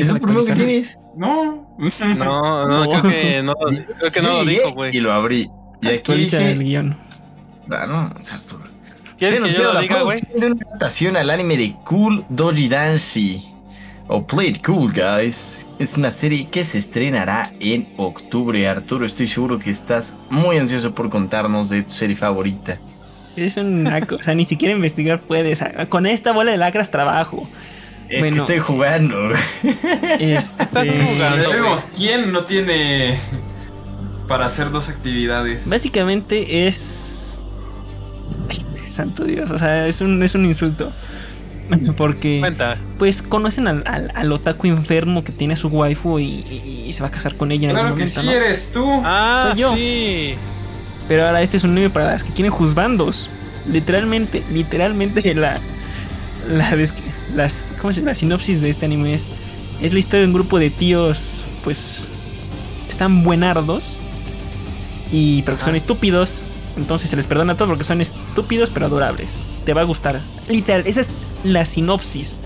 Es 0.00 0.08
a 0.10 0.14
primero 0.14 0.44
que 0.44 0.52
tienes. 0.52 0.98
No. 1.16 1.68
No, 2.16 2.66
no, 2.66 2.84
No. 2.84 3.00
creo 3.00 3.12
que 3.12 3.42
no, 3.42 3.54
creo 3.98 4.12
que 4.12 4.20
no 4.22 4.28
lo 4.32 4.44
dijo, 4.44 4.72
güey. 4.72 4.94
Y 4.96 5.00
lo 5.00 5.12
abrí. 5.12 5.50
Y 5.82 5.88
aquí 5.88 6.12
dice. 6.14 6.52
el 6.52 6.62
guion. 6.62 6.96
Ah, 7.70 7.86
no, 7.88 8.20
es 8.20 8.32
Arturo. 8.32 8.64
Se 8.64 8.70
ha 8.70 9.16
¿Quieres 9.16 9.34
que 9.34 9.38
yo 9.38 9.44
anunciado 9.44 9.68
lo 9.68 9.74
la 9.74 9.80
diga, 9.80 10.02
güey? 10.02 10.20
producción 10.20 10.40
de 10.40 10.46
una 10.56 10.66
adaptación 10.66 11.16
al 11.16 11.30
anime 11.30 11.56
de 11.56 11.74
Cool 11.84 12.24
Doji 12.28 12.68
Danshi. 12.68 13.42
O 14.08 14.26
Play 14.26 14.48
It 14.48 14.66
Cool, 14.66 14.92
guys. 14.92 15.68
Es 15.78 15.96
una 15.96 16.10
serie 16.10 16.48
que 16.48 16.64
se 16.64 16.78
estrenará 16.78 17.52
en 17.60 17.92
octubre. 17.96 18.66
Arturo, 18.68 19.06
estoy 19.06 19.26
seguro 19.28 19.58
que 19.58 19.70
estás 19.70 20.18
muy 20.30 20.58
ansioso 20.58 20.94
por 20.94 21.08
contarnos 21.08 21.68
de 21.70 21.82
tu 21.84 21.90
serie 21.90 22.16
favorita. 22.16 22.78
Es 23.36 23.56
una 23.56 24.00
cosa, 24.00 24.16
o 24.20 24.22
sea, 24.24 24.34
ni 24.34 24.44
siquiera 24.44 24.74
investigar 24.74 25.20
puedes. 25.20 25.64
Con 25.88 26.06
esta 26.06 26.32
bola 26.32 26.50
de 26.50 26.58
lacras 26.58 26.90
trabajo. 26.90 27.48
Es 28.10 28.18
Bueno. 28.20 28.34
que 28.34 28.40
estoy 28.40 28.58
jugando. 28.58 29.30
Este, 30.18 30.66
jugando. 30.66 31.42
Ya 31.42 31.48
vemos 31.48 31.86
quién 31.96 32.32
no 32.32 32.44
tiene 32.44 33.18
para 34.28 34.46
hacer 34.46 34.70
dos 34.70 34.88
actividades. 34.88 35.68
Básicamente 35.68 36.66
es. 36.66 37.40
Ay, 38.48 38.86
Santo 38.86 39.24
Dios, 39.24 39.50
o 39.50 39.58
sea, 39.58 39.86
es 39.86 40.00
un, 40.00 40.22
es 40.22 40.34
un 40.34 40.44
insulto. 40.44 40.92
Porque, 41.96 42.38
Cuenta. 42.40 42.78
pues, 42.98 43.22
conocen 43.22 43.68
al, 43.68 43.84
al, 43.86 44.10
al 44.16 44.32
otaku 44.32 44.66
enfermo 44.66 45.22
que 45.22 45.30
tiene 45.30 45.54
a 45.54 45.56
su 45.56 45.68
waifu 45.68 46.18
y, 46.18 46.24
y- 46.50 46.84
y 46.88 46.92
se 46.92 47.00
va 47.02 47.08
a 47.08 47.10
casar 47.12 47.36
con 47.36 47.52
ella 47.52 47.66
en 47.68 47.74
Claro 47.76 47.88
algún 47.90 47.98
que 48.04 48.10
momento, 48.10 48.20
sí 48.22 48.26
¿no? 48.26 48.32
eres 48.32 48.72
tú. 48.72 49.00
Ah, 49.04 49.50
Soy 49.52 49.60
yo. 49.60 49.74
sí. 49.76 50.34
Pero 51.06 51.26
ahora 51.26 51.42
este 51.42 51.56
es 51.58 51.62
un 51.64 51.70
anime 51.70 51.88
para 51.90 52.06
las 52.06 52.24
que 52.24 52.32
quieren 52.32 52.50
juzbandos. 52.50 53.30
Literalmente, 53.68 54.42
literalmente 54.52 55.32
la. 55.36 55.60
La, 56.48 56.76
las, 57.34 57.72
¿cómo 57.80 57.92
se 57.92 58.02
la 58.02 58.14
sinopsis 58.14 58.60
de 58.60 58.68
este 58.68 58.86
anime 58.86 59.14
es. 59.14 59.30
Es 59.80 59.92
la 59.92 59.98
historia 59.98 60.20
de 60.20 60.26
un 60.26 60.34
grupo 60.34 60.58
de 60.58 60.70
tíos, 60.70 61.44
pues. 61.64 62.08
están 62.88 63.22
buenardos. 63.22 64.02
Y 65.10 65.42
pero 65.42 65.56
que 65.56 65.64
son 65.64 65.74
estúpidos. 65.74 66.44
Entonces 66.76 67.10
se 67.10 67.16
les 67.16 67.26
perdona 67.26 67.56
todo 67.56 67.68
porque 67.68 67.84
son 67.84 68.00
estúpidos 68.00 68.70
pero 68.70 68.86
adorables. 68.86 69.42
Te 69.64 69.74
va 69.74 69.80
a 69.80 69.84
gustar. 69.84 70.22
Literal, 70.48 70.84
esa 70.86 71.00
es 71.00 71.16
la 71.44 71.64
sinopsis. 71.66 72.36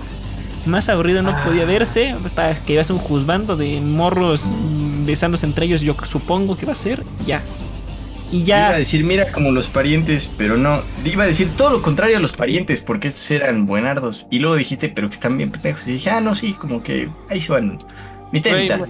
Más 0.67 0.89
aburrido 0.89 1.23
no 1.23 1.37
podía 1.45 1.65
verse. 1.65 2.17
Para 2.35 2.55
que 2.63 2.75
veas 2.75 2.91
un 2.91 2.99
juzgando 2.99 3.57
de 3.57 3.81
morros 3.81 4.51
besándose 5.05 5.47
entre 5.47 5.67
ellos, 5.67 5.83
yo 5.83 5.97
supongo 6.05 6.57
que 6.57 6.67
va 6.67 6.73
a 6.73 6.77
ser. 6.77 7.05
Ya. 7.27 7.43
Y 8.35 8.39
Iba 8.39 8.67
a 8.67 8.71
ya. 8.73 8.79
decir, 8.79 9.05
mira 9.05 9.31
como 9.31 9.53
los 9.53 9.69
parientes, 9.69 10.31
pero 10.37 10.57
no. 10.57 10.83
Iba 11.05 11.25
a 11.25 11.27
decir 11.27 11.51
todo 11.57 11.71
lo 11.71 11.83
contrario 11.83 12.17
a 12.17 12.21
los 12.21 12.33
parientes, 12.33 12.81
porque 12.81 13.09
estos 13.09 13.31
eran 13.31 13.67
buenardos. 13.67 14.27
Y 14.31 14.41
luego 14.41 14.57
dijiste, 14.57 14.89
pero 14.89 15.09
que 15.09 15.15
están 15.15 15.37
bien 15.37 15.51
pendejos. 15.51 15.87
Y 15.87 15.93
dije, 15.93 16.11
ah, 16.11 16.21
no, 16.21 16.35
sí, 16.35 16.55
como 16.55 16.83
que 16.83 17.09
ahí 17.31 17.41
se 17.41 17.53
van. 17.53 17.85
Mitad 18.33 18.51
y 18.51 18.53
Güey, 18.55 18.63
mitad. 18.65 18.81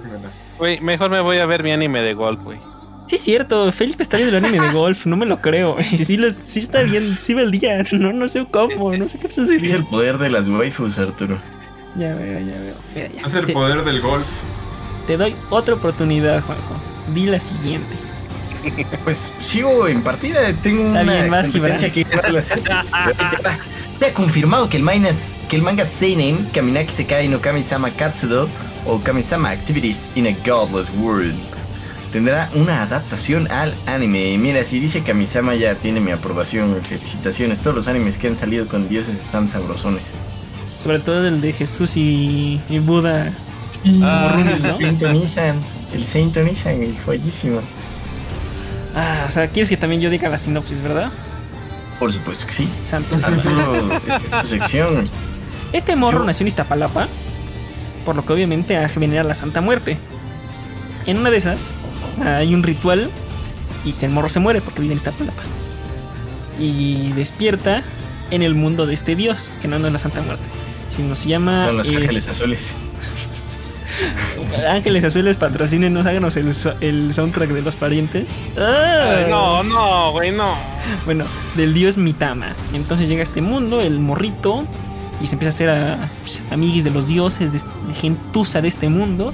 Güey, 0.58 0.80
mejor 0.80 1.10
me 1.10 1.20
voy 1.20 1.38
a 1.38 1.46
ver 1.46 1.62
mi 1.62 1.72
anime 1.72 2.00
de 2.00 2.14
golf, 2.14 2.40
güey. 2.42 2.58
Sí, 3.06 3.16
es 3.16 3.20
cierto. 3.20 3.70
Felipe 3.70 4.02
está 4.02 4.16
viendo 4.16 4.36
el 4.38 4.42
anime 4.44 4.64
de 4.66 4.72
golf. 4.72 5.04
No 5.04 5.16
me 5.18 5.26
lo 5.26 5.38
creo. 5.42 5.76
Sí, 5.82 6.16
lo- 6.16 6.32
sí 6.44 6.60
está 6.60 6.82
bien. 6.84 7.18
Sí 7.18 7.34
ve 7.34 7.42
el 7.42 7.50
día. 7.50 7.84
No, 7.92 8.12
no 8.14 8.28
sé 8.28 8.46
cómo. 8.50 8.96
No 8.96 9.06
sé 9.08 9.18
qué 9.18 9.26
Es 9.26 9.36
el 9.36 9.46
sucedió. 9.46 9.88
poder 9.88 10.16
de 10.16 10.30
las 10.30 10.48
waifus, 10.48 10.98
Arturo. 10.98 11.38
Ya 11.96 12.14
veo, 12.14 12.40
ya 12.40 12.58
veo. 12.60 12.74
Mira, 12.94 13.08
ya. 13.14 13.20
Es 13.26 13.34
el 13.34 13.44
Te- 13.46 13.52
poder 13.52 13.84
del 13.84 14.00
golf. 14.00 14.26
Te 15.06 15.18
doy 15.18 15.36
otra 15.50 15.74
oportunidad, 15.74 16.42
Juanjo. 16.42 16.76
Di 17.14 17.26
la 17.26 17.38
siguiente. 17.38 17.94
Pues 19.04 19.32
sigo 19.40 19.86
en 19.88 20.02
partida, 20.02 20.52
tengo 20.62 20.82
una 20.82 21.02
vas, 21.28 21.48
competencia 21.48 21.90
que. 21.92 22.06
Se 24.00 24.06
ha 24.10 24.14
confirmado 24.14 24.68
que 24.68 24.76
el, 24.76 24.82
mainas- 24.82 25.36
que 25.48 25.56
el 25.56 25.62
manga 25.62 25.84
Seinen, 25.84 26.46
Kaminaki 26.52 26.92
Sekai 26.92 27.28
no 27.28 27.40
Kami-sama 27.40 27.90
Katsudo 27.92 28.48
o 28.84 29.00
Kami-sama 29.00 29.50
Activities 29.50 30.10
in 30.14 30.26
a 30.26 30.32
Godless 30.44 30.90
World, 30.98 31.34
tendrá 32.12 32.50
una 32.54 32.82
adaptación 32.82 33.50
al 33.50 33.74
anime. 33.86 34.36
Mira, 34.36 34.62
si 34.62 34.78
dice 34.80 35.02
Kami-sama 35.02 35.54
ya 35.54 35.74
tiene 35.76 36.00
mi 36.00 36.10
aprobación. 36.10 36.76
Felicitaciones. 36.82 37.60
Todos 37.60 37.76
los 37.76 37.88
animes 37.88 38.18
que 38.18 38.26
han 38.28 38.36
salido 38.36 38.66
con 38.66 38.88
dioses 38.88 39.18
están 39.18 39.48
sabrosones. 39.48 40.12
Sobre 40.76 40.98
todo 40.98 41.26
el 41.26 41.40
de 41.40 41.52
Jesús 41.52 41.96
y, 41.96 42.60
y 42.68 42.78
Buda. 42.80 43.32
Sí, 43.70 44.00
Ah, 44.02 44.36
el. 44.64 44.72
Saint 44.72 45.02
Onisan. 45.02 45.60
El 45.94 46.04
Saint 46.04 46.36
Onisan, 46.36 46.82
el 46.82 46.98
joyísimo. 47.06 47.60
Ah, 48.94 49.24
o 49.26 49.30
sea, 49.30 49.48
quieres 49.48 49.68
que 49.68 49.76
también 49.76 50.00
yo 50.00 50.10
diga 50.10 50.28
la 50.28 50.38
sinopsis, 50.38 50.80
¿verdad? 50.82 51.12
Por 51.98 52.12
supuesto 52.12 52.46
que 52.46 52.52
sí. 52.52 52.68
Santo. 52.82 53.16
Arturo, 53.22 54.00
esta 54.06 54.16
es 54.16 54.42
tu 54.42 54.46
sección. 54.48 55.04
Este 55.72 55.96
morro 55.96 56.18
Yo- 56.20 56.24
nació 56.24 56.44
en 56.44 56.48
Iztapalapa, 56.48 57.08
por 58.04 58.14
lo 58.16 58.24
que 58.24 58.32
obviamente 58.32 58.76
a 58.76 58.88
venerar 58.96 59.24
a 59.24 59.28
la 59.28 59.34
Santa 59.34 59.60
Muerte. 59.60 59.98
En 61.06 61.18
una 61.18 61.30
de 61.30 61.36
esas 61.38 61.74
hay 62.24 62.54
un 62.54 62.62
ritual 62.62 63.10
y 63.84 63.92
el 64.04 64.10
morro 64.12 64.28
se 64.28 64.40
muere 64.40 64.60
porque 64.60 64.80
vive 64.80 64.92
en 64.92 64.98
Iztapalapa. 64.98 65.42
Y 66.58 67.12
despierta 67.12 67.82
en 68.30 68.42
el 68.42 68.54
mundo 68.54 68.86
de 68.86 68.94
este 68.94 69.16
dios, 69.16 69.52
que 69.60 69.68
no, 69.68 69.78
no 69.78 69.86
es 69.88 69.92
la 69.92 69.98
Santa 69.98 70.22
Muerte, 70.22 70.48
sino 70.88 71.14
se 71.14 71.28
llama... 71.28 71.64
Son 71.64 71.76
los 71.76 71.88
es- 71.88 71.96
ángeles 71.96 72.28
azules. 72.28 72.76
Ángeles 74.68 75.04
Azules 75.04 75.36
patrocínenos, 75.36 76.06
háganos 76.06 76.36
el, 76.36 76.52
el 76.80 77.12
soundtrack 77.12 77.50
de 77.50 77.62
los 77.62 77.76
parientes. 77.76 78.28
Ay, 78.56 79.26
no, 79.28 79.62
no, 79.62 80.12
güey, 80.12 80.30
no. 80.30 80.56
Bueno, 81.04 81.24
del 81.56 81.74
dios 81.74 81.96
Mitama. 81.96 82.52
Entonces 82.72 83.08
llega 83.08 83.20
a 83.20 83.24
este 83.24 83.40
mundo, 83.40 83.80
el 83.80 83.98
morrito, 83.98 84.64
y 85.20 85.26
se 85.26 85.34
empieza 85.34 85.48
a 85.48 85.54
hacer 85.54 85.70
a, 85.70 86.10
pues, 86.20 86.42
amiguis 86.50 86.84
de 86.84 86.90
los 86.90 87.06
dioses, 87.06 87.52
de, 87.52 87.58
de 87.58 87.94
gentuza 87.94 88.60
de 88.60 88.68
este 88.68 88.88
mundo. 88.88 89.32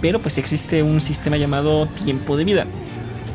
Pero 0.00 0.20
pues 0.20 0.36
existe 0.38 0.82
un 0.82 1.00
sistema 1.00 1.36
llamado 1.36 1.86
tiempo 1.86 2.36
de 2.36 2.44
vida, 2.44 2.66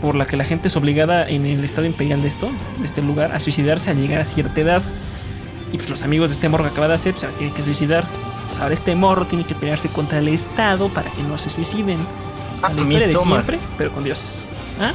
por 0.02 0.16
la 0.16 0.26
que 0.28 0.38
la 0.38 0.44
gente 0.44 0.68
es 0.68 0.76
obligada 0.76 1.28
en 1.28 1.46
el 1.46 1.64
estado 1.64 1.88
imperial 1.88 2.22
de 2.22 2.28
esto, 2.28 2.50
de 2.78 2.86
este 2.86 3.02
lugar, 3.02 3.32
a 3.32 3.40
suicidarse 3.40 3.90
al 3.90 3.98
llegar 3.98 4.20
a 4.20 4.26
cierta 4.26 4.62
edad. 4.62 4.84
Y 5.74 5.78
pues 5.78 5.90
los 5.90 6.04
amigos 6.04 6.30
de 6.30 6.36
este 6.36 6.48
morro 6.48 6.66
que 6.66 6.70
acaba 6.72 6.88
de 6.88 6.94
hacer, 6.94 7.14
pues 7.14 7.28
tienen 7.38 7.54
que 7.54 7.64
suicidar. 7.64 8.08
Entonces, 8.50 8.64
ahora 8.64 8.74
este 8.74 8.96
morro 8.96 9.28
tiene 9.28 9.46
que 9.46 9.54
pelearse 9.54 9.90
contra 9.90 10.18
el 10.18 10.28
estado 10.28 10.90
para 10.90 11.12
que 11.12 11.22
no 11.22 11.38
se 11.38 11.52
suiciden. 11.52 12.02
O 12.02 12.62
sea, 12.62 12.70
Ah, 12.70 12.74
la 12.74 12.82
historia 12.82 13.08
de 13.08 13.16
siempre, 13.16 13.60
pero 13.78 13.94
con 13.94 14.04
dioses. 14.04 14.44
¿Ah? 14.80 14.92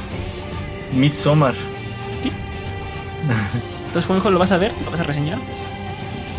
Midsommar. 0.93 1.55
Entonces, 3.85 4.05
Juanjo, 4.07 4.29
¿lo 4.29 4.39
vas 4.39 4.51
a 4.51 4.57
ver? 4.57 4.73
¿Lo 4.83 4.91
vas 4.91 4.99
a 4.99 5.03
reseñar? 5.03 5.39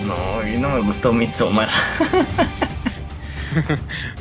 No, 0.05 0.41
a 0.41 0.45
mí 0.45 0.59
no 0.59 0.69
me 0.69 0.81
gustó 0.81 1.13
Midsommar. 1.13 1.69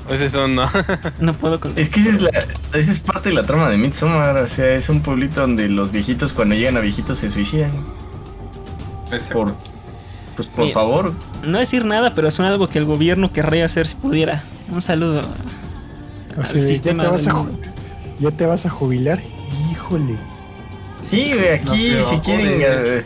Pues 0.07 0.21
eso 0.21 0.47
no. 0.47 0.69
No 1.19 1.33
puedo 1.33 1.59
con 1.59 1.77
Es 1.77 1.89
que 1.89 1.99
esa 1.99 2.09
es, 2.09 2.21
la, 2.21 2.29
esa 2.71 2.91
es 2.91 2.99
parte 2.99 3.27
de 3.27 3.35
la 3.35 3.43
trama 3.43 3.69
de 3.69 3.77
Midsommar. 3.77 4.37
O 4.37 4.47
sea, 4.47 4.73
es 4.73 4.87
un 4.87 5.01
pueblito 5.01 5.41
donde 5.41 5.67
los 5.67 5.91
viejitos, 5.91 6.31
cuando 6.31 6.55
llegan 6.55 6.77
a 6.77 6.79
viejitos, 6.79 7.17
se 7.17 7.29
suicidan. 7.29 7.71
Por, 9.33 9.57
pues 10.35 10.47
por 10.47 10.65
Mira. 10.65 10.73
favor. 10.73 11.13
No 11.43 11.59
decir 11.59 11.85
nada, 11.85 12.13
pero 12.13 12.29
suena 12.31 12.51
algo 12.51 12.67
que 12.67 12.77
el 12.79 12.85
gobierno 12.85 13.31
querría 13.31 13.65
hacer 13.65 13.87
si 13.87 13.95
pudiera. 13.95 14.43
Un 14.69 14.81
saludo 14.81 15.21
O 16.35 16.41
al 16.41 16.47
sea, 16.47 16.61
ya, 16.61 16.81
te 16.81 16.93
vas 17.07 17.27
a, 17.27 17.45
ya 18.19 18.31
te 18.31 18.45
vas 18.45 18.65
a 18.65 18.69
jubilar. 18.69 19.21
Híjole. 19.71 20.17
Sí, 21.09 21.33
güey, 21.33 21.49
aquí 21.49 21.91
No, 21.95 22.03
si 22.03 22.17
quieren 22.17 22.59
eh, 22.61 23.05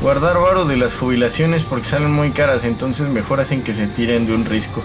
guardar 0.00 0.38
varo 0.38 0.64
de 0.64 0.76
las 0.76 0.94
jubilaciones 0.94 1.62
porque 1.62 1.84
salen 1.86 2.12
muy 2.12 2.30
caras, 2.30 2.64
entonces 2.64 3.08
mejor 3.08 3.40
hacen 3.40 3.62
que 3.62 3.72
se 3.72 3.86
tiren 3.86 4.26
de 4.26 4.34
un 4.34 4.44
risco. 4.44 4.82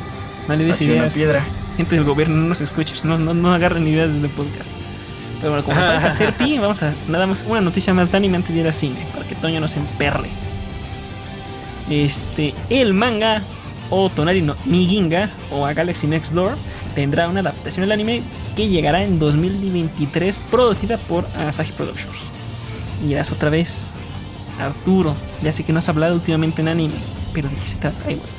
No 0.48 0.56
le 0.56 0.66
des 0.66 0.76
Así 0.76 0.92
una 0.92 1.08
piedra. 1.08 1.46
Gente 1.78 1.96
del 1.96 2.04
gobierno, 2.04 2.36
no 2.36 2.48
nos 2.48 2.62
escuches, 2.62 3.06
no, 3.06 3.18
no, 3.18 3.34
no 3.34 3.54
agarren 3.54 3.88
ideas 3.88 4.14
desde 4.14 4.28
el 4.28 4.34
podcast. 4.34 4.74
Pero 5.40 5.52
bueno, 5.52 5.64
como 5.64 5.78
nos 5.78 5.86
falta 5.86 6.08
hacer 6.08 6.36
pi, 6.36 6.58
vamos 6.58 6.82
a 6.84 6.96
nada 7.08 7.28
más 7.28 7.46
una 7.48 7.62
noticia 7.62 7.94
más 7.94 8.12
de 8.12 8.18
anime 8.18 8.38
antes 8.38 8.54
de 8.56 8.62
ir 8.62 8.68
al 8.68 8.74
cine, 8.74 9.08
para 9.14 9.28
que 9.28 9.36
Toño 9.36 9.60
no 9.60 9.68
se 9.68 9.80
emperre. 9.80 10.30
Este, 11.90 12.54
el 12.70 12.94
manga 12.94 13.44
o 13.90 14.10
Tonari 14.10 14.42
no 14.42 14.56
Niginga 14.66 15.30
o 15.52 15.66
a 15.66 15.74
Galaxy 15.74 16.08
Next 16.08 16.34
Door 16.34 16.56
tendrá 16.96 17.30
una 17.30 17.40
adaptación 17.40 17.84
al 17.86 17.92
anime 17.94 18.24
que 18.56 18.68
llegará 18.68 19.04
en 19.04 19.20
2023 19.20 20.38
producida 20.52 20.98
por 20.98 21.26
Asahi 21.38 21.72
Productions. 21.72 22.32
Y 23.04 23.08
dirás 23.10 23.32
otra 23.32 23.50
vez, 23.50 23.94
Arturo, 24.60 25.16
ya 25.42 25.52
sé 25.52 25.64
que 25.64 25.72
no 25.72 25.80
has 25.80 25.88
hablado 25.88 26.16
últimamente 26.16 26.62
en 26.62 26.68
anime, 26.68 26.96
pero 27.34 27.48
¿de 27.48 27.56
qué 27.56 27.62
se 27.62 27.76
trata? 27.78 27.98
Ay, 28.08 28.16
güey, 28.16 28.30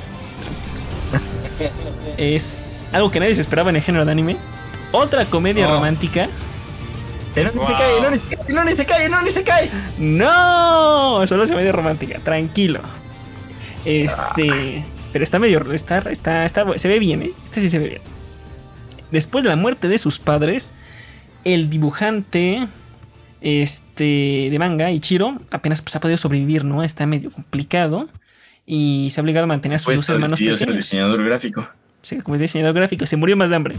tranquilo. 0.42 2.14
es 2.18 2.66
algo 2.92 3.10
que 3.10 3.20
nadie 3.20 3.34
se 3.34 3.40
esperaba 3.40 3.70
en 3.70 3.76
el 3.76 3.82
género 3.82 4.04
de 4.04 4.12
anime. 4.12 4.36
Otra 4.92 5.24
comedia 5.26 5.68
Oh. 5.68 5.74
romántica. 5.74 6.28
Pero 7.34 7.52
no 7.54 7.60
ni 7.60 7.66
se 7.66 7.72
Wow. 7.72 7.80
cae, 7.80 8.00
no 8.00 8.10
ni 8.10 8.16
se 8.18 8.24
cae, 8.24 8.52
no 8.52 8.64
ni 8.64 8.72
se 8.72 8.86
cae, 8.86 9.08
no 9.08 9.22
ni 9.22 9.30
se 9.30 9.44
cae. 9.44 9.70
¡No! 9.98 11.26
Solo 11.26 11.44
es 11.44 11.50
comedia 11.50 11.72
romántica, 11.72 12.18
tranquilo. 12.20 12.80
Este. 13.84 14.84
Pero 15.12 15.22
está 15.22 15.38
medio. 15.38 15.72
Está, 15.72 15.98
está, 16.10 16.44
está, 16.44 16.78
se 16.78 16.88
ve 16.88 16.98
bien, 16.98 17.22
¿eh? 17.22 17.32
Este 17.44 17.60
sí 17.60 17.68
se 17.68 17.78
ve 17.78 17.88
bien. 17.88 18.02
Después 19.10 19.42
de 19.44 19.50
la 19.50 19.56
muerte 19.56 19.88
de 19.88 19.98
sus 19.98 20.18
padres, 20.18 20.74
el 21.44 21.70
dibujante. 21.70 22.68
Este. 23.40 24.48
de 24.50 24.56
manga, 24.58 24.90
Ichiro, 24.90 25.38
apenas 25.50 25.80
pues, 25.82 25.94
ha 25.96 26.00
podido 26.00 26.18
sobrevivir, 26.18 26.64
¿no? 26.64 26.82
Está 26.82 27.06
medio 27.06 27.30
complicado. 27.30 28.08
Y 28.66 29.08
se 29.10 29.20
ha 29.20 29.22
obligado 29.22 29.44
a 29.44 29.46
mantener 29.46 29.76
a 29.76 29.78
sus 29.78 29.86
Pues 29.86 30.00
dos 30.00 30.08
hermanos 30.10 30.32
decidió 30.32 30.56
ser 30.56 30.66
pequeños. 30.68 30.84
diseñador 30.84 31.24
gráfico. 31.24 31.68
Sí, 32.02 32.18
como 32.18 32.36
diseñador 32.36 32.74
gráfico, 32.74 33.06
se 33.06 33.16
murió 33.16 33.36
más 33.36 33.48
de 33.50 33.56
hambre. 33.56 33.76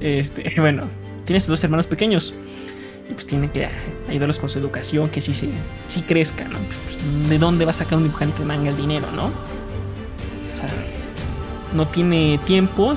Este, 0.00 0.52
bueno, 0.58 0.88
tiene 1.24 1.38
sus 1.40 1.48
dos 1.50 1.62
hermanos 1.64 1.86
pequeños. 1.86 2.34
Y 3.08 3.14
pues 3.14 3.26
tiene 3.26 3.50
que 3.50 3.68
ayudarlos 4.08 4.38
con 4.38 4.48
su 4.48 4.58
educación, 4.58 5.08
que 5.08 5.20
sí, 5.20 5.32
se, 5.32 5.48
sí 5.86 6.02
crezca, 6.02 6.44
¿no? 6.44 6.58
Pues, 6.84 6.98
¿De 7.28 7.38
dónde 7.38 7.64
va 7.64 7.70
a 7.70 7.74
sacar 7.74 7.98
un 7.98 8.04
dibujante 8.04 8.40
de 8.40 8.44
manga 8.44 8.70
el 8.70 8.76
dinero, 8.76 9.10
no? 9.12 9.26
O 9.26 10.56
sea, 10.56 10.68
no 11.72 11.88
tiene 11.88 12.38
tiempo 12.44 12.96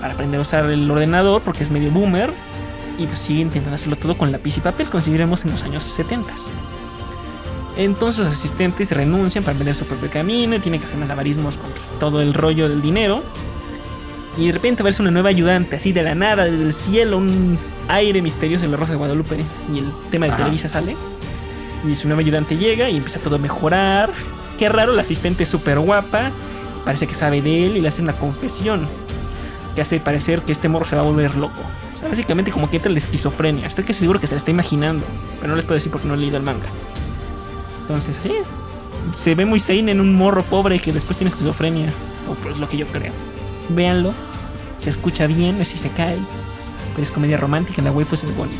para 0.00 0.14
aprender 0.14 0.38
a 0.38 0.42
usar 0.42 0.70
el 0.70 0.90
ordenador 0.90 1.42
porque 1.42 1.62
es 1.62 1.70
medio 1.70 1.90
boomer. 1.90 2.32
Y 2.98 3.06
pues 3.06 3.20
sigue 3.20 3.40
intentando 3.40 3.74
hacerlo 3.74 3.96
todo 3.96 4.18
con 4.18 4.30
lápiz 4.32 4.58
y 4.58 4.60
papel, 4.60 4.88
conseguiremos 4.90 5.44
en 5.44 5.52
los 5.52 5.62
años 5.62 5.82
70. 5.84 6.32
Entonces 7.76 8.26
los 8.26 8.34
asistentes 8.34 8.92
renuncian 8.92 9.44
para 9.44 9.52
emprender 9.52 9.74
su 9.74 9.86
propio 9.86 10.10
camino 10.10 10.56
y 10.56 10.60
tiene 10.60 10.78
que 10.78 10.84
hacer 10.84 10.98
malabarismos 10.98 11.56
con 11.56 11.70
pues, 11.70 11.90
todo 11.98 12.20
el 12.20 12.34
rollo 12.34 12.68
del 12.68 12.82
dinero. 12.82 13.22
Y 14.36 14.46
de 14.46 14.52
repente 14.52 14.82
aparece 14.82 15.02
una 15.02 15.10
nueva 15.10 15.28
ayudante, 15.28 15.76
así 15.76 15.92
de 15.92 16.02
la 16.02 16.14
nada, 16.14 16.44
del 16.44 16.72
cielo, 16.72 17.18
un 17.18 17.58
aire 17.88 18.22
misterioso 18.22 18.64
en 18.64 18.70
la 18.70 18.76
Rosa 18.76 18.92
de 18.92 18.98
Guadalupe. 18.98 19.44
Y 19.72 19.78
el 19.78 19.92
tema 20.10 20.26
de 20.26 20.32
Ajá. 20.32 20.42
Televisa 20.44 20.68
sale. 20.68 20.96
Y 21.86 21.94
su 21.94 22.08
nueva 22.08 22.22
ayudante 22.22 22.56
llega 22.56 22.88
y 22.88 22.96
empieza 22.96 23.20
todo 23.20 23.36
a 23.36 23.38
mejorar. 23.38 24.10
Qué 24.58 24.68
raro, 24.68 24.92
la 24.92 25.02
asistente 25.02 25.42
es 25.42 25.48
súper 25.48 25.78
guapa. 25.80 26.30
Parece 26.84 27.06
que 27.06 27.14
sabe 27.14 27.42
de 27.42 27.66
él 27.66 27.76
y 27.76 27.80
le 27.80 27.88
hace 27.88 28.00
una 28.00 28.14
confesión. 28.14 28.88
Que 29.74 29.82
hace 29.82 30.00
parecer 30.00 30.42
que 30.42 30.52
este 30.52 30.68
morro 30.68 30.84
se 30.84 30.96
va 30.96 31.02
a 31.02 31.04
volver 31.04 31.36
loco. 31.36 31.60
O 31.92 31.96
sea, 31.96 32.08
básicamente 32.08 32.50
como 32.50 32.70
que 32.70 32.76
entra 32.76 32.90
la 32.90 32.98
esquizofrenia. 32.98 33.66
Estoy 33.66 33.84
que 33.84 33.92
seguro 33.92 34.18
que 34.18 34.26
se 34.26 34.34
la 34.34 34.38
está 34.38 34.50
imaginando. 34.50 35.04
Pero 35.36 35.48
no 35.48 35.56
les 35.56 35.64
puedo 35.64 35.74
decir 35.74 35.92
porque 35.92 36.08
no 36.08 36.14
he 36.14 36.16
leído 36.16 36.38
el 36.38 36.42
manga. 36.42 36.68
Entonces, 37.82 38.18
así. 38.18 38.32
Se 39.12 39.34
ve 39.34 39.44
muy 39.44 39.60
seinen 39.60 40.00
un 40.00 40.14
morro 40.14 40.42
pobre 40.44 40.78
que 40.78 40.92
después 40.92 41.18
tiene 41.18 41.28
esquizofrenia. 41.28 41.92
O 42.30 42.34
pues 42.34 42.58
lo 42.58 42.68
que 42.68 42.78
yo 42.78 42.86
creo. 42.86 43.12
Véanlo. 43.68 44.12
Se 44.76 44.90
escucha 44.90 45.26
bien, 45.26 45.58
no 45.58 45.64
sé 45.64 45.72
si 45.72 45.78
se 45.78 45.90
cae. 45.90 46.18
pero 46.92 47.02
es 47.02 47.10
comedia 47.10 47.36
romántica, 47.36 47.80
la 47.82 47.90
waifu 47.92 48.14
es 48.14 48.24
muy 48.24 48.34
bonita. 48.34 48.58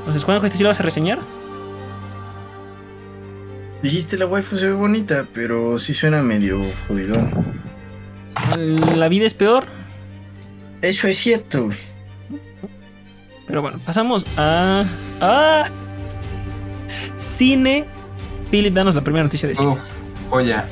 Entonces, 0.00 0.24
Juanjo, 0.24 0.46
¿este 0.46 0.58
sí 0.58 0.62
lo 0.64 0.68
vas 0.70 0.80
a 0.80 0.82
reseñar? 0.82 1.18
Dijiste 3.82 4.18
la 4.18 4.26
waifu 4.26 4.56
se 4.56 4.66
ve 4.66 4.72
bonita, 4.72 5.26
pero 5.32 5.78
sí 5.78 5.94
suena 5.94 6.20
medio 6.22 6.60
jodidón. 6.86 7.32
La 8.96 9.08
vida 9.08 9.26
es 9.26 9.34
peor, 9.34 9.64
Eso 10.82 11.08
es 11.08 11.16
cierto, 11.18 11.64
güey. 11.66 11.78
pero 13.46 13.62
bueno, 13.62 13.78
pasamos 13.84 14.26
a... 14.36 14.84
¡Ah! 15.20 15.64
Cine. 17.14 17.86
Philip, 18.50 18.72
danos 18.74 18.94
la 18.94 19.02
primera 19.02 19.22
noticia 19.24 19.48
de 19.48 19.54
cine. 19.54 19.68
Uf, 19.68 19.80
joya. 20.30 20.68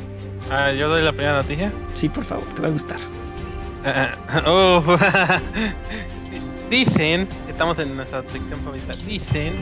Ah, 0.51 0.73
yo 0.73 0.89
doy 0.89 1.03
la 1.03 1.13
primera 1.13 1.37
noticia. 1.37 1.73
Sí, 1.95 2.09
por 2.09 2.25
favor, 2.25 2.45
te 2.55 2.63
va 2.63 2.69
a 2.69 2.71
gustar. 2.71 2.99
Oh. 4.47 4.83
Dicen, 6.71 7.27
estamos 7.49 7.79
en 7.79 7.97
nuestra 7.97 8.23
sección 8.31 8.61
favorita, 8.61 8.93
dicen 9.07 9.55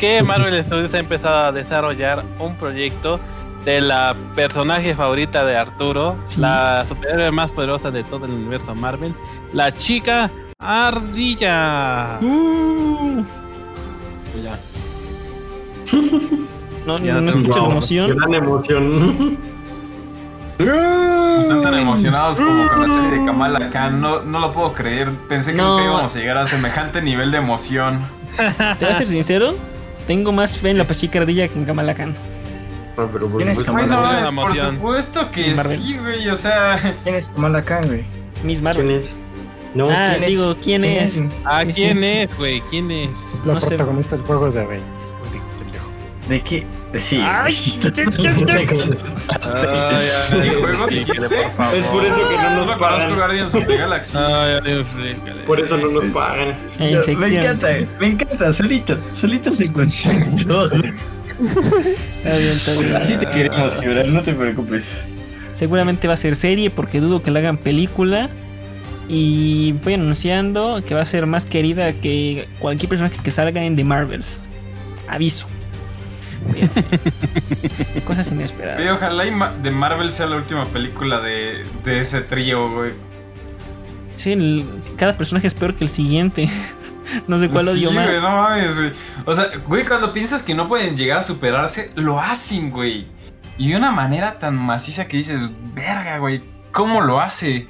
que 0.00 0.20
Marvel 0.24 0.64
Studios 0.64 0.92
ha 0.94 0.98
empezado 0.98 1.36
a 1.46 1.52
desarrollar 1.52 2.24
un 2.40 2.56
proyecto 2.56 3.20
de 3.64 3.80
la 3.80 4.16
personaje 4.34 4.96
favorita 4.96 5.44
de 5.44 5.56
Arturo, 5.56 6.16
Sí. 6.24 6.40
la 6.40 6.84
superhéroe 6.86 7.30
más 7.30 7.52
poderosa 7.52 7.92
de 7.92 8.02
todo 8.02 8.26
el 8.26 8.32
universo 8.32 8.74
Marvel, 8.74 9.14
la 9.52 9.72
chica 9.72 10.28
ardilla. 10.58 12.18
Uh, 12.20 13.22
Ya. 14.42 14.58
no, 16.86 16.98
Ya 16.98 17.14
no, 17.14 17.20
no 17.20 17.30
escucho 17.30 17.60
la 17.62 17.70
emoción. 17.70 18.16
Gran 18.16 18.34
emoción. 18.34 19.38
Están 20.58 21.62
tan 21.62 21.74
emocionados 21.78 22.40
como 22.40 22.68
con 22.68 22.82
la 22.88 22.94
serie 22.94 23.18
de 23.18 23.24
Kamala 23.24 23.70
Khan. 23.70 24.00
No, 24.00 24.22
no 24.22 24.38
lo 24.38 24.52
puedo 24.52 24.72
creer. 24.72 25.10
Pensé 25.28 25.50
que 25.52 25.58
No. 25.58 25.70
nunca 25.76 25.84
íbamos 25.84 26.14
a 26.14 26.18
llegar 26.18 26.38
a 26.38 26.46
semejante 26.46 27.02
nivel 27.02 27.30
de 27.32 27.38
emoción. 27.38 28.06
Te 28.78 28.84
voy 28.84 28.94
a 28.94 28.98
ser 28.98 29.08
sincero, 29.08 29.54
tengo 30.06 30.32
más 30.32 30.56
fe 30.58 30.70
en 30.70 30.78
la 30.78 30.86
chica 30.88 31.18
ardilla 31.20 31.48
que 31.48 31.58
en 31.58 31.64
Kamala 31.64 31.94
Khan. 31.94 32.14
Ah, 32.96 33.06
pero 33.12 33.26
por 33.28 33.38
¿Quién 33.38 33.48
es 33.50 33.58
supuesto- 33.58 33.88
Kamala 33.88 34.20
es- 34.20 34.30
por 34.34 34.56
supuesto 34.56 35.30
que 35.32 35.54
sí, 35.56 35.96
güey. 36.00 36.28
O 36.28 36.36
sea, 36.36 36.78
¿Quién 37.02 37.16
es 37.16 37.28
Kamala 37.28 37.64
Khan, 37.64 37.86
güey? 37.86 38.04
Miss 38.44 38.62
Marvel. 38.62 38.86
¿Quién 38.86 39.00
es? 39.00 39.16
No, 39.74 39.90
Ah, 39.90 40.10
¿quién 40.10 40.22
es? 40.24 40.30
digo, 40.30 40.56
¿quién, 40.62 40.82
¿Quién 40.82 40.92
es? 41.02 41.16
es? 41.16 41.26
¿A 41.44 41.62
Sí, 41.62 41.72
quién 41.72 41.98
sí. 41.98 42.04
es, 42.06 42.36
güey? 42.38 42.60
¿Quién 42.70 42.90
es? 42.92 43.10
La 43.44 43.54
No 43.54 43.60
sé. 43.60 43.68
protagonista 43.70 44.16
del 44.16 44.24
juego 44.24 44.50
de 44.52 44.64
Rey. 44.64 44.82
¿De 46.28 46.40
qué? 46.40 46.64
Sí. 46.96 47.20
Ay, 47.20 47.52
es 47.54 47.76
por 51.90 52.04
eso 52.04 52.28
que 52.28 52.36
no 52.36 52.50
no 52.50 52.66
nos 52.66 52.78
pagan. 52.78 53.14
Guardians 53.14 53.54
of 53.54 53.66
the 53.66 53.76
Galaxy. 53.76 54.18
Por 55.46 55.60
eso 55.60 55.76
no 55.76 55.88
nos 55.88 56.04
pagan. 56.06 56.56
Me 56.78 57.26
encanta, 57.36 57.68
me 57.98 58.06
encanta, 58.08 58.52
solito, 58.52 58.98
solito 59.10 59.50
se 59.52 59.68
bien. 59.68 59.88
Así 62.96 63.16
te 63.16 63.26
queremos, 63.30 63.80
Gibran, 63.80 64.12
no 64.12 64.22
te 64.22 64.32
preocupes. 64.32 65.06
Seguramente 65.52 66.08
va 66.08 66.14
a 66.14 66.16
ser 66.16 66.36
serie 66.36 66.70
porque 66.70 67.00
dudo 67.00 67.22
que 67.22 67.30
la 67.30 67.40
hagan 67.40 67.58
película. 67.58 68.30
Y 69.06 69.72
voy 69.84 69.94
anunciando 69.94 70.82
que 70.84 70.94
va 70.94 71.02
a 71.02 71.04
ser 71.04 71.26
más 71.26 71.44
querida 71.44 71.92
que 71.92 72.48
cualquier 72.58 72.88
personaje 72.88 73.18
que 73.22 73.30
salga 73.30 73.62
en 73.62 73.76
The 73.76 73.84
Marvels. 73.84 74.40
Aviso. 75.08 75.46
Bien. 76.52 76.70
Cosas 78.06 78.30
inesperadas. 78.30 78.96
Ojalá 78.96 79.26
y 79.26 79.30
Ma- 79.30 79.50
de 79.52 79.70
Marvel 79.70 80.10
sea 80.10 80.26
la 80.26 80.36
última 80.36 80.64
película 80.66 81.20
de, 81.20 81.64
de 81.84 82.00
ese 82.00 82.20
trío, 82.20 82.70
güey. 82.70 82.92
Sí, 84.16 84.32
el- 84.32 84.82
cada 84.96 85.16
personaje 85.16 85.46
es 85.46 85.54
peor 85.54 85.74
que 85.74 85.84
el 85.84 85.90
siguiente. 85.90 86.48
no 87.28 87.38
sé 87.38 87.48
cuál 87.48 87.66
Sí, 87.66 87.70
odio 87.86 87.92
güey, 87.92 88.06
más. 88.06 88.22
no 88.22 88.30
mames, 88.30 88.76
güey. 88.76 88.92
O 89.24 89.34
sea, 89.34 89.46
güey, 89.66 89.84
cuando 89.84 90.12
piensas 90.12 90.42
que 90.42 90.54
no 90.54 90.68
pueden 90.68 90.96
llegar 90.96 91.18
a 91.18 91.22
superarse, 91.22 91.90
lo 91.94 92.20
hacen, 92.20 92.70
güey. 92.70 93.06
Y 93.56 93.70
de 93.70 93.76
una 93.76 93.90
manera 93.92 94.38
tan 94.38 94.56
maciza 94.56 95.06
que 95.08 95.16
dices, 95.16 95.48
verga, 95.74 96.18
güey, 96.18 96.42
¿cómo 96.72 97.00
lo 97.00 97.20
hace? 97.20 97.68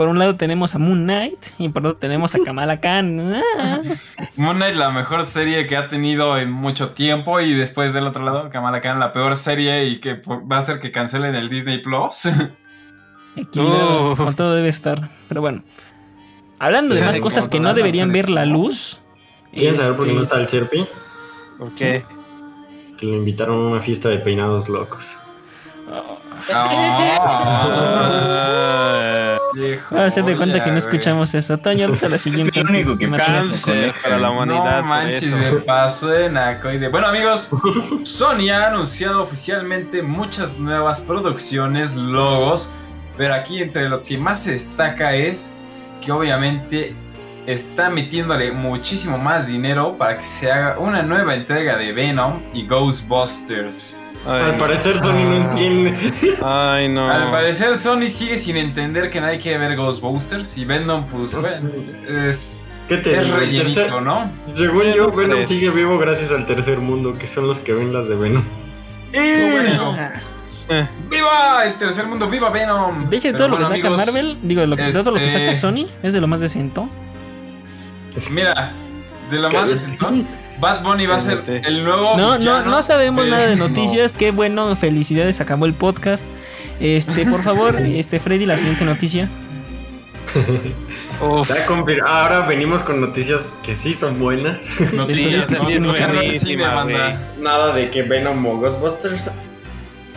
Por 0.00 0.08
un 0.08 0.18
lado 0.18 0.34
tenemos 0.34 0.74
a 0.74 0.78
Moon 0.78 1.04
Knight 1.04 1.38
y 1.58 1.68
por 1.68 1.84
otro 1.86 1.98
tenemos 1.98 2.34
a 2.34 2.38
Kamala 2.42 2.80
Khan. 2.80 3.34
Ah. 3.58 3.80
Moon 4.34 4.56
Knight, 4.56 4.74
la 4.76 4.88
mejor 4.88 5.26
serie 5.26 5.66
que 5.66 5.76
ha 5.76 5.88
tenido 5.88 6.38
en 6.38 6.50
mucho 6.50 6.92
tiempo. 6.92 7.38
Y 7.38 7.52
después 7.52 7.92
del 7.92 8.06
otro 8.06 8.24
lado, 8.24 8.48
Kamala 8.48 8.80
Khan, 8.80 8.98
la 8.98 9.12
peor 9.12 9.36
serie 9.36 9.84
y 9.84 10.00
que 10.00 10.14
por- 10.14 10.50
va 10.50 10.56
a 10.56 10.60
hacer 10.60 10.78
que 10.78 10.90
cancelen 10.90 11.34
el 11.34 11.50
Disney 11.50 11.82
Plus. 11.82 12.24
Equilibrado, 13.36 14.12
Oh. 14.18 14.32
todo 14.34 14.54
debe 14.54 14.70
estar. 14.70 15.06
Pero 15.28 15.42
bueno. 15.42 15.62
Hablando 16.58 16.94
de 16.94 17.02
más 17.04 17.18
cosas 17.18 17.46
que 17.48 17.60
no 17.60 17.74
deberían 17.74 18.10
ver 18.10 18.30
la 18.30 18.46
luz. 18.46 19.02
¿Quieren 19.52 19.76
saber 19.76 19.96
por 19.96 20.06
qué 20.06 20.14
no 20.14 20.22
este, 20.22 20.34
está 20.34 20.40
el 20.40 20.46
Cherpi? 20.46 20.80
Ok. 21.58 21.74
Que 21.76 22.04
lo 23.02 23.16
invitaron 23.16 23.66
a 23.66 23.68
una 23.68 23.82
fiesta 23.82 24.08
de 24.08 24.16
peinados 24.16 24.70
locos. 24.70 25.14
Ah, 25.92 26.14
Voy 29.90 30.00
a 30.00 30.04
hacer 30.04 30.24
de 30.24 30.36
cuenta 30.36 30.62
que 30.62 30.70
no 30.70 30.78
escuchamos 30.78 31.34
eso. 31.34 31.58
Toño, 31.58 31.92
hasta 31.92 32.08
la 32.08 32.18
siguiente. 32.18 32.62
Lo 32.62 32.70
único 32.70 32.96
que 32.96 33.06
a 33.06 33.10
Cáncer 33.10 33.94
para 34.02 34.18
la 34.18 34.30
humanidad. 34.30 34.80
No 34.80 34.86
manches, 34.86 35.34
se 35.34 35.52
pasó. 35.52 36.10
Bueno, 36.90 37.06
amigos, 37.06 37.50
Sony 38.04 38.50
ha 38.52 38.68
anunciado 38.68 39.22
oficialmente 39.22 40.02
muchas 40.02 40.58
nuevas 40.58 41.00
producciones, 41.00 41.96
logos, 41.96 42.72
pero 43.16 43.34
aquí 43.34 43.60
entre 43.60 43.88
lo 43.88 44.02
que 44.02 44.18
más 44.18 44.44
se 44.44 44.52
destaca 44.52 45.14
es 45.14 45.54
que 46.00 46.12
obviamente 46.12 46.94
está 47.46 47.90
metiéndole 47.90 48.52
muchísimo 48.52 49.18
más 49.18 49.46
dinero 49.46 49.96
para 49.98 50.18
que 50.18 50.24
se 50.24 50.50
haga 50.50 50.78
una 50.78 51.02
nueva 51.02 51.34
entrega 51.34 51.76
de 51.76 51.92
Venom 51.92 52.40
y 52.54 52.66
Ghostbusters. 52.66 54.00
Al 54.26 54.56
parecer 54.58 54.98
Sony 54.98 55.24
no 55.24 55.34
entiende. 55.50 55.94
ay, 56.44 56.88
no. 56.88 57.10
Al 57.10 57.30
parecer 57.30 57.76
Sony 57.76 58.08
sigue 58.08 58.36
sin 58.36 58.56
entender 58.56 59.10
que 59.10 59.20
nadie 59.20 59.38
quiere 59.38 59.58
ver 59.58 59.76
Ghostbusters 59.76 60.56
y 60.58 60.64
Venom 60.66 61.06
pues 61.06 61.34
bueno, 61.40 61.70
es, 62.28 62.62
¿Qué 62.88 62.98
te 62.98 63.16
es 63.16 63.30
rellenito, 63.30 63.80
tercer- 63.80 64.02
¿no? 64.02 64.30
Según 64.54 64.92
yo, 64.94 65.10
Venom 65.10 65.46
sigue 65.46 65.70
vivo 65.70 65.98
gracias 65.98 66.32
al 66.32 66.44
tercer 66.44 66.78
mundo, 66.78 67.16
que 67.18 67.26
son 67.26 67.46
los 67.46 67.60
que 67.60 67.72
ven 67.72 67.92
las 67.92 68.08
de 68.08 68.14
Venom. 68.16 68.42
Bueno. 69.12 69.96
Eh, 70.72 70.86
¡Viva 71.10 71.64
el 71.66 71.74
tercer 71.74 72.06
mundo! 72.06 72.28
¡Viva 72.30 72.48
Venom! 72.50 73.10
De 73.10 73.16
hecho, 73.16 73.32
todo 73.34 73.48
lo 73.48 73.56
que 73.56 73.62
bueno, 73.64 73.76
saca 73.76 73.88
amigos, 73.88 74.06
Marvel, 74.06 74.38
digo, 74.42 74.60
de 74.60 74.66
lo 74.68 74.76
que, 74.76 74.84
de 74.84 74.92
todo 74.92 75.10
lo 75.10 75.16
que 75.16 75.26
este- 75.26 75.40
saca 75.40 75.54
Sony, 75.54 75.88
es 76.02 76.12
de 76.12 76.20
lo 76.20 76.28
más 76.28 76.40
decente. 76.40 76.80
Mira, 78.30 78.70
de 79.30 79.38
lo 79.38 79.50
más 79.50 79.68
decentón, 79.68 80.26
Bad 80.60 80.82
Bunny 80.82 81.06
va 81.06 81.16
a 81.16 81.18
ser 81.20 81.42
el 81.64 81.84
nuevo. 81.84 82.16
No, 82.16 82.38
no, 82.38 82.62
no 82.64 82.82
sabemos 82.82 83.24
de- 83.24 83.30
nada 83.30 83.46
de 83.46 83.56
no. 83.56 83.68
noticias. 83.68 84.12
Qué 84.12 84.30
bueno, 84.30 84.74
felicidades, 84.76 85.40
acabó 85.40 85.66
el 85.66 85.74
podcast. 85.74 86.26
Este, 86.80 87.24
por 87.26 87.42
favor, 87.42 87.76
este 87.80 88.18
Freddy, 88.20 88.46
la 88.46 88.58
siguiente 88.58 88.84
noticia. 88.84 89.28
uf, 91.20 91.46
Se 91.46 91.52
ha 91.54 91.66
confir- 91.66 92.02
Ahora 92.06 92.40
venimos 92.40 92.82
con 92.82 93.00
noticias 93.00 93.52
que 93.62 93.74
sí 93.74 93.94
son 93.94 94.18
buenas. 94.18 94.70
Noticias, 94.92 95.46
que 95.46 95.54
güey. 95.56 95.78
Nada 97.40 97.74
de 97.74 97.90
que 97.90 98.02
Venom 98.02 98.44
o 98.46 98.58
Ghostbusters. 98.58 99.30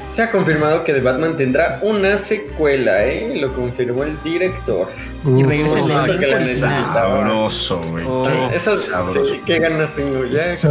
Se 0.10 0.22
ha 0.22 0.30
confirmado 0.30 0.84
que 0.84 0.94
The 0.94 1.02
Batman 1.02 1.36
tendrá 1.38 1.80
una 1.82 2.18
secuela, 2.18 3.04
¿eh? 3.04 3.34
Lo 3.36 3.56
confirmó 3.56 4.04
el 4.04 4.22
director. 4.24 4.90
Y 5.26 5.44
regresa 5.44 5.82
que 6.20 6.28
la 6.28 6.40
necesitaba. 6.40 7.18
Sabroso, 7.18 7.82
güey. 7.82 8.06
Oh. 8.06 8.28
Esas, 8.52 8.82
Sabroso. 8.82 9.26
sí, 9.28 9.42
qué 9.46 9.60
ganas 9.60 9.96
tengo 9.96 10.26
ya. 10.26 10.48
O 10.52 10.56
sea, 10.56 10.70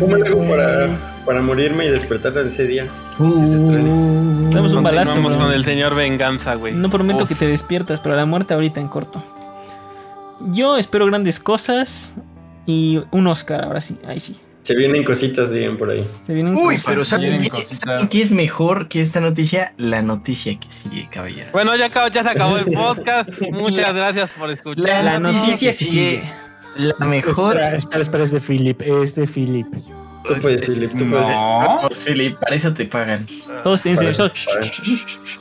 ¿Cómo 0.00 0.16
hago 0.16 0.48
para, 0.48 0.88
para 1.26 1.42
morirme 1.42 1.86
y 1.86 1.90
despertar 1.90 2.36
ese 2.38 2.66
día? 2.66 2.86
Uh, 3.18 3.42
estrene. 3.42 4.50
Damos 4.54 4.72
un 4.72 4.82
balazo. 4.82 5.14
Vamos 5.14 5.36
con 5.36 5.52
el 5.52 5.64
señor 5.64 5.94
Venganza, 5.94 6.54
güey. 6.54 6.72
No 6.72 6.88
prometo 6.90 7.24
Uf. 7.24 7.28
que 7.28 7.34
te 7.34 7.46
despiertas, 7.46 8.00
pero 8.00 8.16
la 8.16 8.24
muerte 8.24 8.54
ahorita 8.54 8.80
en 8.80 8.88
corto. 8.88 9.22
Yo 10.50 10.76
espero 10.76 11.06
grandes 11.06 11.38
cosas 11.38 12.18
y 12.66 13.02
un 13.10 13.26
Oscar, 13.26 13.64
ahora 13.64 13.80
sí, 13.80 13.98
ahí 14.06 14.20
sí. 14.20 14.36
Se 14.62 14.76
vienen 14.76 15.02
cositas, 15.02 15.50
digan 15.50 15.76
por 15.76 15.90
ahí. 15.90 16.06
Se 16.24 16.34
vienen 16.34 16.54
Uy, 16.54 16.74
cosas. 16.76 16.86
pero 16.86 17.04
¿saben 17.04 17.24
Vienen 17.30 17.42
qué, 17.42 17.50
cositas. 17.50 17.78
¿saben 17.78 18.06
qué 18.08 18.22
es 18.22 18.30
mejor 18.32 18.88
que 18.88 19.00
esta 19.00 19.20
noticia? 19.20 19.74
La 19.76 20.02
noticia 20.02 20.58
que 20.58 20.70
sigue, 20.70 21.08
caballeros. 21.10 21.50
Bueno, 21.52 21.74
ya, 21.74 21.86
acabó- 21.86 22.08
ya 22.12 22.22
se 22.22 22.28
acabó 22.30 22.56
el 22.58 22.64
podcast. 22.72 23.28
Muchas 23.50 23.92
gracias 23.94 24.30
por 24.30 24.50
escuchar. 24.50 24.84
La 24.84 25.02
La 25.02 25.18
noticia 25.18 25.46
noticia 25.46 25.68
que 25.70 25.72
sigue. 25.76 26.22
la 26.76 27.06
mejor. 27.06 27.56
Espera, 27.56 27.76
espera, 27.76 28.02
espera, 28.02 28.24
es 28.24 28.30
de 28.30 28.40
Philip, 28.40 28.82
es 28.82 29.14
de 29.16 29.26
Philip. 29.26 29.66
Tú 30.24 30.34
puedes, 30.40 30.62
Es- 30.62 30.78
Philip, 30.78 30.96
tú 30.96 31.10
puedes. 31.10 31.28
No. 31.28 31.58
Vamos, 31.58 32.04
Philip, 32.06 32.38
para 32.38 32.54
eso 32.54 32.72
te 32.72 32.84
pagan. 32.86 33.26
Todos 33.64 33.84
en 33.86 33.96
Para 33.96 34.12
serio. 34.12 34.26
eso, 34.32 35.40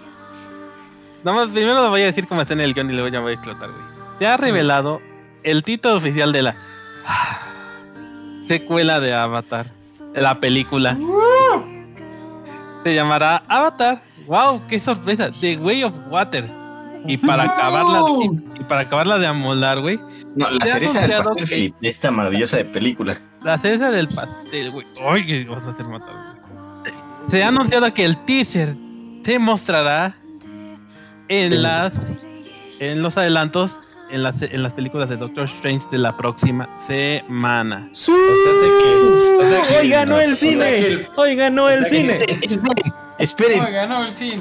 Nada 1.24 1.38
más, 1.38 1.49
primero 1.49 1.76
lo 1.76 1.89
voy 1.91 2.01
a 2.01 2.05
decir 2.05 2.28
como 2.28 2.41
está 2.41 2.53
en 2.55 2.61
el 2.61 2.74
guion 2.74 2.89
y 2.89 2.93
luego 2.93 3.07
ya 3.09 3.19
voy 3.19 3.34
a 3.34 3.36
explotar, 3.36 3.69
güey. 3.69 3.84
Se 4.17 4.26
ha 4.26 4.38
revelado 4.38 4.99
el 5.43 5.61
título 5.63 5.95
oficial 5.95 6.32
de 6.34 6.41
la 6.41 6.55
secuela 8.46 9.00
de 9.00 9.14
Avatar, 9.14 9.68
la 10.16 10.39
película. 10.39 10.98
Se 12.84 12.96
llamará 12.96 13.44
Avatar. 13.48 14.02
¡Wow! 14.28 14.62
¡Qué 14.68 14.80
sorpresa! 14.80 15.32
The 15.32 15.58
Way 15.58 15.84
of 15.84 15.94
Water. 16.10 16.50
Y 17.08 17.18
para 17.18 17.44
acabarla, 17.44 18.04
y, 18.22 18.60
y 18.62 18.64
para 18.66 18.82
acabarla 18.82 19.18
de 19.18 19.26
amolar, 19.28 19.80
güey, 19.82 20.00
No, 20.36 20.50
la 20.52 20.66
cereza 20.68 21.02
del 21.02 21.18
pastel, 21.18 21.48
Felipe, 21.48 21.78
de 21.82 21.88
esta 21.89 22.12
maravillosa 22.12 22.58
de 22.58 22.66
película. 22.66 23.18
la 23.44 23.58
cereza 23.58 23.89
del 23.89 24.08
pastel, 24.08 24.70
güey. 24.72 24.86
Ay, 25.10 25.26
que 25.26 25.46
vas 25.46 25.66
a 25.66 25.72
hacer 25.72 25.88
matar. 25.88 26.14
Se 27.30 27.44
ha 27.44 27.48
anunciado 27.48 27.92
que 27.94 28.06
el 28.06 28.18
teaser 28.26 28.76
se 29.26 29.39
mostrará 29.39 30.16
en 31.28 31.64
las 31.64 31.94
en 32.80 33.02
los 33.02 33.18
adelantos 33.18 33.78
en 34.12 34.24
las, 34.24 34.41
en 34.41 34.62
las 34.64 34.74
películas 34.74 35.09
de 35.09 35.18
Doctor 35.18 35.45
Strange 35.45 35.86
de 35.91 35.97
la 35.97 36.16
próxima 36.18 36.70
semana. 36.78 37.89
¡Su! 37.91 38.14
O 38.14 38.18
sea, 38.18 38.53
sé 38.59 38.68
que- 38.68 39.45
o 39.45 39.47
sea 39.49 39.62
que- 39.68 39.78
¡Hoy 39.80 39.89
ganó 39.89 40.20
el 40.20 40.36
cine! 40.36 41.07
¡Hoy 41.16 41.36
ganó 41.36 41.70
el 41.70 41.86
cine! 41.86 42.20
Esperen. 43.18 43.62
Oiga, 43.64 43.86
no, 43.86 44.05
el 44.05 44.14
cine. 44.14 44.39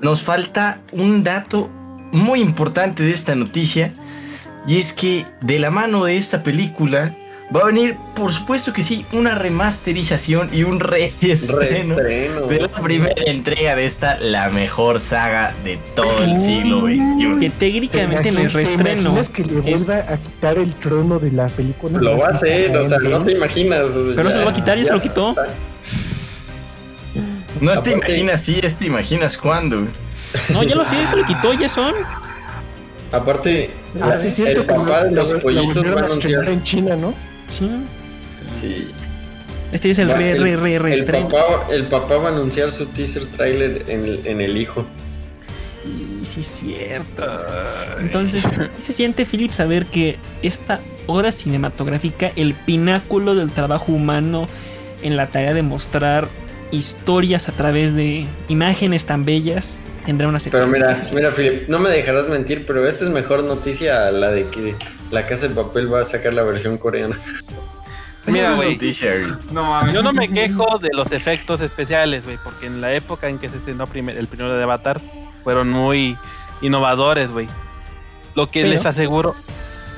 Nos 0.00 0.22
falta 0.22 0.80
un 0.92 1.22
dato 1.24 1.68
muy 2.12 2.40
importante 2.40 3.02
de 3.02 3.12
esta 3.12 3.34
noticia. 3.34 3.92
Y 4.66 4.78
es 4.78 4.92
que 4.94 5.26
de 5.42 5.58
la 5.58 5.70
mano 5.70 6.04
de 6.04 6.16
esta 6.16 6.42
película 6.42 7.14
va 7.54 7.60
a 7.60 7.64
venir, 7.66 7.96
por 8.14 8.32
supuesto 8.32 8.72
que 8.72 8.82
sí, 8.82 9.04
una 9.12 9.34
remasterización 9.34 10.48
y 10.52 10.62
un 10.64 10.80
reestreno 10.80 11.96
de 11.96 12.58
la 12.60 12.68
primera 12.82 13.14
entrega 13.26 13.76
de 13.76 13.86
esta, 13.86 14.18
la 14.18 14.48
mejor 14.48 14.98
saga 15.00 15.54
de 15.64 15.78
todo 15.94 16.18
el 16.24 16.38
siglo 16.38 16.82
XXI. 16.86 17.38
Que 17.40 17.50
técnicamente 17.50 18.32
no 18.32 18.40
es 18.40 18.52
¿Te 18.52 18.58
reestreno. 18.58 19.00
imaginas 19.02 19.28
que 19.28 19.44
le 19.44 19.72
Es- 19.72 19.86
vuelva 19.86 20.12
a 20.12 20.16
quitar 20.18 20.58
el 20.58 20.74
trono 20.74 21.18
de 21.18 21.32
la 21.32 21.48
película? 21.48 21.98
Lo 22.00 22.18
va 22.18 22.28
a 22.28 22.30
hacer, 22.30 22.76
o 22.76 22.84
sea, 22.84 22.98
no 22.98 23.24
te 23.24 23.32
imaginas. 23.32 23.90
o 23.90 24.06
sea, 24.06 24.16
Pero 24.16 24.30
se 24.30 24.38
lo 24.38 24.44
va 24.44 24.50
a 24.50 24.54
ya- 24.54 24.60
quitar, 24.60 24.78
ya 24.78 24.84
se 24.84 24.92
lo 24.92 25.00
quitó. 25.00 25.34
No 27.60 27.70
te 27.72 27.90
Aparte- 27.90 27.92
imaginas 27.92 28.40
si, 28.42 28.58
es 28.62 28.76
te 28.76 28.86
imaginas 28.86 29.38
cuándo. 29.38 29.86
No, 30.48 30.62
ya 30.64 30.74
lo 30.74 30.84
sé, 30.84 31.06
se 31.06 31.16
lo 31.16 31.24
quitó, 31.24 31.52
ya 31.54 31.68
son. 31.68 31.94
Aparte, 33.12 33.70
Ah, 34.00 34.18
sí, 34.18 34.26
es 34.26 34.38
el 34.40 34.64
papá 34.64 35.04
de 35.04 35.12
los 35.12 35.28
la- 35.28 35.36
la 35.36 35.40
pollitos 35.42 35.86
va 35.86 36.00
a 36.00 36.04
anunciar. 36.06 36.48
en 36.48 36.62
China, 36.64 36.96
¿no? 36.96 37.14
Sí. 37.58 37.70
Sí. 38.60 38.88
Este 39.72 39.90
es 39.90 39.98
el 39.98 40.10
Va, 40.10 40.14
re, 40.14 40.32
el- 40.32 40.42
re, 40.42 40.56
re, 40.56 40.74
El 40.76 40.82
reestreno. 40.82 41.28
papá, 41.28 41.66
el 41.70 41.84
papá 41.84 42.16
va 42.16 42.28
a 42.28 42.32
anunciar 42.32 42.70
su 42.70 42.86
teaser 42.86 43.26
trailer 43.26 43.84
en 43.88 44.04
el, 44.04 44.26
en 44.26 44.40
el 44.40 44.56
hijo. 44.56 44.84
Y 45.84 46.24
sí, 46.24 46.40
es 46.40 46.46
cierto. 46.46 47.22
Entonces, 48.00 48.46
¿qué 48.56 48.68
se 48.78 48.92
siente, 48.92 49.26
Philip, 49.26 49.50
saber 49.50 49.86
que 49.86 50.18
esta 50.42 50.80
obra 51.06 51.32
cinematográfica, 51.32 52.30
el 52.36 52.54
pináculo 52.54 53.34
del 53.34 53.50
trabajo 53.52 53.92
humano 53.92 54.46
en 55.02 55.16
la 55.16 55.26
tarea 55.26 55.52
de 55.52 55.62
mostrar 55.62 56.28
historias 56.70 57.48
a 57.48 57.52
través 57.52 57.94
de 57.94 58.26
imágenes 58.48 59.04
tan 59.06 59.24
bellas, 59.24 59.80
tendrá 60.06 60.28
una 60.28 60.40
secuela? 60.40 60.66
Pero 60.70 60.86
mira, 60.86 61.02
mira, 61.14 61.30
Philip, 61.32 61.68
no 61.68 61.78
me 61.78 61.90
dejarás 61.90 62.28
mentir, 62.28 62.64
pero 62.66 62.86
esta 62.88 63.04
es 63.04 63.10
mejor 63.10 63.44
noticia 63.44 64.06
a 64.08 64.10
la 64.10 64.30
de 64.30 64.46
que 64.46 64.74
la 65.10 65.26
Casa 65.26 65.48
de 65.48 65.54
Papel 65.54 65.92
va 65.92 66.00
a 66.02 66.04
sacar 66.04 66.34
la 66.34 66.42
versión 66.42 66.78
coreana. 66.78 67.16
Mira, 68.26 68.54
güey. 68.54 68.78
No 69.52 69.64
mames. 69.64 69.92
Yo 69.92 70.02
no 70.02 70.12
me 70.12 70.28
quejo 70.28 70.78
de 70.78 70.88
los 70.94 71.12
efectos 71.12 71.60
especiales, 71.60 72.24
güey, 72.24 72.38
porque 72.42 72.66
en 72.66 72.80
la 72.80 72.92
época 72.94 73.28
en 73.28 73.38
que 73.38 73.50
se 73.50 73.56
estrenó 73.56 73.86
primer- 73.86 74.16
el 74.16 74.26
primero 74.28 74.54
de 74.56 74.62
Avatar 74.62 75.00
fueron 75.42 75.68
muy 75.68 76.16
innovadores, 76.62 77.30
güey. 77.30 77.48
Lo 78.34 78.50
que 78.50 78.64
les 78.66 78.86
aseguro, 78.86 79.34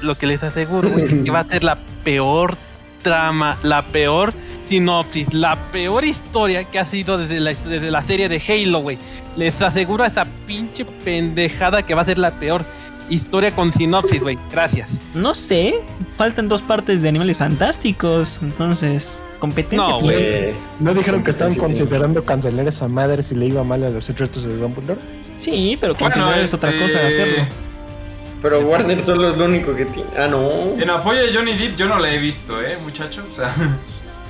lo 0.02 0.16
que 0.16 0.26
les 0.26 0.42
aseguro, 0.42 0.88
güey, 0.90 1.04
es 1.04 1.22
que 1.22 1.30
va 1.30 1.40
a 1.40 1.44
ser 1.48 1.62
la 1.62 1.76
peor 2.04 2.56
trama, 3.02 3.58
la 3.62 3.86
peor 3.86 4.34
sinopsis, 4.66 5.32
la 5.32 5.70
peor 5.70 6.04
historia 6.04 6.64
que 6.64 6.80
ha 6.80 6.84
sido 6.84 7.18
desde 7.18 7.38
la, 7.38 7.54
desde 7.54 7.90
la 7.92 8.02
serie 8.02 8.28
de 8.28 8.42
Halo, 8.48 8.80
güey. 8.80 8.98
Les 9.36 9.62
aseguro 9.62 10.04
esa 10.04 10.24
pinche 10.48 10.84
pendejada 10.84 11.86
que 11.86 11.94
va 11.94 12.02
a 12.02 12.06
ser 12.06 12.18
la 12.18 12.40
peor 12.40 12.64
historia 13.08 13.50
con 13.52 13.72
sinopsis, 13.72 14.22
güey. 14.22 14.38
Gracias. 14.50 14.90
No 15.14 15.34
sé, 15.34 15.74
faltan 16.16 16.48
dos 16.48 16.62
partes 16.62 17.02
de 17.02 17.08
Animales 17.08 17.38
Fantásticos, 17.38 18.38
entonces, 18.42 19.22
competencia 19.38 19.88
No. 19.90 20.00
Güey. 20.00 20.54
¿No 20.80 20.94
dijeron 20.94 21.22
que 21.24 21.30
estaban 21.30 21.54
considerando 21.54 22.24
cancelar 22.24 22.66
esa 22.68 22.88
madre 22.88 23.22
si 23.22 23.34
le 23.34 23.46
iba 23.46 23.62
mal 23.64 23.82
a 23.84 23.90
los 23.90 24.04
secretos 24.04 24.44
de 24.44 24.56
Dumbledore? 24.56 25.00
Sí, 25.36 25.76
pero 25.80 25.94
Bueno, 25.94 26.14
considerar 26.14 26.40
es 26.40 26.54
otra 26.54 26.70
este- 26.70 26.82
cosa 26.82 26.98
de 27.00 27.06
hacerlo. 27.08 27.44
Pero 28.42 28.60
Warner 28.60 29.00
solo 29.00 29.28
es 29.30 29.36
lo 29.36 29.46
único 29.46 29.74
que 29.74 29.86
tiene. 29.86 30.08
Ah, 30.18 30.28
no. 30.28 30.80
En 30.80 30.88
apoyo 30.90 31.20
de 31.20 31.34
Johnny 31.34 31.54
Depp 31.54 31.76
yo 31.76 31.86
no 31.86 31.98
la 31.98 32.12
he 32.12 32.18
visto, 32.18 32.60
eh, 32.62 32.76
muchachos. 32.84 33.26
O 33.32 33.34
sea, 33.36 33.52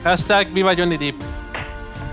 Hashtag 0.04 0.52
viva 0.52 0.74
Johnny 0.76 0.96
Depp. 0.96 1.16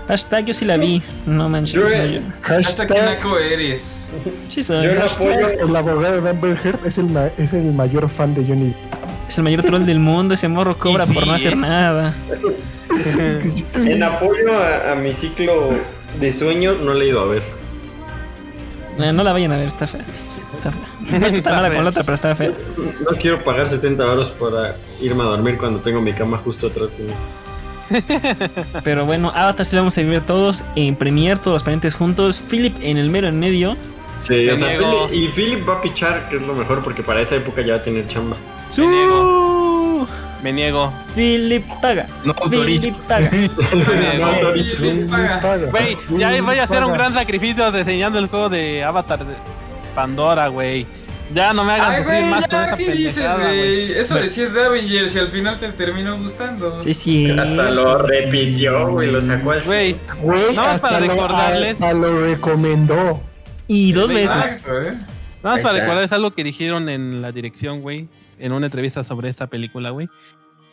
Hashtag 0.08 0.44
yo 0.44 0.54
sí 0.54 0.64
la 0.66 0.76
vi, 0.76 1.02
no 1.26 1.48
manches. 1.48 1.74
Yo- 1.80 1.88
no, 1.88 2.04
yo- 2.06 2.20
hasta 2.42 2.86
qué 2.86 2.94
Hashtag, 2.94 3.04
naco 3.16 3.38
eres. 3.38 4.12
Sí 4.50 4.62
soy. 4.62 4.84
Yo 4.84 4.94
no 4.94 5.04
apoyo. 5.04 5.48
el 5.48 5.76
abogado 5.76 6.20
de 6.20 6.30
Amber 6.30 6.58
Heard 6.62 6.86
es 6.86 6.98
el, 6.98 7.16
es 7.38 7.52
el 7.54 7.72
mayor 7.72 8.08
fan 8.10 8.34
de 8.34 8.44
Johnny. 8.46 8.74
Es 9.26 9.38
el 9.38 9.44
mayor 9.44 9.62
troll 9.62 9.84
del 9.84 9.98
mundo, 10.00 10.34
ese 10.34 10.46
morro 10.48 10.76
cobra 10.76 11.06
sí, 11.06 11.14
por 11.14 11.26
no 11.26 11.32
hacer 11.32 11.54
¿eh? 11.54 11.56
nada. 11.56 12.14
Es 12.90 13.36
que 13.36 13.50
sí 13.50 13.62
estoy- 13.62 13.92
En 13.92 14.02
apoyo 14.02 14.52
a, 14.52 14.92
a 14.92 14.94
mi 14.94 15.12
ciclo 15.14 15.70
de 16.20 16.32
sueño, 16.32 16.74
no 16.74 16.92
le 16.92 17.06
he 17.06 17.08
ido 17.08 17.20
a 17.22 17.26
ver. 17.26 17.42
No, 18.98 19.12
no 19.12 19.22
la 19.24 19.32
vayan 19.32 19.52
a 19.52 19.56
ver, 19.56 19.66
está 19.66 19.86
fea. 19.86 20.04
Está 20.52 20.70
fea. 20.70 20.80
No 21.18 21.26
está 21.26 21.42
tan 21.42 21.56
mala 21.56 21.68
como 21.70 21.82
la 21.82 21.90
otra, 21.90 22.02
pero 22.02 22.14
está 22.14 22.34
fea. 22.34 22.52
No 22.76 23.16
quiero 23.18 23.42
pagar 23.42 23.68
70 23.68 24.04
baros 24.04 24.30
para 24.30 24.76
irme 25.00 25.22
a 25.22 25.26
dormir 25.26 25.56
cuando 25.56 25.80
tengo 25.80 26.00
mi 26.00 26.12
cama 26.12 26.38
justo 26.38 26.66
atrás 26.68 26.96
de 26.98 27.04
mí. 27.04 27.12
Pero 28.82 29.04
bueno, 29.04 29.30
Avatar 29.34 29.66
sí 29.66 29.74
la 29.76 29.82
vamos 29.82 29.96
a 29.98 30.02
vivir 30.02 30.20
todos 30.22 30.64
en 30.76 30.96
Premiere, 30.96 31.36
todos 31.36 31.54
los 31.56 31.62
parientes 31.62 31.94
juntos. 31.94 32.42
Philip 32.48 32.76
en 32.82 32.96
el 32.98 33.10
mero 33.10 33.28
en 33.28 33.38
medio. 33.38 33.76
Sí, 34.20 34.34
Me 34.46 34.52
o 34.52 34.56
sea. 34.56 34.78
Philip- 34.78 35.12
y 35.12 35.28
Philip 35.28 35.68
va 35.68 35.74
a 35.74 35.82
pichar, 35.82 36.28
que 36.28 36.36
es 36.36 36.42
lo 36.42 36.54
mejor, 36.54 36.82
porque 36.82 37.02
para 37.02 37.20
esa 37.20 37.36
época 37.36 37.62
ya 37.62 37.74
va 37.74 37.78
a 37.80 37.82
tener 37.82 38.06
chamba. 38.06 38.36
¡Su! 38.68 40.06
Me 40.42 40.52
niego. 40.52 40.92
Philip 41.14 41.64
paga. 41.80 42.06
No. 42.24 42.34
Philip 42.50 42.94
paga. 43.08 43.30
Sí, 44.78 45.06
paga. 45.10 45.66
Güey, 45.70 45.96
ya 46.18 46.42
voy 46.42 46.58
a 46.58 46.64
hacer 46.64 46.84
un 46.84 46.92
gran 46.92 47.14
sacrificio 47.14 47.70
diseñando 47.72 48.18
el 48.18 48.26
juego 48.28 48.48
de 48.50 48.84
Avatar 48.84 49.24
de 49.26 49.34
Pandora, 49.94 50.48
güey. 50.48 50.86
Ya 51.32 51.52
no 51.54 51.64
me 51.64 51.72
hagan 51.72 51.92
Ay, 51.94 52.02
güey, 52.04 52.24
más 52.26 52.42
con 52.46 52.50
ya, 52.50 52.76
¿qué 52.76 52.92
dices, 52.92 53.14
pendejada, 53.14 53.44
güey? 53.48 53.92
Eso 53.92 54.14
decías 54.16 54.52
de 54.54 54.64
Avengers 54.64 55.16
y 55.16 55.18
al 55.18 55.28
final 55.28 55.58
te 55.58 55.72
terminó 55.72 56.18
gustando. 56.18 56.80
Sí, 56.80 56.92
sí. 56.94 57.30
Hasta 57.30 57.70
lo 57.70 57.98
repitió, 57.98 58.88
güey, 58.90 59.10
lo 59.10 59.20
sacó 59.22 59.52
al 59.52 59.62
Güey, 59.62 59.96
más 60.54 60.58
hasta, 60.58 60.88
para 60.88 61.00
lo, 61.00 61.12
recordarles. 61.12 61.72
hasta 61.72 61.92
lo 61.94 62.26
recomendó. 62.26 63.22
Y 63.66 63.92
dos 63.92 64.12
veces. 64.12 64.30
Exacto, 64.36 64.82
eh. 64.82 64.92
nada 64.92 65.00
más 65.42 65.62
para 65.62 65.74
está. 65.76 65.80
recordar, 65.80 66.04
es 66.04 66.12
algo 66.12 66.32
que 66.32 66.44
dijeron 66.44 66.88
en 66.90 67.22
la 67.22 67.32
dirección, 67.32 67.80
güey, 67.80 68.08
en 68.38 68.52
una 68.52 68.66
entrevista 68.66 69.02
sobre 69.02 69.30
esta 69.30 69.46
película, 69.46 69.90
güey. 69.90 70.08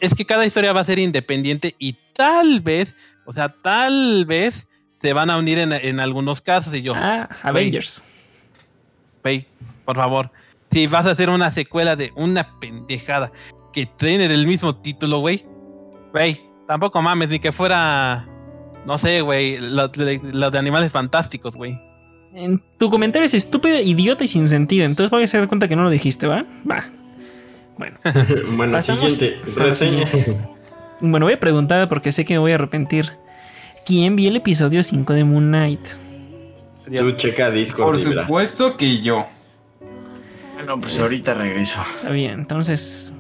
Es 0.02 0.14
que 0.16 0.26
cada 0.26 0.46
historia 0.46 0.74
va 0.74 0.82
a 0.82 0.86
ser 0.86 1.00
independiente 1.00 1.76
y 1.80 1.96
tal 2.14 2.60
vez, 2.60 2.94
o 3.26 3.32
sea, 3.32 3.50
tal 3.64 4.26
vez 4.26 4.68
se 5.02 5.14
van 5.14 5.30
a 5.30 5.38
unir 5.38 5.60
en, 5.60 5.72
en 5.72 6.00
algunos 6.02 6.42
casos. 6.42 6.74
Y 6.74 6.82
yo, 6.82 6.94
Ah, 6.96 7.30
Avengers. 7.44 8.04
Güey, 9.24 9.46
por 9.86 9.96
favor. 9.96 10.30
Si 10.72 10.88
vas 10.88 11.06
a 11.06 11.12
hacer 11.12 11.30
una 11.30 11.52
secuela 11.52 11.96
de 11.96 12.12
una 12.16 12.60
pendejada 12.60 13.32
que 13.74 13.86
tiene 13.86 14.28
del 14.28 14.48
mismo 14.48 14.76
título, 14.76 15.20
güey. 15.20 15.46
Güey, 16.14 16.42
tampoco 16.68 17.02
mames, 17.02 17.30
ni 17.30 17.40
que 17.40 17.52
fuera. 17.52 18.28
No 18.86 18.98
sé, 18.98 19.22
güey. 19.22 19.58
Lo, 19.60 19.88
de- 19.90 20.22
lo 20.32 20.50
de 20.52 20.58
animales 20.60 20.92
fantásticos, 20.92 21.56
güey. 21.56 21.78
En 22.34 22.62
tu 22.78 22.90
comentario 22.90 23.26
es 23.26 23.34
estúpido, 23.34 23.78
idiota 23.80 24.24
y 24.24 24.28
sin 24.28 24.48
sentido. 24.48 24.86
Entonces 24.86 25.12
voy 25.12 25.22
a 25.24 25.26
hacer 25.26 25.46
cuenta 25.48 25.68
que 25.68 25.76
no 25.76 25.84
lo 25.84 25.90
dijiste, 25.90 26.28
¿va? 26.28 26.46
Va. 26.70 26.84
Bueno. 27.78 27.98
Bueno, 28.56 28.74
Pasamos 28.74 29.14
siguiente. 29.14 29.42
Reseña. 29.56 30.06
Bueno, 31.02 31.26
voy 31.26 31.34
a 31.34 31.40
preguntar 31.40 31.90
porque 31.90 32.12
sé 32.12 32.24
que 32.26 32.34
me 32.36 32.40
voy 32.40 32.52
a 32.52 32.56
arrepentir. 32.56 33.10
¿Quién 33.86 34.16
vio 34.16 34.30
el 34.30 34.36
episodio 34.38 34.84
5 34.84 35.14
de 35.14 35.24
Moon 35.24 35.48
Knight? 35.48 35.82
Tú 36.96 37.12
checa 37.14 37.50
Discord. 37.50 37.86
Por 37.86 37.98
supuesto 37.98 38.78
que 38.78 39.02
yo. 39.02 39.26
Bueno, 40.66 40.82
pues 40.82 41.00
ahorita 41.00 41.34
regreso. 41.34 41.80
Está 41.98 42.10
bien, 42.10 42.40
entonces. 42.40 43.12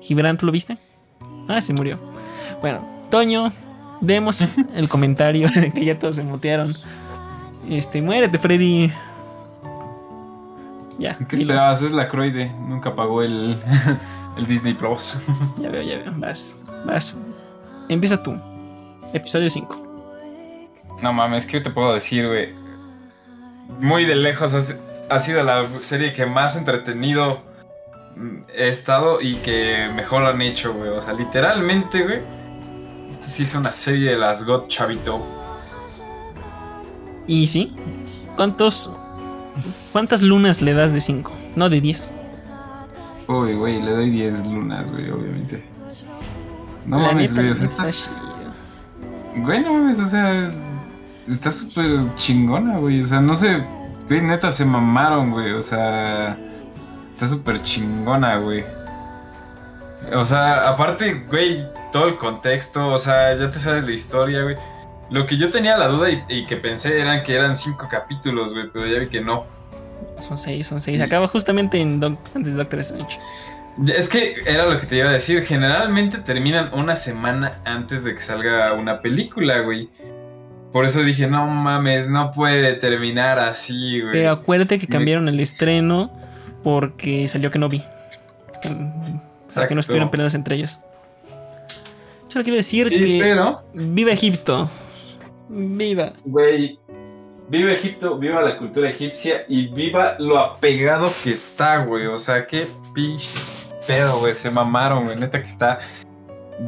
Gibran, 0.00 0.36
¿tú 0.36 0.46
lo 0.46 0.52
viste? 0.52 0.78
Ah, 1.48 1.60
se 1.60 1.72
murió. 1.72 1.98
Bueno, 2.60 2.86
Toño, 3.10 3.52
vemos 4.00 4.46
el 4.74 4.88
comentario 4.88 5.48
de 5.48 5.72
que 5.72 5.84
ya 5.84 5.98
todos 5.98 6.16
se 6.16 6.22
mutearon. 6.24 6.74
Este, 7.68 8.00
muérete, 8.02 8.38
Freddy. 8.38 8.92
Ya, 10.98 11.16
¿Qué 11.18 11.36
dilo. 11.36 11.52
esperabas? 11.52 11.82
Es 11.82 11.92
la 11.92 12.08
Croide. 12.08 12.50
Nunca 12.68 12.94
pagó 12.94 13.22
el, 13.22 13.60
el 14.36 14.46
Disney 14.46 14.74
Plus. 14.74 15.18
Ya 15.58 15.68
veo, 15.68 15.82
ya 15.82 15.98
veo. 15.98 16.12
Vas, 16.16 16.62
vas. 16.86 17.16
Empieza 17.88 18.22
tú. 18.22 18.34
Episodio 19.12 19.50
5. 19.50 19.82
No 21.02 21.12
mames, 21.12 21.44
¿qué 21.46 21.60
te 21.60 21.70
puedo 21.70 21.92
decir, 21.92 22.26
güey? 22.26 22.54
Muy 23.80 24.04
de 24.04 24.16
lejos 24.16 24.54
has- 24.54 24.80
ha 25.08 25.18
sido 25.18 25.42
la 25.42 25.66
serie 25.80 26.12
que 26.12 26.26
más 26.26 26.56
entretenido 26.56 27.40
he 28.54 28.68
estado 28.68 29.20
y 29.20 29.36
que 29.36 29.90
mejor 29.94 30.24
han 30.24 30.40
hecho, 30.42 30.72
güey. 30.74 30.90
O 30.90 31.00
sea, 31.00 31.12
literalmente, 31.12 32.02
güey. 32.02 32.20
Esta 33.10 33.26
sí 33.26 33.44
es 33.44 33.54
una 33.54 33.72
serie 33.72 34.12
de 34.12 34.18
las 34.18 34.44
God 34.44 34.68
Chavito. 34.68 35.24
Y 37.26 37.46
sí. 37.46 37.74
¿Cuántos, 38.36 38.92
¿Cuántas 39.92 40.22
lunas 40.22 40.62
le 40.62 40.74
das 40.74 40.92
de 40.92 41.00
5? 41.00 41.32
No, 41.56 41.68
de 41.70 41.80
10. 41.80 42.12
Uy, 43.28 43.54
güey, 43.54 43.82
le 43.82 43.90
doy 43.90 44.10
10 44.10 44.46
lunas, 44.46 44.90
güey, 44.90 45.10
obviamente. 45.10 45.64
No 46.86 46.98
La 46.98 47.08
mames, 47.08 47.34
güey, 47.34 47.52
chido. 47.52 48.16
Güey, 49.36 49.60
no 49.62 49.72
mames, 49.72 49.98
o 49.98 50.04
sea. 50.04 50.50
Está 51.26 51.50
súper 51.50 52.14
chingona, 52.14 52.78
güey. 52.78 53.00
O 53.00 53.04
sea, 53.04 53.20
no 53.20 53.34
sé. 53.34 53.64
Güey, 54.08 54.20
neta, 54.22 54.50
se 54.50 54.64
mamaron, 54.64 55.30
güey. 55.32 55.52
O 55.52 55.62
sea. 55.62 56.36
Está 57.12 57.26
súper 57.26 57.62
chingona, 57.62 58.36
güey. 58.36 58.64
O 60.14 60.24
sea, 60.24 60.68
aparte, 60.68 61.24
güey, 61.28 61.66
todo 61.90 62.08
el 62.08 62.16
contexto, 62.16 62.88
o 62.88 62.98
sea, 62.98 63.34
ya 63.34 63.50
te 63.50 63.58
sabes 63.58 63.86
la 63.86 63.92
historia, 63.92 64.42
güey. 64.42 64.56
Lo 65.10 65.24
que 65.24 65.36
yo 65.36 65.50
tenía 65.50 65.76
la 65.76 65.88
duda 65.88 66.10
y, 66.10 66.22
y 66.28 66.44
que 66.44 66.56
pensé 66.56 67.00
eran 67.00 67.22
que 67.22 67.34
eran 67.34 67.56
cinco 67.56 67.88
capítulos, 67.90 68.52
güey, 68.52 68.68
pero 68.72 68.86
ya 68.86 68.98
vi 68.98 69.08
que 69.08 69.20
no. 69.20 69.46
Son 70.18 70.36
6, 70.36 70.66
son 70.66 70.80
6. 70.80 71.00
Acaba 71.00 71.28
justamente 71.28 71.80
en 71.80 72.02
antes 72.02 72.52
de 72.52 72.52
Doctor 72.52 72.80
Strange. 72.80 73.18
Es 73.86 74.08
que 74.08 74.36
era 74.46 74.66
lo 74.66 74.80
que 74.80 74.86
te 74.86 74.96
iba 74.96 75.10
a 75.10 75.12
decir. 75.12 75.44
Generalmente 75.44 76.18
terminan 76.18 76.72
una 76.72 76.96
semana 76.96 77.60
antes 77.64 78.04
de 78.04 78.14
que 78.14 78.20
salga 78.20 78.72
una 78.72 79.00
película, 79.00 79.60
güey. 79.60 79.90
Por 80.76 80.84
eso 80.84 81.02
dije, 81.02 81.26
no 81.26 81.46
mames, 81.46 82.10
no 82.10 82.30
puede 82.30 82.74
terminar 82.74 83.38
así, 83.38 83.98
güey. 84.02 84.12
Pero 84.12 84.30
acuérdate 84.30 84.78
que 84.78 84.86
cambiaron 84.86 85.26
el 85.26 85.40
estreno 85.40 86.12
porque 86.62 87.26
salió 87.28 87.50
que 87.50 87.58
no 87.58 87.70
vi. 87.70 87.82
Para 89.54 89.68
que 89.68 89.74
no 89.74 89.80
estuvieran 89.80 90.10
peleados 90.10 90.34
entre 90.34 90.56
ellos. 90.56 90.78
Yo 92.28 92.40
le 92.40 92.42
quiero 92.42 92.58
decir 92.58 92.90
Sí, 92.90 93.00
que. 93.00 93.18
pero, 93.22 93.56
Viva 93.72 94.12
Egipto. 94.12 94.70
Viva. 95.48 96.12
güey, 96.26 96.78
viva 97.48 97.72
Egipto, 97.72 98.18
viva 98.18 98.42
la 98.42 98.58
cultura 98.58 98.90
egipcia 98.90 99.46
y 99.48 99.68
viva 99.68 100.16
lo 100.18 100.38
apegado 100.38 101.10
que 101.24 101.30
está, 101.30 101.86
güey. 101.86 102.06
O 102.06 102.18
sea, 102.18 102.46
qué 102.46 102.66
pinche 102.94 103.30
pedo, 103.86 104.18
güey. 104.18 104.34
Se 104.34 104.50
mamaron, 104.50 105.06
güey. 105.06 105.16
Neta 105.16 105.42
que 105.42 105.48
está 105.48 105.80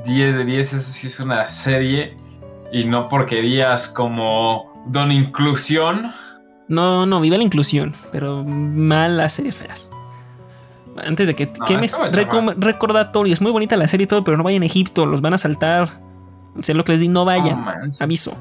10 0.02 0.34
de 0.34 0.44
10. 0.46 0.72
Esa 0.72 0.78
sí 0.80 1.08
es 1.08 1.20
una 1.20 1.46
serie. 1.50 2.16
Y 2.72 2.84
no 2.84 3.08
porquerías 3.08 3.88
como 3.88 4.84
Don 4.86 5.12
Inclusión. 5.12 6.12
No, 6.68 7.06
no, 7.06 7.20
viva 7.20 7.36
la 7.36 7.42
inclusión. 7.42 7.94
Pero 8.12 8.44
malas 8.44 9.32
series 9.32 9.56
feas. 9.56 9.90
Antes 10.96 11.26
de 11.26 11.34
que 11.34 11.46
No, 11.46 11.64
quemes 11.64 11.98
recordatorios. 12.56 13.40
Muy 13.40 13.52
bonita 13.52 13.76
la 13.76 13.88
serie 13.88 14.04
y 14.04 14.06
todo, 14.06 14.24
pero 14.24 14.36
no 14.36 14.42
vayan 14.42 14.62
a 14.62 14.66
Egipto. 14.66 15.06
Los 15.06 15.22
van 15.22 15.34
a 15.34 15.38
saltar. 15.38 16.07
Sé 16.60 16.74
lo 16.74 16.84
que 16.84 16.92
les 16.92 17.00
di, 17.00 17.08
no 17.08 17.24
vayan. 17.24 17.60
Manches. 17.64 18.00
aviso. 18.00 18.34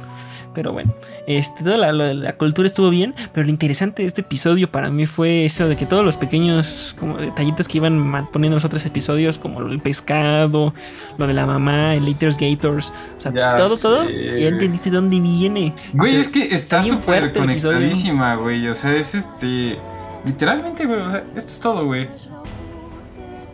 Pero 0.55 0.73
bueno, 0.73 0.91
este, 1.27 1.63
toda 1.63 1.77
la, 1.77 1.91
la- 1.91 2.15
la 2.15 2.35
cultura 2.35 2.65
estuvo 2.67 2.89
bien, 2.89 3.13
pero 3.31 3.43
lo 3.45 3.51
interesante 3.51 4.01
de 4.01 4.07
este 4.07 4.21
episodio 4.21 4.71
para 4.71 4.89
mí 4.89 5.05
fue 5.05 5.45
eso 5.45 5.67
de 5.67 5.75
que 5.75 5.85
todos 5.85 6.03
los 6.03 6.17
pequeños 6.17 6.95
como 6.99 7.17
detallitos 7.17 7.67
que 7.67 7.77
iban 7.77 8.27
poniendo 8.31 8.47
en 8.47 8.51
los 8.55 8.65
otros 8.65 8.83
episodios, 8.87 9.37
como 9.37 9.61
el 9.61 9.79
pescado, 9.79 10.73
lo 11.19 11.27
de 11.27 11.33
la 11.35 11.45
mamá, 11.45 11.93
el 11.93 12.07
Laters 12.07 12.39
Gators, 12.39 12.91
o 13.19 13.21
sea, 13.21 13.31
Ya 13.31 13.55
todo, 13.55 13.77
todo, 13.77 14.09
ya 14.09 14.47
entendiste 14.47 14.89
dónde 14.89 15.19
viene. 15.19 15.75
Güey, 15.93 16.15
es 16.15 16.29
que 16.29 16.51
está 16.51 16.81
súper 16.81 17.25
episodio. 17.25 17.41
conectadísima, 17.45 18.35
güey. 18.37 18.67
O 18.67 18.73
sea, 18.73 18.95
es 18.95 19.13
este. 19.13 19.77
Literalmente, 20.25 20.87
güey. 20.87 20.99
O 21.01 21.11
sea, 21.11 21.23
esto 21.35 21.51
es 21.51 21.59
todo, 21.59 21.85
güey. 21.85 22.07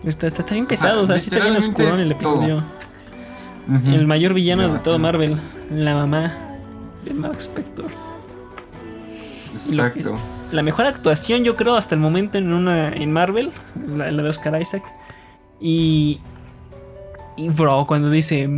Está, 0.06 0.28
está, 0.28 0.42
está 0.42 0.54
bien 0.54 0.68
pesado, 0.68 1.02
o 1.02 1.06
sea, 1.06 1.18
sí 1.20 1.30
está 1.32 1.44
bien 1.44 1.58
oscuro 1.58 1.88
en 1.96 2.00
el 2.00 2.12
es 2.12 2.18
El 3.86 4.08
mayor 4.08 4.34
villano 4.34 4.74
de 4.74 4.80
todo 4.80 4.96
sí. 4.96 5.02
Marvel, 5.02 5.38
la 5.72 5.96
mamá 5.96 6.34
de 7.06 7.14
Mark 7.14 7.38
Spector. 7.40 7.86
Exacto. 9.54 10.20
la 10.52 10.64
mejor 10.64 10.86
actuación, 10.86 11.44
yo 11.44 11.56
creo, 11.56 11.76
hasta 11.76 11.96
el 11.96 12.02
momento 12.02 12.38
en 12.38 12.52
una 12.54 12.90
en 12.90 13.12
Marvel, 13.12 13.52
la, 13.86 14.12
la 14.12 14.24
de 14.24 14.30
Oscar 14.30 14.60
Isaac. 14.62 14.84
Y. 15.60 16.20
Y 17.38 17.50
bro, 17.50 17.86
cuando 17.88 18.10
dice. 18.10 18.50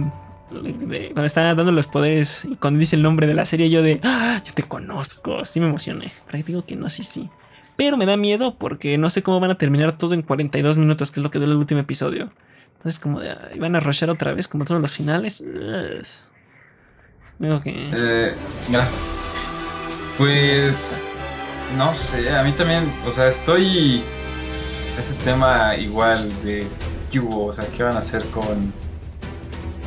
Cuando 0.49 1.25
está 1.25 1.41
dando 1.53 1.71
los 1.71 1.87
poderes 1.87 2.45
y 2.45 2.55
cuando 2.55 2.79
dice 2.79 2.95
el 2.95 3.01
nombre 3.01 3.27
de 3.27 3.33
la 3.33 3.45
serie, 3.45 3.69
yo 3.69 3.81
de. 3.81 3.99
"Ah, 4.03 4.41
yo 4.45 4.53
te 4.53 4.63
conozco. 4.63 5.43
Sí 5.45 5.59
me 5.59 5.67
emocioné. 5.67 6.07
Pero 6.31 6.43
digo 6.45 6.65
que 6.65 6.75
no, 6.75 6.89
sí, 6.89 7.03
sí. 7.03 7.29
Pero 7.75 7.97
me 7.97 8.05
da 8.05 8.15
miedo 8.15 8.55
porque 8.57 8.97
no 8.97 9.09
sé 9.09 9.21
cómo 9.21 9.39
van 9.39 9.51
a 9.51 9.57
terminar 9.57 9.97
todo 9.97 10.13
en 10.13 10.21
42 10.21 10.77
minutos, 10.77 11.11
que 11.11 11.19
es 11.19 11.23
lo 11.23 11.29
que 11.31 11.39
dura 11.39 11.51
el 11.51 11.57
último 11.57 11.81
episodio. 11.81 12.31
Entonces, 12.77 12.99
como 12.99 13.19
de. 13.19 13.31
"Ay, 13.31 13.59
van 13.59 13.75
a 13.75 13.79
rushar 13.79 14.09
otra 14.09 14.33
vez, 14.33 14.47
como 14.47 14.65
todos 14.65 14.79
los 14.81 14.91
finales. 14.91 15.43
Digo 17.39 17.61
que. 17.61 17.89
Eh, 17.93 18.33
gracias. 18.69 18.97
Pues. 20.17 21.03
No 21.77 21.93
sé, 21.93 22.29
a 22.35 22.43
mí 22.43 22.51
también. 22.53 22.93
O 23.05 23.11
sea, 23.11 23.27
estoy. 23.27 24.03
Ese 24.99 25.13
tema 25.23 25.75
igual 25.75 26.29
de. 26.43 26.67
¿Qué 27.11 27.19
hubo? 27.19 27.47
O 27.47 27.53
sea, 27.53 27.65
¿qué 27.67 27.83
van 27.83 27.95
a 27.95 27.99
hacer 27.99 28.23
con.? 28.27 28.71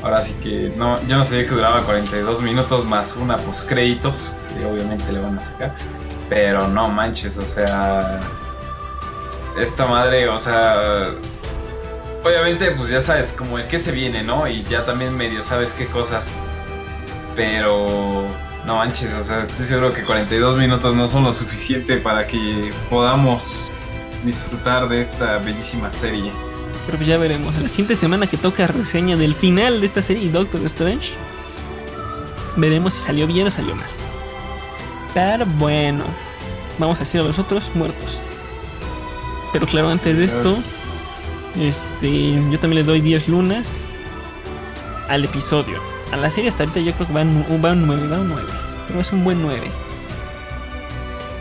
Ahora 0.02 0.20
sí 0.22 0.34
que. 0.42 0.72
No, 0.76 1.00
yo 1.06 1.16
no 1.16 1.24
sabía 1.24 1.44
que 1.46 1.54
duraba 1.54 1.82
42 1.84 2.42
minutos 2.42 2.84
más 2.84 3.16
una 3.16 3.36
postcréditos. 3.36 4.36
Que 4.56 4.64
obviamente 4.66 5.10
le 5.12 5.20
van 5.20 5.38
a 5.38 5.40
sacar. 5.40 5.74
Pero 6.28 6.68
no 6.68 6.88
manches, 6.88 7.38
o 7.38 7.46
sea. 7.46 8.20
Esta 9.58 9.86
madre, 9.86 10.28
o 10.28 10.38
sea. 10.38 11.12
Obviamente, 12.24 12.70
pues 12.72 12.90
ya 12.90 13.00
sabes, 13.00 13.32
como 13.32 13.58
el 13.58 13.66
que 13.66 13.78
se 13.78 13.92
viene, 13.92 14.22
¿no? 14.22 14.48
Y 14.48 14.62
ya 14.64 14.84
también 14.84 15.16
medio 15.16 15.42
sabes 15.42 15.72
qué 15.72 15.86
cosas. 15.86 16.30
Pero 17.36 18.26
no 18.66 18.76
manches, 18.76 19.14
o 19.14 19.22
sea, 19.22 19.42
estoy 19.42 19.66
seguro 19.66 19.94
que 19.94 20.02
42 20.02 20.56
minutos 20.56 20.94
no 20.94 21.06
son 21.06 21.24
lo 21.24 21.32
suficiente 21.32 21.96
para 21.96 22.26
que 22.26 22.72
podamos 22.90 23.70
disfrutar 24.24 24.88
de 24.88 25.00
esta 25.00 25.38
bellísima 25.38 25.90
serie. 25.90 26.32
Pero 26.86 26.98
pues 26.98 27.08
ya 27.08 27.18
veremos. 27.18 27.54
La 27.56 27.68
siguiente 27.68 27.96
semana 27.96 28.26
que 28.26 28.36
toca 28.36 28.66
reseña 28.66 29.16
del 29.16 29.34
final 29.34 29.80
de 29.80 29.86
esta 29.86 30.02
serie 30.02 30.30
Doctor 30.30 30.62
Strange. 30.64 31.12
Veremos 32.56 32.94
si 32.94 33.02
salió 33.02 33.26
bien 33.26 33.46
o 33.46 33.50
salió 33.50 33.76
mal. 33.76 33.86
Pero 35.14 35.46
bueno. 35.46 36.04
Vamos 36.78 36.96
a 36.96 37.00
decir 37.00 37.20
a 37.20 37.24
los 37.24 37.38
otros 37.38 37.70
muertos. 37.74 38.22
Pero 39.52 39.66
claro, 39.66 39.90
antes 39.90 40.16
de 40.16 40.24
esto. 40.24 40.58
Este. 41.56 42.32
Yo 42.50 42.58
también 42.60 42.82
le 42.82 42.84
doy 42.84 43.00
10 43.00 43.28
lunas. 43.28 43.88
Al 45.08 45.24
episodio. 45.24 45.80
A 46.12 46.16
la 46.16 46.30
serie 46.30 46.48
hasta 46.48 46.64
ahorita 46.64 46.80
yo 46.80 46.92
creo 46.92 47.06
que 47.06 47.12
va 47.12 47.22
un, 47.22 47.44
va 47.64 47.72
un 47.72 47.86
9. 47.86 48.08
Va 48.08 48.20
un 48.20 48.28
9. 48.28 48.48
Pero 48.86 49.00
es 49.00 49.12
un 49.12 49.24
buen 49.24 49.40
9. 49.42 49.70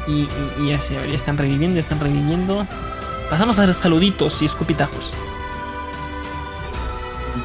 Y, 0.07 0.11
y, 0.11 0.27
y 0.59 0.69
ya 0.69 0.79
se 0.79 0.95
ya 0.95 1.15
están 1.15 1.37
reviviendo, 1.37 1.75
ya 1.75 1.81
están 1.81 1.99
reviviendo. 1.99 2.65
Pasamos 3.29 3.59
a 3.59 3.67
los 3.67 3.75
saluditos 3.75 4.41
y 4.41 4.45
escupitajos. 4.45 5.11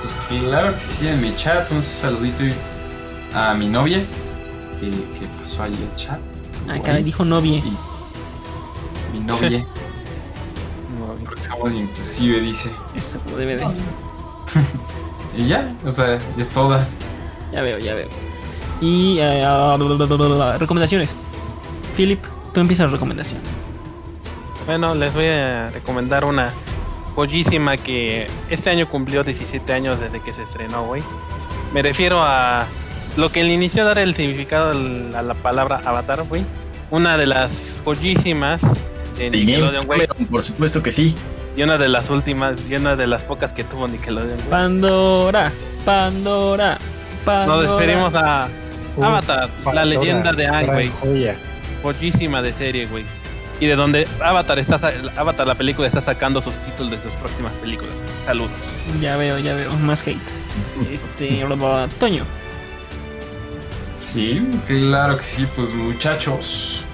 Pues 0.00 0.18
claro 0.40 0.74
que 0.74 0.80
sí, 0.80 1.08
en 1.08 1.20
mi 1.20 1.34
chat, 1.36 1.70
un 1.70 1.82
saludito 1.82 2.42
a 3.34 3.54
mi 3.54 3.66
novia 3.66 4.02
que, 4.80 4.90
que 4.90 5.26
pasó 5.40 5.64
ahí 5.64 5.72
el 5.74 5.96
chat. 5.96 6.18
Ah, 6.68 6.78
caray, 6.82 7.02
dijo 7.02 7.24
novia. 7.24 7.62
Mi 9.12 9.20
novia, 9.20 9.66
somos 11.42 11.72
inclusive, 11.72 12.40
dice. 12.40 12.70
Eso 12.94 13.20
como 13.20 13.36
debe 13.36 13.56
de. 13.56 13.66
Y 15.36 15.46
ya, 15.46 15.74
o 15.84 15.90
sea, 15.90 16.18
es 16.36 16.50
toda. 16.50 16.86
Ya 17.52 17.62
veo, 17.62 17.78
ya 17.78 17.94
veo. 17.94 18.08
Y 18.80 19.16
bla, 19.16 19.76
bla, 19.76 19.94
bla, 19.94 20.06
bla, 20.06 20.26
bla. 20.28 20.58
recomendaciones. 20.58 21.18
Philip, 21.96 22.22
tú 22.52 22.60
empiezas 22.60 22.86
la 22.86 22.92
recomendación. 22.92 23.40
Bueno, 24.66 24.94
les 24.94 25.14
voy 25.14 25.26
a 25.26 25.70
recomendar 25.70 26.24
una 26.24 26.52
joyísima 27.14 27.76
que 27.76 28.26
este 28.50 28.70
año 28.70 28.88
cumplió 28.88 29.24
17 29.24 29.72
años 29.72 30.00
desde 30.00 30.20
que 30.20 30.34
se 30.34 30.42
estrenó, 30.42 30.84
güey. 30.84 31.02
Me 31.72 31.82
refiero 31.82 32.22
a 32.22 32.66
lo 33.16 33.30
que 33.30 33.44
le 33.44 33.52
inició 33.54 33.82
a 33.82 33.86
dar 33.86 33.98
el 33.98 34.14
significado 34.14 34.70
a 34.70 35.22
la 35.22 35.34
palabra 35.34 35.80
avatar, 35.84 36.22
güey. 36.24 36.44
Una 36.90 37.16
de 37.16 37.26
las 37.26 37.80
joyísimas 37.84 38.60
de 39.16 39.30
De 39.30 39.38
James 39.38 39.46
Nickelodeon, 39.46 39.86
güey. 39.86 40.06
Cameron, 40.06 40.26
por 40.26 40.42
supuesto 40.42 40.82
que 40.82 40.90
sí. 40.90 41.14
Y 41.56 41.62
una 41.62 41.76
de 41.78 41.88
las 41.88 42.08
últimas, 42.10 42.54
y 42.68 42.74
una 42.74 42.96
de 42.96 43.06
las 43.06 43.22
pocas 43.24 43.52
que 43.52 43.64
tuvo 43.64 43.86
Nickelodeon, 43.88 44.36
güey. 44.36 44.48
Pandora, 44.50 45.52
Pandora, 45.84 46.78
Pandora. 47.24 47.46
Nos 47.46 47.78
despedimos 47.78 48.14
a 48.14 48.48
Uf, 48.96 49.04
Avatar, 49.04 49.50
la 49.72 49.84
leyenda 49.84 50.32
de 50.32 50.44
gran 50.44 50.66
güey. 50.66 50.90
joya. 51.00 51.36
Joyísima 51.82 52.42
de 52.42 52.52
serie, 52.52 52.86
güey. 52.86 53.04
Y 53.60 53.66
de 53.66 53.76
donde 53.76 54.08
Avatar 54.20 54.58
está 54.58 54.80
Avatar 55.16 55.46
la 55.46 55.54
película 55.54 55.86
está 55.86 56.02
sacando 56.02 56.42
sus 56.42 56.58
títulos 56.58 56.90
de 56.90 57.02
sus 57.02 57.12
próximas 57.12 57.56
películas. 57.58 57.92
Saludos. 58.26 58.50
Ya 59.00 59.16
veo, 59.16 59.38
ya 59.38 59.54
veo. 59.54 59.72
Más 59.74 60.02
hate. 60.06 60.18
Este. 60.90 61.44
Toño. 62.00 62.24
Sí, 63.98 64.42
claro 64.66 65.16
que 65.16 65.24
sí, 65.24 65.46
pues 65.54 65.72
muchachos. 65.74 66.86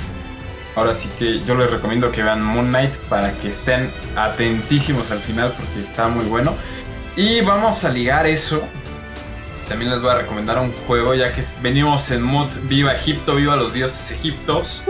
Ahora 0.78 0.94
sí 0.94 1.08
que 1.18 1.40
yo 1.40 1.54
les 1.56 1.70
recomiendo 1.70 2.10
que 2.12 2.22
vean 2.22 2.42
Moon 2.42 2.68
Knight 2.68 2.94
para 3.08 3.32
que 3.32 3.48
estén 3.50 3.90
atentísimos 4.16 5.10
al 5.10 5.18
final 5.18 5.52
porque 5.56 5.82
está 5.82 6.08
muy 6.08 6.24
bueno. 6.26 6.54
Y 7.16 7.40
vamos 7.40 7.84
a 7.84 7.88
ligar 7.90 8.26
eso. 8.26 8.62
También 9.68 9.90
les 9.90 10.00
voy 10.00 10.10
a 10.12 10.14
recomendar 10.18 10.58
un 10.58 10.72
juego 10.86 11.14
ya 11.14 11.34
que 11.34 11.42
venimos 11.60 12.10
en 12.12 12.22
mood 12.22 12.48
Viva 12.62 12.92
Egipto, 12.94 13.34
viva 13.34 13.54
los 13.56 13.74
dioses 13.74 14.12
egiptos. 14.12 14.84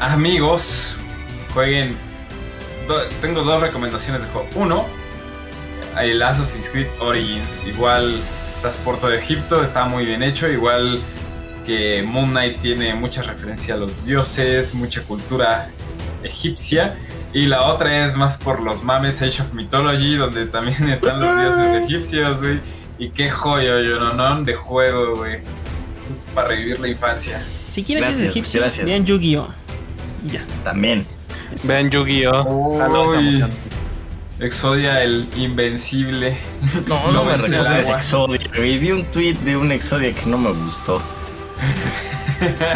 amigos, 0.00 0.96
jueguen. 1.54 1.96
do- 2.88 3.02
tengo 3.20 3.42
dos 3.42 3.60
recomendaciones 3.60 4.22
de 4.22 4.28
juego. 4.28 4.48
Uno, 4.54 4.86
el 6.00 6.22
Assassin's 6.22 6.68
Creed 6.70 6.88
Origins. 7.00 7.64
Igual 7.66 8.20
estás 8.48 8.76
por 8.76 8.98
todo 8.98 9.12
Egipto, 9.12 9.62
está 9.62 9.84
muy 9.84 10.04
bien 10.06 10.22
hecho. 10.22 10.48
Igual 10.48 11.00
que 11.66 12.02
Moon 12.04 12.30
Knight 12.30 12.60
tiene 12.60 12.94
mucha 12.94 13.22
referencia 13.22 13.74
a 13.74 13.76
los 13.76 14.06
dioses, 14.06 14.72
mucha 14.74 15.02
cultura 15.02 15.68
egipcia. 16.22 16.96
Y 17.32 17.46
la 17.46 17.64
otra 17.64 18.04
es 18.04 18.16
más 18.16 18.38
por 18.38 18.62
los 18.62 18.84
mames 18.84 19.20
Age 19.20 19.42
of 19.42 19.52
Mythology, 19.52 20.16
donde 20.16 20.46
también 20.46 20.88
están 20.88 21.20
los 21.20 21.36
dioses 21.38 21.84
egipcios, 21.84 22.42
güey. 22.42 22.60
Y 22.98 23.10
qué 23.10 23.30
joyo, 23.30 23.80
yo 23.82 23.98
no, 24.00 24.14
no, 24.14 24.42
de 24.44 24.54
juego, 24.54 25.16
güey. 25.16 25.40
Es 26.10 26.28
para 26.34 26.48
revivir 26.48 26.78
la 26.78 26.88
infancia. 26.88 27.42
Si 27.68 27.82
quieren 27.82 28.04
que 28.04 28.10
es 28.10 28.18
Gracias, 28.18 28.36
egipcio, 28.36 28.60
gracias. 28.60 28.86
vean 28.86 29.04
Yu-Gi-Oh! 29.04 29.48
Ya. 30.30 30.44
También. 30.64 31.04
Eso. 31.52 31.68
Vean 31.68 31.90
Yu-Gi-Oh! 31.90 32.78
Ah, 32.80 33.48
Exodia 34.38 35.02
el 35.02 35.28
invencible. 35.36 36.36
No, 36.86 37.00
no, 37.12 37.12
No 37.12 37.24
me 37.24 37.36
recuerdes. 37.36 37.88
Exodia. 37.88 38.38
Vi 38.58 38.92
un 38.92 39.04
tweet 39.06 39.34
de 39.34 39.56
un 39.56 39.72
Exodia 39.72 40.14
que 40.14 40.26
no 40.26 40.38
me 40.38 40.52
gustó. 40.52 41.02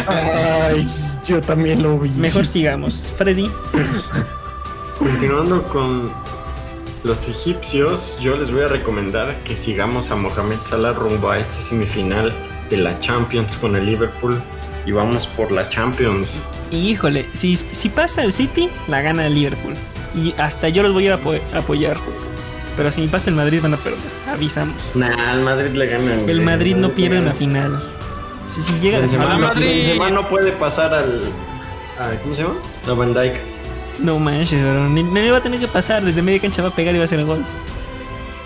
Ay, 0.07 0.81
yo 1.25 1.41
también 1.41 1.83
lo 1.83 1.99
vi. 1.99 2.09
Mejor 2.11 2.45
sigamos. 2.45 3.13
Freddy. 3.17 3.49
Continuando 4.97 5.63
con 5.63 6.11
los 7.03 7.27
egipcios, 7.27 8.17
yo 8.21 8.35
les 8.35 8.51
voy 8.51 8.61
a 8.61 8.67
recomendar 8.67 9.35
que 9.43 9.57
sigamos 9.57 10.11
a 10.11 10.15
Mohamed 10.15 10.57
Salah 10.65 10.93
rumbo 10.93 11.29
a 11.31 11.39
esta 11.39 11.55
semifinal 11.59 12.33
de 12.69 12.77
la 12.77 12.99
Champions 12.99 13.55
con 13.55 13.75
el 13.75 13.85
Liverpool 13.85 14.41
y 14.85 14.91
vamos 14.91 15.27
por 15.27 15.51
la 15.51 15.67
Champions. 15.69 16.39
Y 16.71 16.89
híjole, 16.91 17.27
si, 17.33 17.55
si 17.55 17.89
pasa 17.89 18.23
el 18.23 18.31
City, 18.33 18.69
la 18.87 19.01
gana 19.01 19.25
el 19.27 19.33
Liverpool. 19.35 19.73
Y 20.15 20.33
hasta 20.37 20.69
yo 20.69 20.83
los 20.83 20.93
voy 20.93 21.03
a 21.03 21.07
ir 21.07 21.11
a 21.13 21.17
apo- 21.17 21.41
apoyar. 21.55 21.97
Pero 22.77 22.91
si 22.91 23.05
pasa 23.07 23.29
el 23.29 23.35
Madrid, 23.35 23.59
van 23.61 23.73
a 23.73 23.77
perder. 23.77 23.99
Avisamos. 24.29 24.91
Nah, 24.95 25.33
el 25.33 25.41
Madrid 25.41 25.71
le 25.73 25.85
gana. 25.87 26.15
güey. 26.15 26.29
El 26.31 26.41
Madrid 26.41 26.75
no 26.75 26.91
pierde 26.91 27.19
una 27.19 27.33
final. 27.33 27.83
Si, 28.51 28.61
si 28.61 28.79
llega 28.79 28.99
Benzema, 28.99 29.25
¡Hola, 29.25 29.33
no, 29.37 29.47
Madrid! 29.47 29.65
Benzema 29.67 30.09
no 30.09 30.27
puede 30.27 30.51
pasar 30.51 30.93
al, 30.93 31.21
a- 31.99 32.21
¿Cómo 32.21 32.35
se 32.35 32.43
llama? 32.43 32.55
A 32.87 32.91
Van 32.93 33.13
Dijk. 33.13 33.33
No 33.99 34.19
manches, 34.19 34.61
pero 34.61 34.89
ni, 34.89 35.03
ni 35.03 35.21
le 35.21 35.31
va 35.31 35.37
a 35.37 35.43
tener 35.43 35.59
que 35.59 35.67
pasar. 35.67 36.03
Desde 36.03 36.21
media 36.21 36.39
cancha 36.41 36.61
va 36.61 36.69
a 36.69 36.75
pegar 36.75 36.93
y 36.95 36.97
va 36.97 37.03
a 37.03 37.05
hacer 37.05 37.19
el 37.19 37.25
gol. 37.25 37.45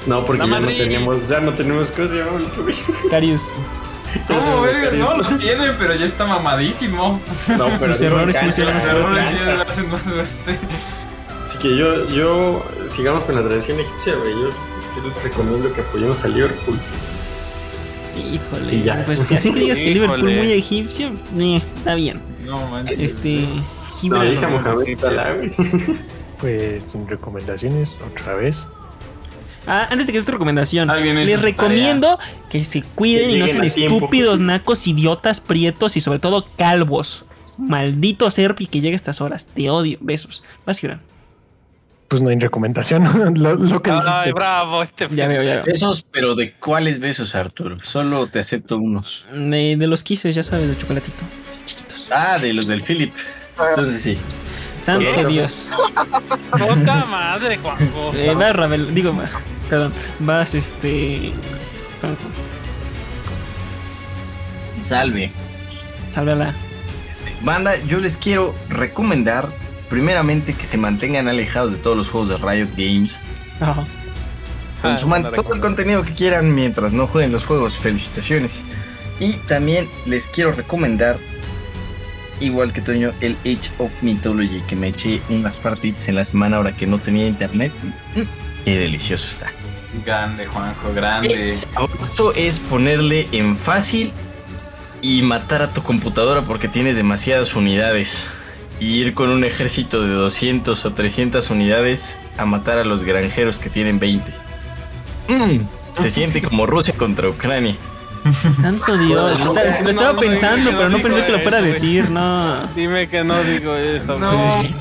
No, 0.06 0.26
porque 0.26 0.46
¡La 0.46 0.48
ya 0.48 0.60
no 0.60 0.68
tenemos, 0.68 1.28
ya 1.28 1.40
no 1.40 1.54
tenemos 1.54 1.92
cosa. 1.92 2.16
Carius. 3.10 3.50
No, 4.30 4.62
verga, 4.62 4.92
no 4.92 5.18
lo 5.18 5.24
tiene, 5.38 5.72
pero 5.80 5.94
ya 5.96 6.06
está 6.06 6.26
mamadísimo. 6.26 7.20
No, 7.58 7.66
pero 7.80 7.94
Sus 7.94 8.02
errores 8.02 8.38
sí 8.38 8.46
lo 8.62 9.62
hacen 9.62 9.90
más 9.92 10.04
fuerte. 10.04 10.60
Así 11.46 11.58
que 11.58 11.76
yo, 11.78 12.08
yo, 12.10 12.66
sigamos 12.88 13.24
con 13.26 13.36
la 13.36 13.44
tradición 13.44 13.80
egipcia, 13.80 14.16
güey. 14.16 14.32
Yo, 14.34 14.50
yo 14.50 15.10
les 15.10 15.24
recomiendo 15.24 15.72
que 15.74 15.82
apoyemos 15.82 16.24
al 16.24 16.34
Liverpool. 16.34 16.78
Híjole. 18.20 18.76
Y 18.76 18.84
ya. 18.84 19.04
Pues 19.06 19.20
si 19.20 19.36
así 19.36 19.52
que 19.52 19.60
digas 19.60 19.78
que 19.78 19.92
Liverpool 19.92 20.20
Híjole. 20.20 20.38
muy 20.38 20.52
egipcio, 20.52 21.12
eh, 21.38 21.62
está 21.78 21.96
bien. 21.96 22.22
No 22.46 22.68
manches. 22.68 23.00
Este. 23.00 23.46
No, 24.04 24.18
Mohamed 24.50 24.98
Salah. 24.98 25.36
Pues 26.38 26.84
sin 26.84 27.08
recomendaciones, 27.08 28.00
otra 28.06 28.36
vez. 28.36 28.68
Ah, 29.68 29.88
antes 29.90 30.06
de 30.06 30.12
que 30.14 30.20
des 30.20 30.26
tu 30.26 30.34
recomendación, 30.34 30.90
les 30.90 31.42
recomiendo 31.42 32.20
que 32.50 32.66
se 32.66 32.82
cuiden 32.84 33.30
Que 33.30 33.36
y 33.38 33.40
no 33.40 33.48
sean 33.48 33.64
estúpidos, 33.64 34.40
nacos, 34.40 34.86
idiotas, 34.86 35.40
prietos 35.40 35.98
y 35.98 36.02
sobre 36.02 36.20
todo 36.20 36.46
calvos. 36.58 37.26
Maldito 37.58 38.30
Serpi 38.30 38.68
que 38.68 38.82
llega 38.82 38.94
a 38.94 38.98
estas 38.98 39.22
horas. 39.22 39.48
Te 39.48 39.70
odio. 39.70 39.98
Besos. 40.02 40.44
Vas, 40.66 40.78
Gibran. 40.78 41.02
Pues 42.08 42.22
no 42.22 42.30
hay 42.30 42.40
recomendación. 42.40 43.04
lo, 43.36 43.56
lo 43.56 43.82
que 43.82 43.92
Ay, 43.92 44.00
dijiste. 44.00 44.32
bravo, 44.34 44.84
este. 44.84 45.08
Ya 45.12 45.28
veo, 45.28 45.42
ya 45.44 45.56
veo. 45.56 45.64
Besos, 45.66 46.06
pero 46.12 46.36
¿de 46.36 46.54
cuáles 46.54 47.00
besos, 47.00 47.34
Arturo? 47.36 47.78
Solo 47.82 48.28
te 48.28 48.40
acepto 48.40 48.78
unos. 48.78 49.26
De, 49.32 49.76
de 49.78 49.88
los 49.88 50.04
quises, 50.04 50.36
ya 50.36 50.44
sabes, 50.44 50.70
de 50.70 50.78
chocolatito. 50.78 51.24
Chiquitos. 51.66 52.08
Ah, 52.12 52.38
de 52.40 52.54
los 52.54 52.68
del 52.68 52.84
Philip. 52.84 53.14
Entonces 53.70 54.02
sí. 54.02 54.18
Santo. 54.80 55.28
Dios. 55.28 55.70
Poca 56.52 57.06
madre, 57.06 57.58
Juanjo. 57.58 58.12
Eh, 58.16 58.34
vas, 58.36 58.56
Rabel. 58.56 58.94
Digo, 58.94 59.14
perdón. 59.70 59.94
Vas, 60.20 60.54
este. 60.54 61.32
Juanjo, 62.02 62.30
Salve. 64.82 65.32
Sálvala. 66.10 66.54
Este, 67.10 67.34
banda, 67.42 67.76
yo 67.88 68.00
les 68.00 68.18
quiero 68.18 68.54
recomendar, 68.70 69.50
primeramente, 69.96 70.54
que 70.54 70.66
se 70.66 70.78
mantengan 70.78 71.30
alejados 71.30 71.72
de 71.72 71.78
todos 71.78 71.96
los 71.96 72.10
juegos 72.10 72.28
de 72.28 72.36
Riot 72.36 72.68
Games. 72.76 73.18
Ajá. 73.62 73.86
Consuman 74.82 75.28
Ah, 75.28 75.32
todo 75.34 75.54
el 75.54 75.62
contenido 75.62 76.04
que 76.04 76.14
quieran 76.14 76.54
mientras 76.54 76.92
no 76.92 77.08
jueguen 77.08 77.32
los 77.32 77.46
juegos. 77.46 77.76
Felicitaciones. 77.76 78.64
Y 79.22 79.38
también 79.48 79.88
les 80.06 80.28
quiero 80.28 80.52
recomendar, 80.52 81.16
igual 82.42 82.74
que 82.74 82.82
Toño, 82.82 83.14
el 83.22 83.38
Age 83.46 83.72
of 83.78 83.94
Mythology, 84.02 84.60
que 84.68 84.76
me 84.76 84.90
eché 84.90 85.22
unas 85.30 85.56
partidas 85.56 86.10
en 86.10 86.16
la 86.16 86.26
semana 86.26 86.58
ahora 86.58 86.74
que 86.76 86.88
no 86.88 87.00
tenía 87.00 87.26
internet. 87.26 87.72
Mm, 88.16 88.22
Qué 88.66 88.78
delicioso 88.78 89.30
está. 89.30 89.50
Grande, 90.06 90.46
Juanjo, 90.46 90.94
grande. 90.94 91.50
El 91.52 91.54
sabroso 91.56 92.34
es 92.36 92.60
ponerle 92.60 93.30
en 93.32 93.56
fácil 93.56 94.12
y 95.02 95.22
matar 95.22 95.62
a 95.62 95.72
tu 95.74 95.82
computadora 95.84 96.42
porque 96.42 96.68
tienes 96.68 96.98
demasiadas 96.98 97.56
unidades. 97.56 98.28
Y 98.80 98.96
ir 99.02 99.14
con 99.14 99.30
un 99.30 99.44
ejército 99.44 100.02
de 100.02 100.14
200 100.14 100.86
o 100.86 100.94
300 100.94 101.50
unidades 101.50 102.20
a 102.38 102.46
matar 102.46 102.78
a 102.78 102.84
los 102.84 103.04
granjeros 103.04 103.58
que 103.58 103.70
tienen 103.70 104.00
20. 104.00 104.32
Mm, 105.30 105.60
se 106.02 106.12
siente 106.12 106.42
como 106.42 106.66
Rusia 106.66 106.94
contra 106.96 107.30
Ucrania. 107.30 107.76
Santo 108.62 108.98
Dios. 108.98 109.40
No, 109.40 109.54
Está- 109.58 109.78
no, 109.80 109.84
lo 109.84 109.90
estaba 109.92 110.14
no, 110.14 110.20
pensando, 110.20 110.72
no 110.72 110.78
pero 110.78 110.90
no 110.90 111.02
pensé 111.02 111.26
que 111.26 111.32
lo 111.32 111.40
fuera 111.40 111.58
a 111.60 111.62
decir. 111.62 112.10
No. 112.10 112.68
Dime 112.76 113.08
que 113.08 113.24
no 113.24 113.42
digo 113.44 113.74
eso. 113.76 114.18
No. 114.20 114.56
güey. 114.56 114.76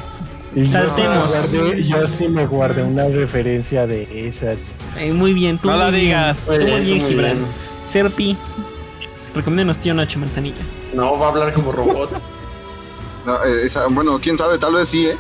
Y 0.57 0.61
yo 0.61 0.66
sí 0.66 0.70
me 0.72 0.88
Saltemos. 0.88 1.30
guardé- 1.30 1.84
Yo 1.84 2.07
sí 2.07 2.28
me 2.28 2.47
guardé 2.47 2.82
una 2.82 3.05
referencia 3.09 3.86
de 3.86 4.09
esas. 4.28 4.64
Eh, 4.97 5.12
muy 5.12 5.34
bien, 5.34 5.59
tú 5.59 5.68
No 5.70 5.76
la 5.76 5.90
bien. 5.90 6.05
digas. 6.05 6.36
Tú 6.47 6.53
muy 6.53 6.80
bien, 6.80 7.07
Gibran. 7.07 7.38
Serpi. 7.84 8.36
Recomiéndanos 9.34 9.78
tío 9.78 9.95
Nacho 9.95 10.18
Manzanilla. 10.20 10.62
No, 10.95 11.18
va 11.18 11.26
a 11.26 11.30
hablar 11.30 11.53
como 11.55 11.72
robot. 11.72 12.11
No, 13.24 13.42
eh, 13.44 13.62
esa- 13.64 13.86
bueno, 13.88 14.18
quién 14.20 14.36
sabe, 14.38 14.58
tal 14.58 14.74
vez 14.74 14.88
sí, 14.88 15.06
¿eh? 15.06 15.16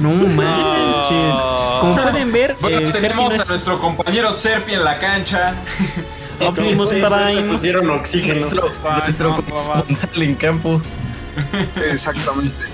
No 0.00 0.10
manches. 0.14 1.36
Como 1.80 1.94
pueden 1.96 2.32
ver, 2.32 2.56
Bueno, 2.60 2.78
eh, 2.78 2.92
Serpi 2.92 3.00
tenemos 3.08 3.28
no 3.28 3.34
a 3.34 3.42
es 3.42 3.48
nuestro 3.48 3.78
compañero 3.78 4.32
Serpi 4.32 4.74
en 4.74 4.84
la 4.84 4.98
cancha. 4.98 5.54
Optimus 6.40 6.88
Sí, 6.90 6.96
Prime. 6.96 7.42
Nos 7.42 7.62
dieron 7.62 7.88
oxígeno. 7.90 8.40
Nuestro, 8.40 8.72
corresponsal 8.82 10.22
en 10.22 10.34
campo. 10.34 10.80
Exactamente. 11.90 12.66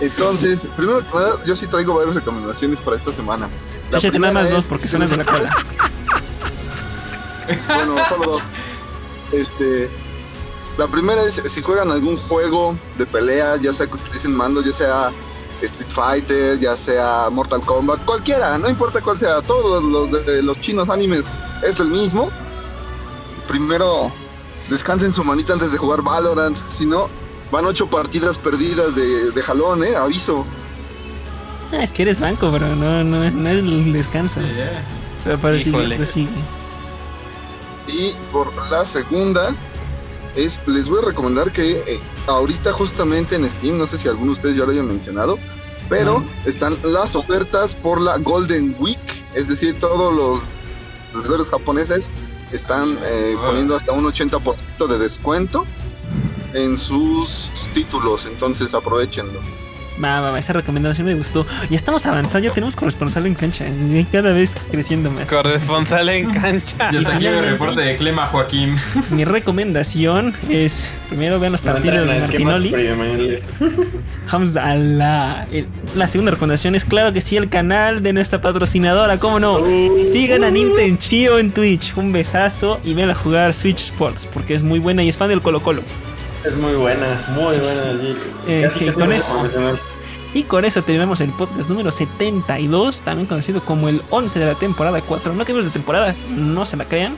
Entonces, 0.00 0.66
primero 0.76 1.06
que 1.06 1.14
nada, 1.14 1.36
yo 1.46 1.54
sí 1.54 1.66
traigo 1.68 1.94
varias 1.94 2.14
recomendaciones 2.16 2.80
para 2.80 2.96
esta 2.96 3.12
semana. 3.12 3.48
La 3.90 3.98
Échate 3.98 4.18
nada 4.18 4.32
más 4.32 4.50
dos 4.50 4.64
porque 4.64 4.88
suenas 4.88 5.10
de 5.10 5.18
la 5.18 5.24
cola. 5.24 5.54
Bueno, 7.68 7.94
solo 8.08 8.24
dos. 8.32 8.42
Este. 9.32 9.90
La 10.76 10.88
primera 10.88 11.22
es 11.24 11.42
si 11.46 11.62
juegan 11.62 11.90
algún 11.90 12.16
juego 12.16 12.76
de 12.98 13.06
pelea, 13.06 13.56
ya 13.56 13.72
sea 13.72 13.86
que 13.86 13.94
utilicen 13.94 14.34
mandos, 14.34 14.64
ya 14.64 14.72
sea 14.72 15.12
Street 15.62 15.90
Fighter, 15.90 16.58
ya 16.58 16.76
sea 16.76 17.28
Mortal 17.30 17.60
Kombat, 17.60 18.04
cualquiera, 18.04 18.58
no 18.58 18.68
importa 18.68 19.00
cuál 19.00 19.18
sea, 19.18 19.40
todos 19.42 19.84
los 19.84 20.26
de 20.26 20.42
los 20.42 20.60
chinos 20.60 20.90
animes 20.90 21.32
es 21.62 21.78
el 21.78 21.88
mismo. 21.88 22.30
Primero 23.46 24.10
descansen 24.68 25.14
su 25.14 25.22
manita 25.22 25.52
antes 25.52 25.70
de 25.70 25.78
jugar 25.78 26.02
Valorant, 26.02 26.56
si 26.72 26.86
no, 26.86 27.08
van 27.52 27.66
ocho 27.66 27.86
partidas 27.86 28.36
perdidas 28.36 28.94
de, 28.94 29.30
de 29.30 29.42
jalón, 29.42 29.84
eh, 29.84 29.94
aviso. 29.94 30.44
Ah, 31.72 31.82
es 31.82 31.92
que 31.92 32.02
eres 32.02 32.20
banco, 32.20 32.50
bro. 32.50 32.74
No, 32.74 33.04
no, 33.04 33.30
no 33.30 33.48
es 33.48 33.58
el 33.58 33.92
descanso. 33.92 34.40
Sí. 34.40 34.46
Pero 35.24 35.38
para 35.38 35.56
prosigue. 35.56 36.28
Y 37.88 38.14
por 38.32 38.52
la 38.70 38.84
segunda, 38.84 39.54
es, 40.36 40.60
les 40.66 40.88
voy 40.88 41.00
a 41.02 41.06
recomendar 41.06 41.52
que 41.52 41.72
eh, 41.86 42.00
ahorita 42.26 42.72
justamente 42.72 43.36
en 43.36 43.48
Steam, 43.50 43.78
no 43.78 43.86
sé 43.86 43.98
si 43.98 44.08
alguno 44.08 44.26
de 44.26 44.32
ustedes 44.32 44.56
ya 44.56 44.64
lo 44.64 44.72
hayan 44.72 44.86
mencionado, 44.86 45.38
pero 45.88 46.24
están 46.46 46.76
las 46.82 47.14
ofertas 47.14 47.74
por 47.74 48.00
la 48.00 48.18
Golden 48.18 48.74
Week, 48.78 48.98
es 49.34 49.48
decir, 49.48 49.78
todos 49.80 50.14
los 50.14 50.42
desarrolladores 51.12 51.50
japoneses 51.50 52.10
están 52.52 52.98
eh, 53.04 53.34
Ah. 53.38 53.46
poniendo 53.48 53.76
hasta 53.76 53.92
un 53.92 54.04
80% 54.04 54.86
de 54.88 54.98
descuento 54.98 55.64
en 56.54 56.76
sus 56.76 57.50
títulos, 57.74 58.26
entonces 58.26 58.74
aprovechenlo. 58.74 59.40
Va, 60.02 60.20
va, 60.20 60.32
va, 60.32 60.38
esa 60.38 60.52
recomendación 60.52 61.06
me 61.06 61.14
gustó. 61.14 61.46
Ya 61.70 61.76
estamos 61.76 62.04
avanzando, 62.06 62.48
ya 62.48 62.54
tenemos 62.54 62.74
corresponsal 62.74 63.26
en 63.26 63.34
cancha. 63.34 63.66
y 63.68 64.04
Cada 64.10 64.32
vez 64.32 64.56
creciendo 64.70 65.10
más. 65.10 65.30
Corresponsal 65.30 66.08
en 66.08 66.30
cancha. 66.40 66.90
Y 66.92 66.96
hasta 66.96 67.16
aquí 67.16 67.26
el 67.26 67.44
reporte 67.44 67.80
de 67.80 67.96
Clema 67.96 68.26
Joaquín. 68.26 68.76
Mi 69.10 69.24
recomendación 69.24 70.34
es: 70.48 70.90
primero 71.08 71.38
vean 71.38 71.52
los 71.52 71.60
partidos 71.60 72.08
de 72.08 72.18
Martinoli. 72.18 72.72
Vamos 74.32 74.56
a 74.56 74.74
la. 74.74 75.46
La 75.94 76.08
segunda 76.08 76.32
recomendación 76.32 76.74
es, 76.74 76.84
claro 76.84 77.12
que 77.12 77.20
sí, 77.20 77.36
el 77.36 77.48
canal 77.48 78.02
de 78.02 78.12
nuestra 78.12 78.40
patrocinadora, 78.40 79.18
¿cómo 79.18 79.38
no? 79.38 79.60
Sigan 79.98 80.42
a 80.44 80.50
Nintendo 80.50 81.38
en 81.38 81.52
Twitch. 81.52 81.96
Un 81.96 82.12
besazo 82.12 82.80
y 82.84 82.94
ven 82.94 83.10
a 83.10 83.14
jugar 83.14 83.54
Switch 83.54 83.78
Sports 83.80 84.28
porque 84.32 84.54
es 84.54 84.62
muy 84.62 84.80
buena 84.80 85.02
y 85.04 85.08
es 85.08 85.16
fan 85.16 85.28
del 85.28 85.40
Colo 85.40 85.60
Colo. 85.62 85.82
Es 86.44 86.54
muy 86.56 86.74
buena, 86.74 87.24
muy 87.34 87.54
Sí, 87.54 87.60
buena. 87.60 87.80
sí. 87.80 88.16
Eh, 88.46 88.62
casi 88.72 88.92
con 88.92 89.12
eso. 89.12 89.46
Y 90.34 90.42
con 90.42 90.64
eso 90.64 90.82
terminamos 90.82 91.20
el 91.20 91.30
podcast 91.32 91.70
número 91.70 91.90
72, 91.90 93.02
también 93.02 93.26
conocido 93.28 93.64
como 93.64 93.88
el 93.88 94.02
11 94.10 94.38
de 94.40 94.46
la 94.46 94.54
temporada 94.56 95.00
4. 95.00 95.32
No 95.32 95.44
cambios 95.44 95.64
de 95.66 95.70
temporada, 95.70 96.14
no 96.28 96.64
se 96.64 96.76
la 96.76 96.84
crean. 96.86 97.16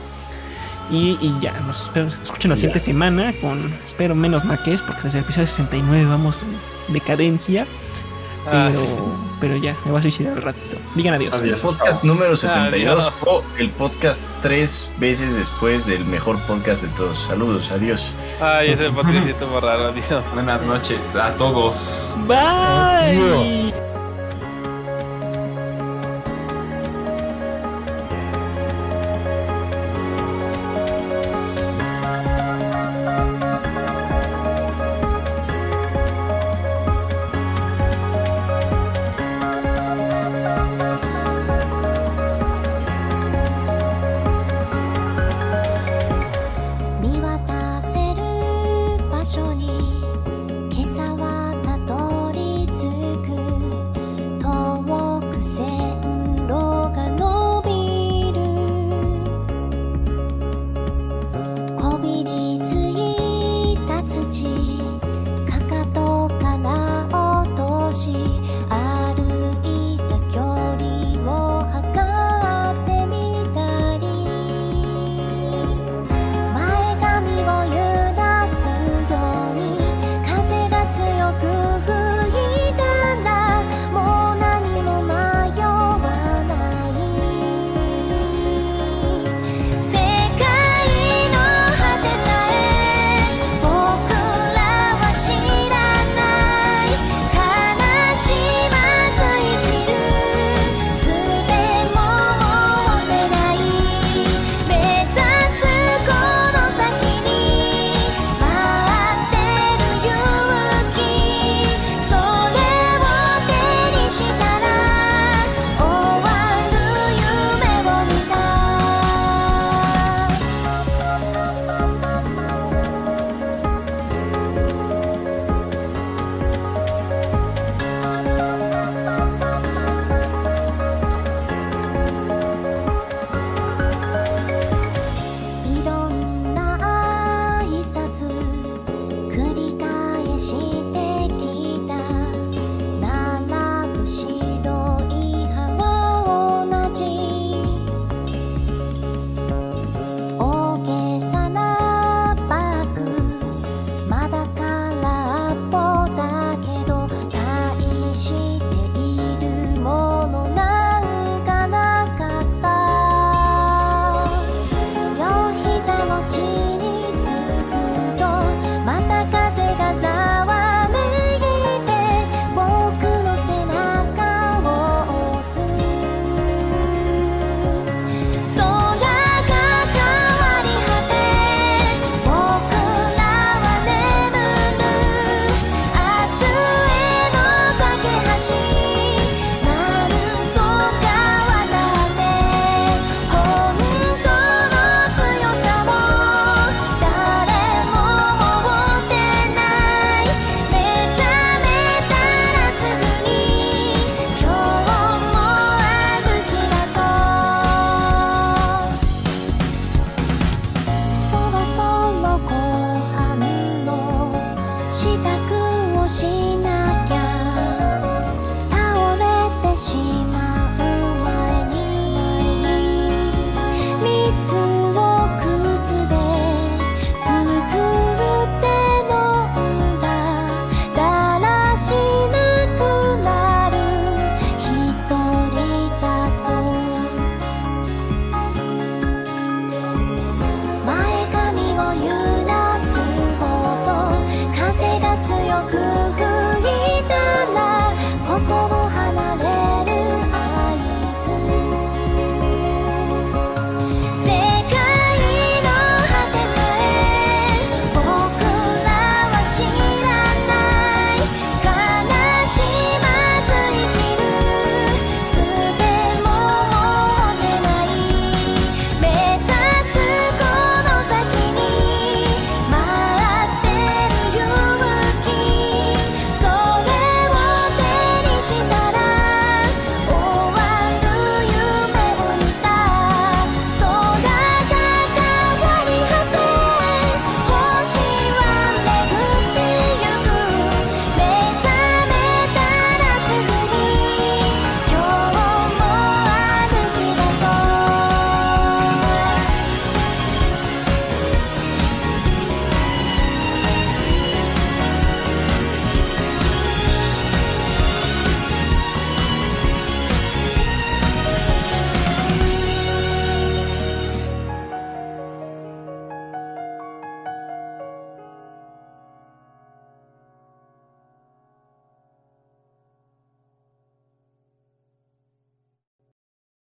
Y, 0.91 1.17
y 1.19 1.35
ya, 1.41 1.59
nos 1.61 1.83
espero- 1.89 2.07
escuchen 2.21 2.49
la 2.49 2.55
siguiente 2.55 2.79
semana 2.79 3.33
con, 3.41 3.73
espero, 3.83 4.15
menos 4.15 4.45
naques, 4.45 4.81
porque 4.81 5.01
desde 5.03 5.17
el 5.19 5.23
episodio 5.25 5.47
69 5.47 6.05
vamos 6.05 6.43
en 6.43 6.93
decadencia. 6.93 7.65
Ah, 8.49 8.69
Pero, 8.71 8.85
pero 9.41 9.55
ya, 9.57 9.75
me 9.85 9.91
voy 9.91 9.99
a 9.99 10.01
suicidar 10.01 10.33
al 10.37 10.41
ratito. 10.41 10.77
Digan 10.95 11.13
adiós. 11.15 11.35
Adiós. 11.35 11.61
Podcast 11.61 12.03
número 12.03 12.35
72 12.35 12.99
Adiós. 12.99 13.13
o 13.25 13.43
el 13.57 13.69
podcast 13.71 14.31
tres 14.41 14.89
veces 14.97 15.35
después 15.37 15.85
del 15.85 16.05
mejor 16.05 16.39
podcast 16.47 16.83
de 16.83 16.87
todos. 16.89 17.17
Saludos, 17.17 17.71
adiós. 17.71 18.13
Ay, 18.39 18.71
es 18.71 18.79
el 18.79 18.93
podcastito 18.93 19.47
más 19.49 19.63
raro, 19.63 19.91
tío. 19.91 20.21
Buenas 20.33 20.61
noches 20.61 21.15
a 21.15 21.33
todos. 21.35 22.09
Bye. 22.27 23.96